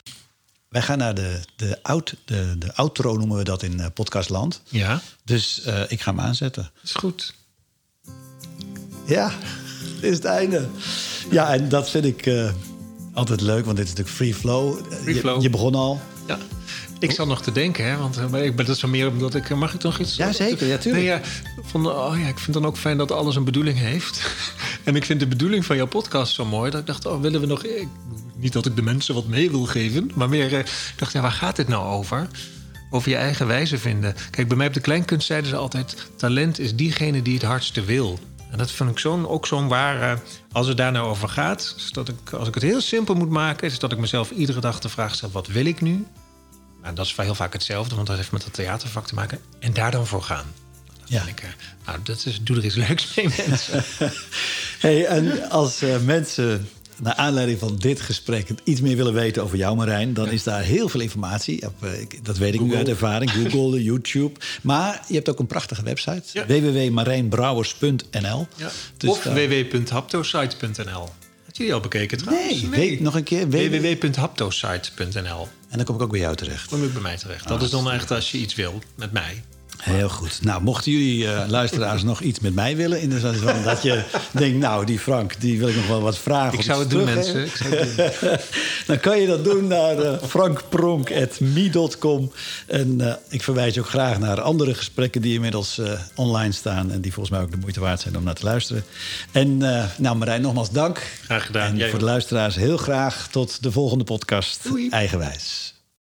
Wij 0.68 0.82
gaan 0.82 0.98
naar 0.98 1.14
de, 1.14 1.40
de, 1.57 1.78
out, 1.82 2.14
de, 2.24 2.55
de 2.59 2.74
outro, 2.74 3.16
noemen 3.16 3.36
we 3.36 3.44
dat 3.44 3.62
in 3.62 3.80
eh, 3.80 3.86
podcastland. 3.94 4.61
Ja, 4.68 5.01
Dus 5.24 5.62
eh, 5.62 5.82
ik 5.88 6.01
ga 6.01 6.11
hem 6.11 6.20
aanzetten. 6.20 6.70
is 6.82 6.92
goed. 6.94 7.34
Ja, 9.17 9.33
is 10.01 10.15
het 10.15 10.25
einde. 10.25 10.69
Ja, 11.31 11.53
en 11.53 11.69
dat 11.69 11.91
vind 11.91 12.05
ik, 12.05 12.27
eh, 12.27 12.51
Altijd 13.13 13.41
leuk, 13.41 13.65
want 13.65 13.77
dit 13.77 13.87
is 13.87 13.91
natuurlijk 13.93 14.17
free 14.17 14.35
flow. 14.35 14.79
Free 15.03 15.15
je, 15.15 15.21
flow. 15.21 15.43
je 15.43 15.51
begon 15.51 15.75
al. 15.75 16.01
Ja. 16.27 16.39
Ik 16.99 17.11
zat 17.11 17.27
nog 17.27 17.43
te 17.43 17.53
denken, 17.53 17.85
hè, 17.85 17.97
want 17.97 18.17
eh, 18.17 18.45
ik 18.45 18.57
ben 18.57 18.67
dat 18.67 18.79
zo 18.79 18.89
meer 18.89 19.09
omdat 19.09 19.35
ik. 19.35 19.49
Mag 19.55 19.75
ik 19.75 19.83
nog 19.83 19.99
iets? 19.99 20.17
Ja, 20.17 20.33
zeker. 20.33 20.67
Ja, 20.67 20.77
tuurlijk. 20.79 21.05
Nee, 21.05 21.13
ja, 21.13 21.21
van, 21.63 21.87
oh 21.87 22.15
ja, 22.21 22.27
ik 22.29 22.39
vind 22.39 22.53
dan 22.53 22.67
ook 22.67 22.77
fijn 22.77 22.97
dat 22.97 23.13
alles 23.13 23.37
een 23.37 23.45
bedoeling 23.45 23.79
heeft. 23.79 24.21
en 24.85 24.97
ik 24.97 25.05
vind 25.05 25.21
de 25.21 25.27
bedoeling 25.27 25.65
van 25.65 25.77
jouw 25.77 25.87
podcast 25.87 26.35
zo 26.35 26.45
mooi 26.45 26.71
dat 26.71 26.81
ik 26.81 26.87
dacht, 26.87 27.07
oh, 27.07 27.21
willen 27.21 27.41
we 27.41 27.47
nog. 27.47 27.65
Ik, 27.65 27.89
niet 28.37 28.53
dat 28.53 28.67
ik 28.67 28.77
de 28.77 28.83
mensen 28.83 29.15
wat 29.15 29.27
mee 29.27 29.51
wil 29.51 29.65
geven, 29.65 30.11
maar 30.15 30.29
meer. 30.29 30.53
eh, 30.53 30.59
ik 30.59 30.95
dacht, 30.97 31.13
ja, 31.13 31.21
waar 31.21 31.33
gaat 31.33 31.57
dit 31.57 31.69
nou 31.69 31.87
over? 31.87 32.29
Over 32.91 33.11
je 33.11 33.17
eigen 33.17 33.47
wijze 33.47 33.79
vinden. 33.79 34.15
Kijk, 34.31 34.49
bij 34.49 34.57
mij 34.57 34.67
op 34.67 34.75
de 34.75 34.81
kleinkunst 34.81 35.27
zeiden 35.27 35.51
ze 35.51 35.57
altijd: 35.57 36.11
talent 36.17 36.59
is 36.59 36.77
diegene 36.77 37.23
die 37.23 37.35
het 37.35 37.43
hardste 37.43 37.85
wil. 37.85 38.19
En 38.51 38.59
dat 38.59 38.70
vind 38.70 38.90
ik 38.90 38.98
zo'n, 38.98 39.28
ook 39.28 39.46
zo'n 39.46 39.68
waar. 39.68 40.20
als 40.53 40.66
het 40.66 40.76
daar 40.76 40.92
nou 40.92 41.09
over 41.09 41.28
gaat, 41.28 41.74
is 41.76 41.90
dat 41.92 42.09
ik, 42.09 42.32
als 42.32 42.48
ik 42.48 42.55
het 42.55 42.62
heel 42.62 42.80
simpel 42.80 43.14
moet 43.14 43.30
maken, 43.30 43.66
is 43.66 43.78
dat 43.78 43.92
ik 43.92 43.98
mezelf 43.98 44.30
iedere 44.30 44.61
dag 44.61 44.80
de 44.80 44.88
vraag 44.88 45.14
stel: 45.14 45.30
wat 45.30 45.46
wil 45.46 45.66
ik 45.66 45.80
nu? 45.80 46.07
Nou, 46.82 46.94
dat 46.94 47.07
is 47.07 47.16
heel 47.16 47.34
vaak 47.34 47.53
hetzelfde, 47.53 47.94
want 47.94 48.07
dat 48.07 48.16
heeft 48.16 48.32
met 48.32 48.44
het 48.44 48.53
theatervak 48.53 49.07
te 49.07 49.14
maken. 49.14 49.40
En 49.59 49.72
daar 49.72 49.90
dan 49.90 50.07
voor 50.07 50.22
gaan. 50.22 50.46
Ja. 51.05 51.26
ik, 51.26 51.40
eh, 51.40 51.48
nou, 51.86 51.98
dat 52.03 52.26
is, 52.26 52.40
doe 52.42 52.57
er 52.57 52.64
iets 52.64 52.74
leuks 52.74 53.14
mee, 53.14 53.28
mensen. 53.46 53.84
Hey, 54.78 55.07
en 55.07 55.51
als 55.51 55.82
eh, 55.82 55.98
mensen 55.98 56.68
naar 57.01 57.14
aanleiding 57.14 57.59
van 57.59 57.76
dit 57.78 58.01
gesprek 58.01 58.48
iets 58.64 58.80
meer 58.80 58.96
willen 58.96 59.12
weten 59.12 59.42
over 59.42 59.57
jou, 59.57 59.76
Marijn, 59.76 60.14
dan 60.14 60.30
is 60.30 60.42
daar 60.42 60.62
heel 60.62 60.88
veel 60.88 61.01
informatie. 61.01 61.66
Op, 61.66 61.84
eh, 61.84 62.01
ik- 62.01 62.24
dat 62.24 62.38
weet 62.38 62.48
ik 62.55 62.61
nu 62.61 62.64
Google. 62.64 62.78
uit 62.78 62.88
ervaring. 62.88 63.30
Google, 63.30 63.82
YouTube. 63.90 64.40
Maar 64.62 65.05
je 65.09 65.14
hebt 65.14 65.28
ook 65.28 65.38
een 65.38 65.46
prachtige 65.46 65.82
website. 65.82 66.22
Ja. 66.32 66.46
www.marijnbrouwers.nl. 66.46 68.46
Ja. 68.57 68.70
Dus 68.96 69.11
of 69.11 69.22
daar- 69.22 69.34
www.haptosite.nl. 69.34 71.09
Had 71.46 71.57
jullie 71.59 71.74
al 71.74 71.80
bekeken 71.80 72.18
trouwens? 72.18 72.61
Nee, 72.62 72.70
weet 72.70 73.01
nog 73.01 73.14
een 73.14 73.22
keer. 73.22 73.48
www. 73.48 73.80
www.haptosite.nl. 73.80 75.48
En 75.68 75.76
dan 75.76 75.84
kom 75.84 75.94
ik 75.94 76.03
ook 76.03 76.11
bij 76.11 76.20
jou 76.20 76.36
terecht. 76.36 76.68
Kom 76.68 76.84
ik 76.84 76.92
bij 76.92 77.03
mij 77.03 77.16
terecht. 77.16 77.48
Dat 77.48 77.62
is 77.62 77.70
dan 77.70 77.90
echt 77.90 78.11
als 78.11 78.30
je 78.30 78.38
iets 78.38 78.55
wil 78.55 78.82
met 78.94 79.12
mij. 79.12 79.42
Heel 79.81 80.09
goed. 80.09 80.39
Nou, 80.43 80.62
mochten 80.62 80.93
jullie 80.93 81.33
eh, 81.33 81.49
luisteraars 81.49 82.03
nog 82.03 82.20
iets 82.20 82.41
met 82.41 82.55
mij 82.55 82.76
willen... 82.76 83.01
in 83.01 83.11
de 83.11 83.18
zin 83.18 83.35
van 83.35 83.62
dat 83.64 83.83
je 83.83 84.03
denkt, 84.33 84.59
nou, 84.59 84.87
die 84.87 84.99
Frank, 84.99 85.41
die 85.41 85.59
wil 85.59 85.68
ik 85.68 85.76
nog 85.76 85.87
wel 85.87 86.01
wat 86.01 86.18
vragen. 86.18 86.59
Ik 86.59 86.64
zou 86.64 86.81
het 86.81 86.91
doen, 86.91 87.05
mensen. 87.05 87.45
Ik 87.45 87.57
zou 87.57 87.74
het 87.74 88.20
doen. 88.20 88.37
Dan 88.87 89.01
kan 89.01 89.20
je 89.20 89.26
dat 89.26 89.45
doen 89.45 89.66
naar 89.66 89.99
eh, 89.99 90.22
frankpronk.me.com. 90.22 92.33
En 92.66 93.01
eh, 93.01 93.14
ik 93.28 93.43
verwijs 93.43 93.74
je 93.74 93.81
ook 93.81 93.89
graag 93.89 94.18
naar 94.18 94.41
andere 94.41 94.74
gesprekken 94.74 95.22
die 95.22 95.35
inmiddels 95.35 95.78
eh, 95.78 95.93
online 96.14 96.53
staan... 96.53 96.91
en 96.91 97.01
die 97.01 97.12
volgens 97.12 97.37
mij 97.37 97.45
ook 97.45 97.51
de 97.51 97.57
moeite 97.57 97.81
waard 97.81 98.01
zijn 98.01 98.16
om 98.16 98.24
naar 98.24 98.35
te 98.35 98.45
luisteren. 98.45 98.85
En 99.33 99.62
eh, 99.62 99.85
nou, 99.97 100.16
Marijn, 100.16 100.43
nogmaals 100.43 100.70
dank. 100.70 101.07
Graag 101.24 101.47
gedaan. 101.47 101.70
En 101.70 101.76
Jij 101.76 101.91
voor 101.91 101.99
de 101.99 102.05
luisteraars 102.05 102.55
heel 102.55 102.76
graag 102.76 103.28
tot 103.31 103.62
de 103.62 103.72
volgende 103.72 104.05
podcast 104.05 104.62
Doei. 104.62 104.89
Eigenwijs. 104.89 105.70